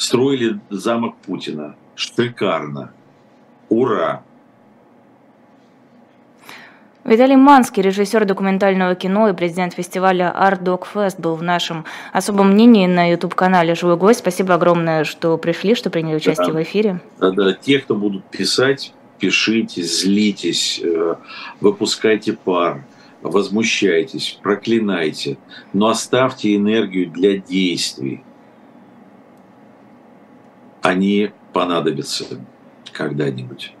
строили 0.00 0.58
замок 0.70 1.16
Путина. 1.18 1.74
Шикарно. 1.94 2.90
Ура! 3.68 4.22
Виталий 7.04 7.36
Манский, 7.36 7.82
режиссер 7.82 8.24
документального 8.24 8.94
кино 8.94 9.28
и 9.28 9.34
президент 9.34 9.74
фестиваля 9.74 10.34
Art 10.34 10.62
Dog 10.62 10.84
Fest, 10.92 11.20
был 11.20 11.34
в 11.34 11.42
нашем 11.42 11.84
особом 12.12 12.52
мнении 12.52 12.86
на 12.86 13.10
YouTube-канале 13.10 13.74
«Живой 13.74 13.96
гость». 13.96 14.20
Спасибо 14.20 14.54
огромное, 14.54 15.04
что 15.04 15.36
пришли, 15.36 15.74
что 15.74 15.90
приняли 15.90 16.16
участие 16.16 16.52
да. 16.52 16.58
в 16.58 16.62
эфире. 16.62 17.00
Да, 17.18 17.30
да, 17.30 17.52
те, 17.52 17.78
кто 17.78 17.94
будут 17.94 18.24
писать, 18.24 18.94
пишите, 19.18 19.82
злитесь, 19.82 20.80
э, 20.82 21.16
выпускайте 21.60 22.32
пар, 22.32 22.84
возмущайтесь, 23.22 24.38
проклинайте, 24.42 25.36
но 25.72 25.88
оставьте 25.88 26.56
энергию 26.56 27.10
для 27.10 27.36
действий 27.36 28.22
они 30.82 31.32
понадобятся 31.52 32.24
когда-нибудь. 32.92 33.74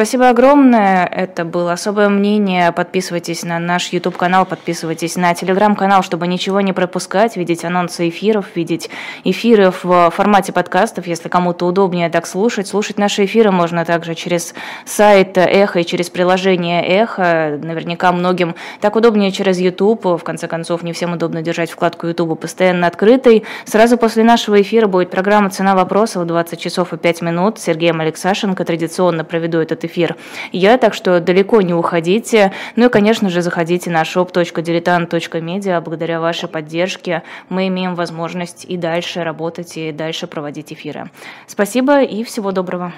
Спасибо 0.00 0.30
огромное. 0.30 1.04
Это 1.04 1.44
было 1.44 1.72
особое 1.72 2.08
мнение. 2.08 2.72
Подписывайтесь 2.72 3.42
на 3.42 3.58
наш 3.58 3.88
YouTube-канал, 3.88 4.46
подписывайтесь 4.46 5.16
на 5.16 5.34
телеграм-канал, 5.34 6.02
чтобы 6.02 6.26
ничего 6.26 6.62
не 6.62 6.72
пропускать, 6.72 7.36
видеть 7.36 7.66
анонсы 7.66 8.08
эфиров, 8.08 8.46
видеть 8.54 8.88
эфиры 9.24 9.70
в 9.82 10.10
формате 10.10 10.54
подкастов, 10.54 11.06
если 11.06 11.28
кому-то 11.28 11.66
удобнее 11.66 12.08
так 12.08 12.26
слушать. 12.26 12.66
Слушать 12.66 12.96
наши 12.96 13.26
эфиры 13.26 13.50
можно 13.50 13.84
также 13.84 14.14
через 14.14 14.54
сайт 14.86 15.36
Эхо 15.36 15.80
и 15.80 15.84
через 15.84 16.08
приложение 16.08 16.82
Эхо. 16.82 17.58
Наверняка 17.62 18.10
многим 18.12 18.54
так 18.80 18.96
удобнее 18.96 19.30
через 19.32 19.58
YouTube. 19.58 20.06
В 20.06 20.24
конце 20.24 20.48
концов, 20.48 20.82
не 20.82 20.94
всем 20.94 21.12
удобно 21.12 21.42
держать 21.42 21.70
вкладку 21.70 22.06
YouTube 22.06 22.40
постоянно 22.40 22.86
открытой. 22.86 23.44
Сразу 23.66 23.98
после 23.98 24.24
нашего 24.24 24.62
эфира 24.62 24.86
будет 24.86 25.10
программа 25.10 25.50
«Цена 25.50 25.74
вопросов» 25.74 26.26
20 26.26 26.58
часов 26.58 26.94
и 26.94 26.96
5 26.96 27.20
минут. 27.20 27.58
Сергеем 27.58 28.00
Алексашенко 28.00 28.64
традиционно 28.64 29.24
проведу 29.24 29.58
этот 29.58 29.80
этот 29.80 29.89
эфир 29.90 30.16
я, 30.52 30.78
так 30.78 30.94
что 30.94 31.20
далеко 31.20 31.60
не 31.60 31.74
уходите. 31.74 32.52
Ну 32.76 32.86
и, 32.86 32.88
конечно 32.88 33.28
же, 33.28 33.42
заходите 33.42 33.90
на 33.90 34.02
shop.diletant.media. 34.02 35.80
Благодаря 35.80 36.20
вашей 36.20 36.48
поддержке 36.48 37.22
мы 37.48 37.68
имеем 37.68 37.94
возможность 37.94 38.64
и 38.64 38.76
дальше 38.76 39.22
работать, 39.22 39.76
и 39.76 39.92
дальше 39.92 40.26
проводить 40.26 40.72
эфиры. 40.72 41.10
Спасибо 41.46 42.02
и 42.02 42.24
всего 42.24 42.52
доброго. 42.52 42.92